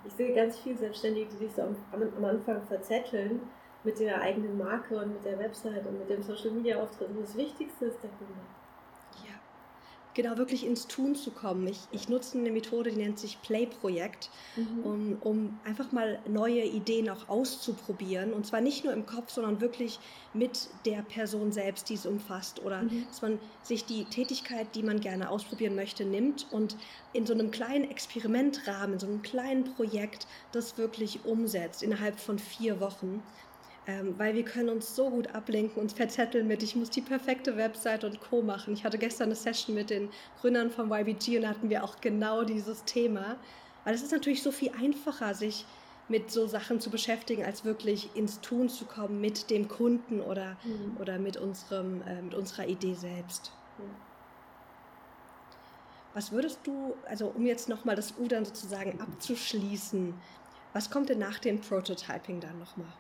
Ich 0.04 0.14
sehe 0.14 0.34
ganz 0.34 0.58
viele 0.58 0.78
Selbstständige, 0.78 1.30
die 1.30 1.38
sich 1.38 1.54
so 1.54 1.62
am, 1.62 1.76
am 1.94 2.26
Anfang 2.26 2.64
verzetteln 2.64 3.42
mit 3.84 4.00
der 4.00 4.20
eigenen 4.20 4.58
Marke 4.58 4.98
und 4.98 5.14
mit 5.14 5.24
der 5.24 5.38
Website 5.38 5.86
und 5.86 6.00
mit 6.00 6.10
dem 6.10 6.24
Social 6.24 6.52
Media 6.52 6.82
Auftritt. 6.82 7.10
Und 7.10 7.22
das 7.22 7.38
Wichtigste 7.38 7.86
ist 7.86 8.02
der 8.02 8.10
Kunde 8.10 8.34
genau 10.14 10.38
wirklich 10.38 10.66
ins 10.66 10.88
Tun 10.88 11.16
zu 11.16 11.32
kommen. 11.32 11.68
Ich, 11.68 11.80
ich 11.92 12.10
nutze 12.10 12.38
eine 12.38 12.52
Methode, 12.52 12.92
die 12.92 12.98
nennt 12.98 13.20
sich 13.20 13.42
Play-Projekt, 13.42 14.30
mhm. 14.56 14.84
um, 14.84 15.18
um 15.22 15.60
einfach 15.64 15.92
mal 15.92 16.20
neue 16.28 16.64
Ideen 16.64 17.10
auch 17.10 17.30
auszuprobieren. 17.30 18.34
Und 18.34 18.46
zwar 18.46 18.62
nicht 18.62 18.84
nur 18.84 18.94
im 18.94 19.06
Kopf, 19.06 19.32
sondern 19.32 19.62
wirklich 19.62 20.00
mit 20.34 20.70
der 20.86 21.02
Person 21.02 21.52
selbst, 21.52 21.90
die 21.90 21.96
es 21.96 22.06
umfasst. 22.06 22.64
Oder 22.64 22.84
mhm. 22.84 23.06
dass 23.08 23.22
man 23.22 23.40
sich 23.64 23.86
die 23.86 24.06
Tätigkeit, 24.06 24.68
die 24.76 24.84
man 24.84 25.00
gerne 25.00 25.30
ausprobieren 25.30 25.76
möchte, 25.76 26.06
nimmt 26.06 26.48
und 26.52 26.78
in 27.14 27.26
so 27.26 27.34
einem 27.34 27.52
kleinen 27.52 27.90
Experimentrahmen, 27.90 28.94
in 28.94 29.00
so 29.00 29.08
einem 29.08 29.22
kleinen 29.22 29.74
Projekt 29.76 30.28
das 30.52 30.78
wirklich 30.78 31.26
umsetzt 31.26 31.84
innerhalb 31.84 32.20
von 32.20 32.40
vier 32.40 32.80
Wochen 32.80 33.22
ähm, 33.88 34.14
weil 34.18 34.36
wir 34.36 34.44
können 34.44 34.70
uns 34.70 34.96
so 34.96 35.10
gut 35.10 35.34
ablenken 35.34 35.82
und 35.82 35.92
verzetteln 35.92 36.48
mit, 36.48 36.62
ich 36.62 36.76
muss 36.76 36.90
die 36.90 37.02
perfekte 37.02 37.58
Website 37.58 38.04
und 38.04 38.22
Co. 38.22 38.42
machen. 38.42 38.74
Ich 38.74 38.84
hatte 38.84 38.98
gestern 38.98 39.26
eine 39.26 39.36
Session 39.36 39.74
mit 39.76 39.90
den 39.90 40.10
Gründern 40.40 40.70
von 40.70 40.92
YBG 40.92 41.38
und 41.38 41.44
da 41.44 41.50
hatten 41.50 41.70
wir 41.70 41.84
auch 41.84 42.00
genau 42.00 42.44
dieses 42.44 42.84
Thema. 42.84 43.38
Weil 43.84 43.96
es 43.96 44.04
ist 44.04 44.12
natürlich 44.12 44.44
so 44.44 44.52
viel 44.52 44.72
einfacher, 44.80 45.34
sich 45.34 45.66
mit 46.08 46.30
so 46.30 46.46
Sachen 46.46 46.80
zu 46.80 46.92
beschäftigen, 46.92 47.44
als 47.44 47.66
wirklich 47.66 48.16
ins 48.16 48.42
Tun 48.42 48.70
zu 48.70 48.86
kommen 48.86 49.20
mit 49.20 49.50
dem 49.50 49.68
Kunden 49.68 50.22
oder, 50.22 50.58
mhm. 50.64 50.98
oder 51.00 51.18
mit, 51.18 51.38
unserem, 51.38 52.02
äh, 52.04 52.22
mit 52.22 52.36
unserer 52.36 52.68
Idee 52.68 52.94
selbst. 52.94 53.52
Mhm. 53.80 54.12
Was 56.14 56.32
würdest 56.32 56.60
du, 56.66 56.94
also 57.08 57.28
um 57.28 57.46
jetzt 57.46 57.70
nochmal 57.70 57.96
das 57.96 58.14
U 58.20 58.28
dann 58.28 58.46
sozusagen 58.46 59.00
abzuschließen, 59.00 60.14
was 60.74 60.90
kommt 60.90 61.10
denn 61.10 61.20
nach 61.20 61.40
dem 61.40 61.60
Prototyping 61.62 62.42
dann 62.42 62.60
nochmal? 62.60 62.92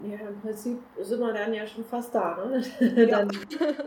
Ja, 0.00 0.28
im 0.28 0.40
Prinzip 0.40 0.78
sind 1.00 1.20
wir 1.20 1.32
dann 1.32 1.52
ja 1.52 1.66
schon 1.66 1.84
fast 1.84 2.14
da. 2.14 2.44
Ne? 2.46 2.62
Dann, 3.08 3.28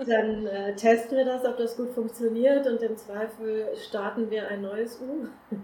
dann 0.05 0.45
äh, 0.45 0.75
testen 0.75 1.17
wir 1.17 1.23
das, 1.23 1.45
ob 1.45 1.57
das 1.57 1.77
gut 1.77 1.91
funktioniert 1.91 2.67
und 2.67 2.81
im 2.81 2.97
Zweifel 2.97 3.69
starten 3.77 4.29
wir 4.29 4.47
ein 4.49 4.61
neues 4.61 4.99
U. 5.01 5.27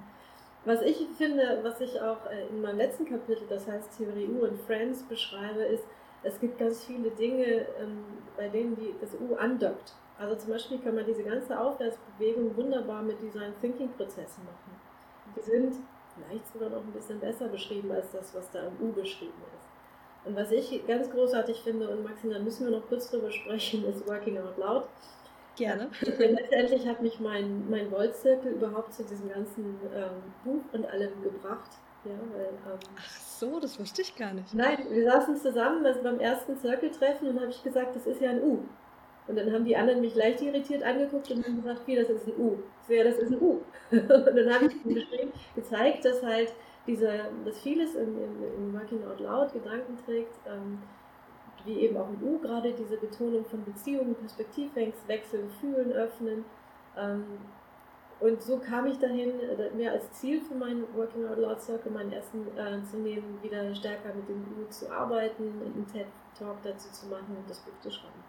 Was 0.66 0.82
ich 0.82 0.98
finde, 1.18 1.60
was 1.64 1.80
ich 1.80 2.02
auch 2.02 2.26
äh, 2.30 2.46
in 2.50 2.62
meinem 2.62 2.76
letzten 2.76 3.06
Kapitel, 3.06 3.48
das 3.48 3.66
heißt 3.68 3.98
Theorie 3.98 4.28
U 4.28 4.44
und 4.44 4.60
Friends, 4.60 5.02
beschreibe, 5.04 5.62
ist, 5.62 5.86
es 6.24 6.38
gibt 6.42 6.60
ganz 6.60 6.84
viele 6.84 7.10
Dinge, 7.12 7.66
ähm, 7.80 8.04
bei 8.36 8.50
denen 8.50 8.76
die, 8.76 8.94
das 9.00 9.16
U 9.16 9.36
andockt. 9.36 9.94
Also 10.20 10.36
zum 10.36 10.52
Beispiel 10.52 10.80
kann 10.80 10.96
man 10.96 11.06
diese 11.06 11.24
ganze 11.24 11.58
Aufwärtsbewegung 11.58 12.54
wunderbar 12.58 13.02
mit 13.02 13.22
Design 13.22 13.54
Thinking 13.62 13.94
Prozessen 13.94 14.44
machen. 14.44 14.82
Die 15.38 15.42
sind 15.42 15.76
vielleicht 16.16 16.48
sogar 16.52 16.70
noch 16.70 16.84
ein 16.84 16.92
bisschen 16.92 17.20
besser 17.22 17.48
beschrieben 17.48 17.90
als 17.92 18.12
das, 18.12 18.36
was 18.36 18.52
da 18.52 18.68
im 18.68 18.90
U 18.90 18.92
beschrieben 18.92 19.42
ist. 19.56 19.57
Und 20.28 20.36
was 20.36 20.52
ich 20.52 20.86
ganz 20.88 21.10
großartig 21.10 21.62
finde, 21.62 21.88
und 21.90 22.04
Maxine, 22.04 22.34
da 22.34 22.40
müssen 22.40 22.66
wir 22.66 22.78
noch 22.78 22.88
kurz 22.88 23.10
drüber 23.10 23.32
sprechen, 23.32 23.86
ist 23.86 24.08
Working 24.08 24.38
Out 24.38 24.58
Loud. 24.58 24.84
Gerne. 25.56 25.90
Denn 26.20 26.36
letztendlich 26.36 26.86
hat 26.88 27.02
mich 27.02 27.20
mein, 27.20 27.68
mein 27.70 27.90
Volt-Zirkel 27.92 28.52
überhaupt 28.52 28.94
zu 28.94 29.04
diesem 29.04 29.30
ganzen 29.30 29.80
ähm, 29.96 30.34
Buch 30.44 30.62
und 30.74 30.86
allem 30.86 31.22
gebracht. 31.24 31.72
Ja, 32.06 32.12
weil, 32.34 32.46
ähm, 32.46 32.80
Ach 32.98 33.20
so, 33.20 33.60
das 33.60 33.80
wusste 33.80 34.02
ich 34.02 34.16
gar 34.16 34.34
nicht. 34.34 34.54
Nein, 34.54 34.78
wir 34.90 35.04
saßen 35.06 35.36
zusammen 35.38 35.86
also 35.86 36.04
beim 36.04 36.20
ersten 36.20 36.58
Zirkeltreffen 36.58 37.30
und 37.30 37.40
habe 37.40 37.50
ich 37.50 37.64
gesagt, 37.64 37.96
das 37.96 38.06
ist 38.06 38.22
ja 38.22 38.30
ein 38.30 38.44
U. 38.44 38.60
Und 39.28 39.36
dann 39.36 39.52
haben 39.52 39.66
die 39.66 39.76
anderen 39.76 40.02
mich 40.02 40.16
leicht 40.16 40.42
irritiert 40.42 40.84
angeguckt 40.84 41.32
und 41.32 41.44
haben 41.44 41.58
gesagt, 41.58 41.82
wie, 41.86 41.96
das 41.96 42.10
ist 42.10 42.28
ein 42.28 42.34
U. 42.38 42.58
Ich 42.82 42.88
so, 42.88 42.94
ja, 42.94 43.04
das 43.04 43.18
ist 43.18 43.32
ein 43.32 43.42
U. 43.42 43.62
und 43.92 44.10
dann 44.10 44.54
habe 44.54 44.66
ich 44.68 44.86
ihnen 44.86 45.32
gezeigt, 45.56 46.06
dass 46.06 46.24
halt 46.24 46.54
diese, 46.88 47.26
dass 47.46 47.60
vieles 47.60 47.96
im, 47.96 48.18
im, 48.18 48.44
im 48.58 48.74
Working 48.74 49.06
Out 49.06 49.20
Loud 49.20 49.54
Gedanken 49.54 49.98
trägt, 50.06 50.34
ähm, 50.48 50.82
wie 51.66 51.82
eben 51.82 51.98
auch 51.98 52.08
im 52.08 52.24
U 52.24 52.40
gerade 52.40 52.74
diese 52.74 52.98
Betonung 52.98 53.46
von 53.46 53.64
Beziehungen, 53.66 54.16
Perspektivwechsel, 54.16 55.50
Fühlen, 55.60 55.92
Öffnen. 55.92 56.46
Ähm, 56.98 57.26
und 58.20 58.42
so 58.42 58.58
kam 58.58 58.88
ich 58.88 58.98
dahin, 58.98 59.34
mir 59.76 59.92
als 59.92 60.12
Ziel 60.14 60.42
für 60.42 60.56
meinen 60.56 60.86
Working 60.96 61.28
Out 61.28 61.38
Loud 61.38 61.62
Circle, 61.62 61.92
meinen 61.92 62.12
ersten 62.12 62.48
äh, 62.58 62.84
zu 62.90 62.98
nehmen, 62.98 63.38
wieder 63.44 63.76
stärker 63.76 64.14
mit 64.16 64.28
dem 64.28 64.44
U 64.60 64.68
zu 64.70 64.92
arbeiten, 64.92 65.44
einen 65.44 65.86
TED-Talk 65.92 66.58
dazu 66.64 66.92
zu 66.92 67.08
machen 67.08 67.38
und 67.38 67.48
das 67.48 67.60
Buch 67.60 67.80
zu 67.80 67.92
schreiben. 67.92 68.24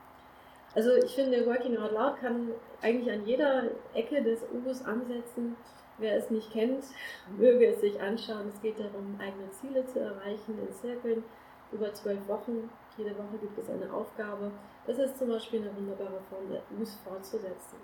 Also 0.74 0.94
ich 0.96 1.14
finde, 1.14 1.46
Working 1.46 1.78
Out 1.78 1.92
Loud 1.92 2.16
kann 2.16 2.50
eigentlich 2.82 3.10
an 3.10 3.24
jeder 3.24 3.62
Ecke 3.94 4.22
des 4.22 4.44
U's 4.52 4.84
ansetzen 4.84 5.56
Wer 5.98 6.16
es 6.16 6.30
nicht 6.30 6.52
kennt, 6.52 6.84
möge 7.36 7.66
es 7.66 7.80
sich 7.80 8.00
anschauen. 8.00 8.48
Es 8.48 8.60
geht 8.62 8.78
darum, 8.78 9.18
eigene 9.20 9.50
Ziele 9.50 9.84
zu 9.86 9.98
erreichen 9.98 10.58
in 10.58 10.72
Zirkeln 10.72 11.24
über 11.72 11.92
zwölf 11.92 12.26
Wochen. 12.28 12.70
Jede 12.96 13.10
Woche 13.18 13.38
gibt 13.40 13.58
es 13.58 13.68
eine 13.68 13.92
Aufgabe. 13.92 14.52
Das 14.86 14.98
ist 14.98 15.18
zum 15.18 15.28
Beispiel 15.28 15.60
eine 15.60 15.74
wunderbare 15.76 16.20
Form, 16.30 16.50
Us 16.78 16.96
fortzusetzen. 17.04 17.76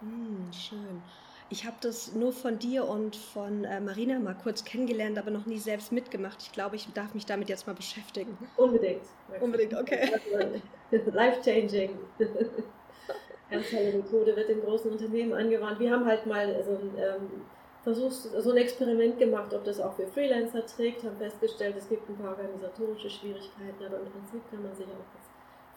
Mm, 0.00 0.52
schön. 0.52 1.02
Ich 1.48 1.66
habe 1.66 1.76
das 1.82 2.14
nur 2.14 2.32
von 2.32 2.58
dir 2.58 2.88
und 2.88 3.14
von 3.14 3.64
äh, 3.64 3.78
Marina 3.78 4.18
mal 4.18 4.34
kurz 4.34 4.64
kennengelernt, 4.64 5.18
aber 5.18 5.30
noch 5.30 5.44
nie 5.44 5.58
selbst 5.58 5.92
mitgemacht. 5.92 6.38
Ich 6.40 6.52
glaube, 6.52 6.76
ich 6.76 6.90
darf 6.94 7.12
mich 7.12 7.26
damit 7.26 7.50
jetzt 7.50 7.66
mal 7.66 7.74
beschäftigen. 7.74 8.38
Unbedingt. 8.56 9.02
Unbedingt, 9.38 9.74
okay. 9.74 10.10
Life-changing. 10.90 11.98
ganz 13.52 13.70
tolle 13.70 13.92
Methode, 13.92 14.34
wird 14.34 14.48
in 14.48 14.60
großen 14.62 14.90
Unternehmen 14.90 15.32
angewandt. 15.32 15.78
Wir 15.78 15.92
haben 15.92 16.06
halt 16.06 16.26
mal 16.26 16.62
so 16.64 16.72
ein 16.72 16.90
ähm, 16.96 17.42
Versuch, 17.82 18.10
so 18.10 18.50
ein 18.50 18.56
Experiment 18.56 19.18
gemacht, 19.18 19.52
ob 19.52 19.64
das 19.64 19.80
auch 19.80 19.92
für 19.94 20.06
Freelancer 20.06 20.64
trägt, 20.66 21.04
haben 21.04 21.16
festgestellt, 21.16 21.76
es 21.76 21.88
gibt 21.88 22.08
ein 22.08 22.16
paar 22.16 22.30
organisatorische 22.30 23.10
Schwierigkeiten, 23.10 23.84
aber 23.84 23.98
im 23.98 24.10
Prinzip 24.10 24.40
kann 24.50 24.62
man 24.62 24.74
sich 24.74 24.86
auch 24.86 25.10
als 25.16 25.26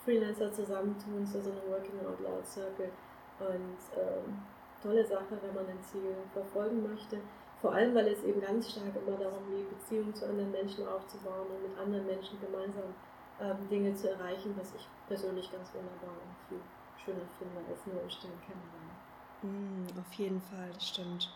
Freelancer 0.03 0.51
zusammentun 0.51 1.25
zu 1.25 1.41
so 1.41 1.51
einem 1.51 1.65
Working 1.67 1.99
Out 2.07 2.19
Loud 2.21 2.45
Circle. 2.45 2.91
Und 3.39 3.81
ähm, 3.97 4.39
tolle 4.81 5.03
Sache, 5.03 5.35
wenn 5.41 5.55
man 5.55 5.65
ein 5.65 5.81
Ziel 5.83 6.15
verfolgen 6.31 6.87
möchte. 6.87 7.17
Vor 7.59 7.73
allem, 7.73 7.95
weil 7.95 8.07
es 8.07 8.23
eben 8.23 8.39
ganz 8.39 8.71
stark 8.71 8.93
immer 8.95 9.17
darum 9.17 9.41
geht, 9.49 9.67
Beziehungen 9.69 10.13
zu 10.13 10.27
anderen 10.27 10.51
Menschen 10.51 10.87
aufzubauen 10.87 11.47
und 11.49 11.69
mit 11.69 11.77
anderen 11.77 12.05
Menschen 12.05 12.39
gemeinsam 12.39 12.93
ähm, 13.41 13.67
Dinge 13.69 13.95
zu 13.95 14.11
erreichen, 14.11 14.53
was 14.57 14.75
ich 14.75 14.87
persönlich 15.07 15.51
ganz 15.51 15.73
wunderbar 15.73 16.15
empfehle 16.21 16.74
schöner 17.05 17.27
finde, 17.37 17.61
als 17.69 17.85
nur 17.85 18.01
im 18.01 18.09
stillen 18.09 18.39
Kennenlernen. 18.41 19.85
Mm, 19.85 19.99
auf 19.99 20.13
jeden 20.13 20.41
Fall, 20.41 20.69
das 20.73 20.89
stimmt. 20.89 21.29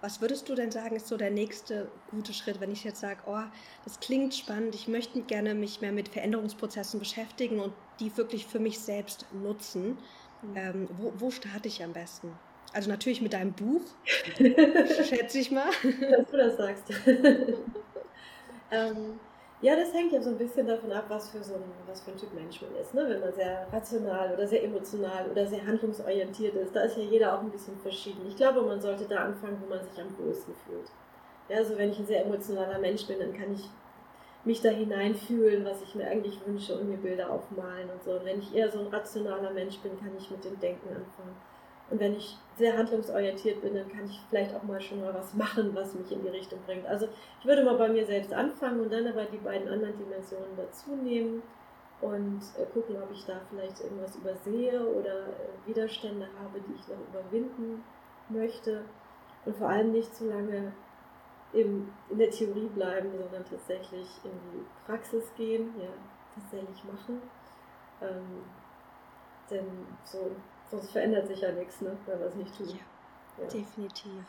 Was 0.00 0.20
würdest 0.20 0.48
du 0.48 0.54
denn 0.54 0.70
sagen, 0.70 0.94
ist 0.94 1.08
so 1.08 1.16
der 1.16 1.30
nächste 1.30 1.90
gute 2.10 2.34
Schritt, 2.34 2.60
wenn 2.60 2.70
ich 2.70 2.84
jetzt 2.84 3.00
sage, 3.00 3.20
oh, 3.26 3.42
das 3.84 3.98
klingt 3.98 4.34
spannend, 4.34 4.74
ich 4.74 4.88
möchte 4.88 5.22
gerne 5.22 5.54
mich 5.54 5.80
mehr 5.80 5.92
mit 5.92 6.08
Veränderungsprozessen 6.08 7.00
beschäftigen 7.00 7.60
und 7.60 7.72
die 7.98 8.14
wirklich 8.16 8.46
für 8.46 8.58
mich 8.58 8.78
selbst 8.78 9.26
nutzen. 9.32 9.96
Mhm. 10.42 10.56
Ähm, 10.56 10.88
wo, 10.98 11.12
wo 11.16 11.30
starte 11.30 11.68
ich 11.68 11.82
am 11.82 11.92
besten? 11.92 12.30
Also 12.72 12.90
natürlich 12.90 13.22
mit 13.22 13.32
deinem 13.32 13.52
Buch, 13.52 13.80
schätze 14.36 15.38
ich 15.38 15.50
mal. 15.50 15.70
Dass 15.82 16.30
du 16.30 16.36
das 16.36 16.56
sagst. 16.56 16.92
ähm, 18.70 19.18
ja, 19.66 19.74
das 19.74 19.92
hängt 19.92 20.12
ja 20.12 20.22
so 20.22 20.30
ein 20.30 20.38
bisschen 20.38 20.64
davon 20.64 20.92
ab, 20.92 21.06
was 21.08 21.30
für, 21.30 21.42
so 21.42 21.54
ein, 21.54 21.64
was 21.88 22.00
für 22.00 22.12
ein 22.12 22.16
Typ 22.16 22.32
Mensch 22.34 22.62
man 22.62 22.72
ist. 22.76 22.94
Ne? 22.94 23.04
Wenn 23.08 23.18
man 23.18 23.34
sehr 23.34 23.66
rational 23.72 24.32
oder 24.32 24.46
sehr 24.46 24.62
emotional 24.62 25.28
oder 25.28 25.44
sehr 25.44 25.66
handlungsorientiert 25.66 26.54
ist, 26.54 26.76
da 26.76 26.82
ist 26.82 26.96
ja 26.96 27.02
jeder 27.02 27.34
auch 27.34 27.40
ein 27.40 27.50
bisschen 27.50 27.76
verschieden. 27.80 28.24
Ich 28.28 28.36
glaube, 28.36 28.62
man 28.62 28.80
sollte 28.80 29.06
da 29.06 29.24
anfangen, 29.24 29.60
wo 29.60 29.68
man 29.68 29.82
sich 29.82 30.00
am 30.00 30.16
wohlsten 30.24 30.54
fühlt. 30.64 30.88
Ja, 31.48 31.56
also 31.56 31.76
wenn 31.76 31.90
ich 31.90 31.98
ein 31.98 32.06
sehr 32.06 32.24
emotionaler 32.24 32.78
Mensch 32.78 33.08
bin, 33.08 33.18
dann 33.18 33.32
kann 33.32 33.54
ich 33.54 33.68
mich 34.44 34.60
da 34.60 34.68
hineinfühlen, 34.68 35.64
was 35.64 35.82
ich 35.82 35.96
mir 35.96 36.06
eigentlich 36.06 36.38
wünsche 36.46 36.78
und 36.78 36.88
mir 36.88 36.98
Bilder 36.98 37.28
aufmalen 37.28 37.90
und 37.90 38.04
so. 38.04 38.12
Und 38.12 38.24
wenn 38.24 38.38
ich 38.38 38.54
eher 38.54 38.70
so 38.70 38.78
ein 38.78 38.86
rationaler 38.86 39.50
Mensch 39.50 39.78
bin, 39.78 39.98
kann 39.98 40.12
ich 40.16 40.30
mit 40.30 40.44
dem 40.44 40.60
Denken 40.60 40.90
anfangen. 40.90 41.34
Und 41.90 42.00
wenn 42.00 42.16
ich 42.16 42.36
sehr 42.56 42.76
handlungsorientiert 42.76 43.60
bin, 43.62 43.74
dann 43.74 43.88
kann 43.88 44.06
ich 44.06 44.20
vielleicht 44.28 44.54
auch 44.54 44.62
mal 44.62 44.80
schon 44.80 45.00
mal 45.00 45.14
was 45.14 45.34
machen, 45.34 45.74
was 45.74 45.94
mich 45.94 46.10
in 46.10 46.22
die 46.22 46.28
Richtung 46.28 46.58
bringt. 46.66 46.86
Also 46.86 47.08
ich 47.40 47.46
würde 47.46 47.64
mal 47.64 47.76
bei 47.76 47.88
mir 47.88 48.04
selbst 48.06 48.32
anfangen 48.32 48.80
und 48.80 48.92
dann 48.92 49.06
aber 49.06 49.24
die 49.24 49.38
beiden 49.38 49.68
anderen 49.68 49.96
Dimensionen 49.96 50.56
dazu 50.56 50.96
nehmen 50.96 51.42
und 52.00 52.40
äh, 52.58 52.66
gucken, 52.72 52.96
ob 53.02 53.10
ich 53.12 53.24
da 53.24 53.40
vielleicht 53.50 53.80
irgendwas 53.80 54.16
übersehe 54.16 54.86
oder 54.86 55.28
äh, 55.28 55.66
Widerstände 55.66 56.28
habe, 56.42 56.60
die 56.60 56.74
ich 56.74 56.88
noch 56.88 57.08
überwinden 57.08 57.84
möchte. 58.28 58.82
Und 59.44 59.56
vor 59.56 59.68
allem 59.68 59.92
nicht 59.92 60.14
zu 60.14 60.28
lange 60.28 60.72
in 61.52 61.88
der 62.10 62.30
Theorie 62.30 62.68
bleiben, 62.74 63.10
sondern 63.16 63.44
tatsächlich 63.44 64.08
in 64.24 64.32
die 64.52 64.66
Praxis 64.84 65.32
gehen, 65.36 65.72
ja, 65.78 65.88
tatsächlich 66.34 66.84
machen. 66.84 67.22
Ähm, 68.02 68.42
denn 69.50 69.86
so, 70.04 70.32
sonst 70.70 70.90
verändert 70.90 71.28
sich 71.28 71.40
ja 71.40 71.52
nichts, 71.52 71.80
ne, 71.80 71.96
wenn 72.06 72.18
wir 72.18 72.26
es 72.26 72.34
nicht 72.34 72.56
tun. 72.56 72.68
Ja, 72.68 73.44
ja. 73.44 73.50
definitiv. 73.50 74.24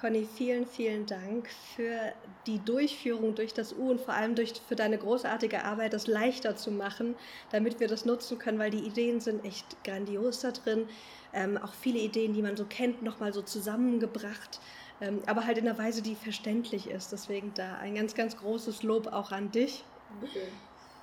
Conny, 0.00 0.28
vielen, 0.36 0.66
vielen 0.66 1.06
Dank 1.06 1.48
für 1.74 2.12
die 2.46 2.58
Durchführung 2.58 3.34
durch 3.34 3.54
das 3.54 3.72
U 3.72 3.90
und 3.90 4.00
vor 4.00 4.12
allem 4.12 4.34
durch, 4.34 4.52
für 4.68 4.76
deine 4.76 4.98
großartige 4.98 5.64
Arbeit, 5.64 5.94
das 5.94 6.06
leichter 6.06 6.54
zu 6.54 6.70
machen, 6.70 7.14
damit 7.50 7.80
wir 7.80 7.88
das 7.88 8.04
nutzen 8.04 8.38
können, 8.38 8.58
weil 8.58 8.70
die 8.70 8.86
Ideen 8.86 9.20
sind 9.20 9.42
echt 9.44 9.82
grandios 9.84 10.40
da 10.40 10.50
drin. 10.50 10.86
Ähm, 11.32 11.56
auch 11.56 11.72
viele 11.72 11.98
Ideen, 11.98 12.34
die 12.34 12.42
man 12.42 12.58
so 12.58 12.66
kennt, 12.66 13.02
nochmal 13.02 13.32
so 13.32 13.40
zusammengebracht, 13.40 14.60
ähm, 15.00 15.22
aber 15.26 15.46
halt 15.46 15.56
in 15.56 15.66
einer 15.66 15.78
Weise, 15.78 16.02
die 16.02 16.14
verständlich 16.14 16.90
ist. 16.90 17.12
Deswegen 17.12 17.54
da 17.54 17.76
ein 17.78 17.94
ganz, 17.94 18.14
ganz 18.14 18.36
großes 18.36 18.82
Lob 18.82 19.06
auch 19.06 19.32
an 19.32 19.50
dich. 19.50 19.82
Schön. 20.30 20.42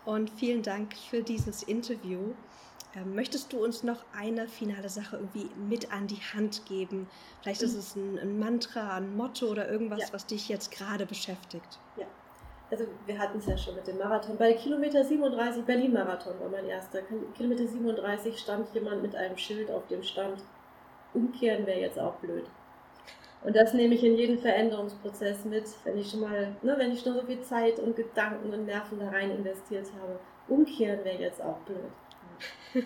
Und 0.05 0.29
vielen 0.29 0.61
Dank 0.61 0.95
für 0.95 1.23
dieses 1.23 1.63
Interview. 1.63 2.33
Ähm, 2.95 3.15
möchtest 3.15 3.51
du 3.53 3.63
uns 3.63 3.83
noch 3.83 4.03
eine 4.15 4.47
finale 4.47 4.89
Sache 4.89 5.17
irgendwie 5.17 5.49
mit 5.67 5.91
an 5.91 6.07
die 6.07 6.21
Hand 6.33 6.65
geben? 6.67 7.07
Vielleicht 7.41 7.63
ist 7.63 7.75
es 7.75 7.95
ein, 7.95 8.19
ein 8.19 8.37
Mantra, 8.37 8.97
ein 8.97 9.15
Motto 9.15 9.47
oder 9.47 9.69
irgendwas, 9.69 10.01
ja. 10.01 10.07
was 10.11 10.27
dich 10.27 10.47
jetzt 10.47 10.71
gerade 10.71 11.05
beschäftigt. 11.05 11.79
Ja, 11.97 12.05
also 12.69 12.85
wir 13.05 13.17
hatten 13.17 13.39
es 13.39 13.47
ja 13.47 13.57
schon 13.57 13.75
mit 13.75 13.87
dem 13.87 13.97
Marathon. 13.97 14.37
Bei 14.37 14.53
Kilometer 14.53 15.03
37, 15.03 15.63
Berlin-Marathon 15.63 16.39
war 16.39 16.49
mein 16.49 16.65
erster. 16.65 16.99
Kilometer 17.35 17.67
37 17.67 18.37
stand 18.37 18.73
jemand 18.73 19.01
mit 19.01 19.15
einem 19.15 19.37
Schild 19.37 19.71
auf 19.71 19.87
dem 19.87 20.03
Stand. 20.03 20.43
Umkehren 21.15 21.65
wäre 21.65 21.79
jetzt 21.79 21.99
auch 21.99 22.15
blöd. 22.15 22.45
Und 23.43 23.55
das 23.55 23.73
nehme 23.73 23.95
ich 23.95 24.03
in 24.03 24.15
jeden 24.15 24.37
Veränderungsprozess 24.39 25.45
mit, 25.45 25.65
wenn 25.83 25.97
ich 25.97 26.09
schon 26.09 26.21
mal, 26.21 26.55
ne, 26.61 26.75
wenn 26.77 26.91
ich 26.91 27.01
schon 27.01 27.13
so 27.13 27.23
viel 27.23 27.41
Zeit 27.41 27.79
und 27.79 27.95
Gedanken 27.95 28.53
und 28.53 28.65
Nerven 28.65 28.99
da 28.99 29.09
rein 29.09 29.31
investiert 29.31 29.87
habe. 29.99 30.19
Umkehren 30.47 31.03
wäre 31.03 31.19
jetzt 31.19 31.41
auch 31.41 31.57
blöd. 31.59 31.91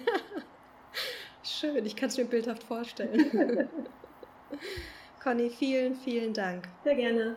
Schön, 1.43 1.85
ich 1.85 1.95
kann 1.95 2.09
es 2.09 2.17
mir 2.17 2.25
bildhaft 2.25 2.63
vorstellen. 2.63 3.69
Conny, 5.23 5.49
vielen, 5.49 5.95
vielen 5.95 6.33
Dank. 6.33 6.67
Sehr 6.83 6.95
gerne. 6.95 7.35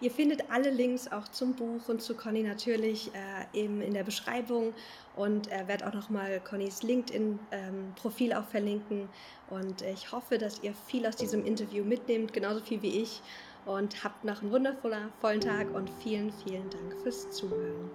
Ihr 0.00 0.10
findet 0.10 0.50
alle 0.50 0.70
Links 0.70 1.10
auch 1.10 1.28
zum 1.28 1.54
Buch 1.54 1.88
und 1.88 2.02
zu 2.02 2.14
Conny 2.14 2.42
natürlich 2.42 3.10
äh, 3.14 3.58
eben 3.58 3.80
in 3.80 3.94
der 3.94 4.04
Beschreibung 4.04 4.74
und 5.16 5.50
er 5.50 5.62
äh, 5.62 5.68
wird 5.68 5.84
auch 5.84 5.94
nochmal 5.94 6.40
Connys 6.40 6.82
LinkedIn-Profil 6.82 8.32
ähm, 8.32 8.36
auch 8.36 8.46
verlinken. 8.46 9.08
Und 9.50 9.82
ich 9.82 10.10
hoffe, 10.12 10.38
dass 10.38 10.62
ihr 10.62 10.74
viel 10.86 11.06
aus 11.06 11.16
diesem 11.16 11.44
Interview 11.44 11.84
mitnehmt, 11.84 12.32
genauso 12.32 12.60
viel 12.60 12.82
wie 12.82 13.00
ich. 13.02 13.22
Und 13.66 14.04
habt 14.04 14.24
noch 14.24 14.42
einen 14.42 14.50
wundervollen 14.50 15.40
Tag 15.40 15.74
und 15.74 15.88
vielen, 16.02 16.32
vielen 16.44 16.68
Dank 16.68 16.96
fürs 17.02 17.30
Zuhören. 17.30 17.90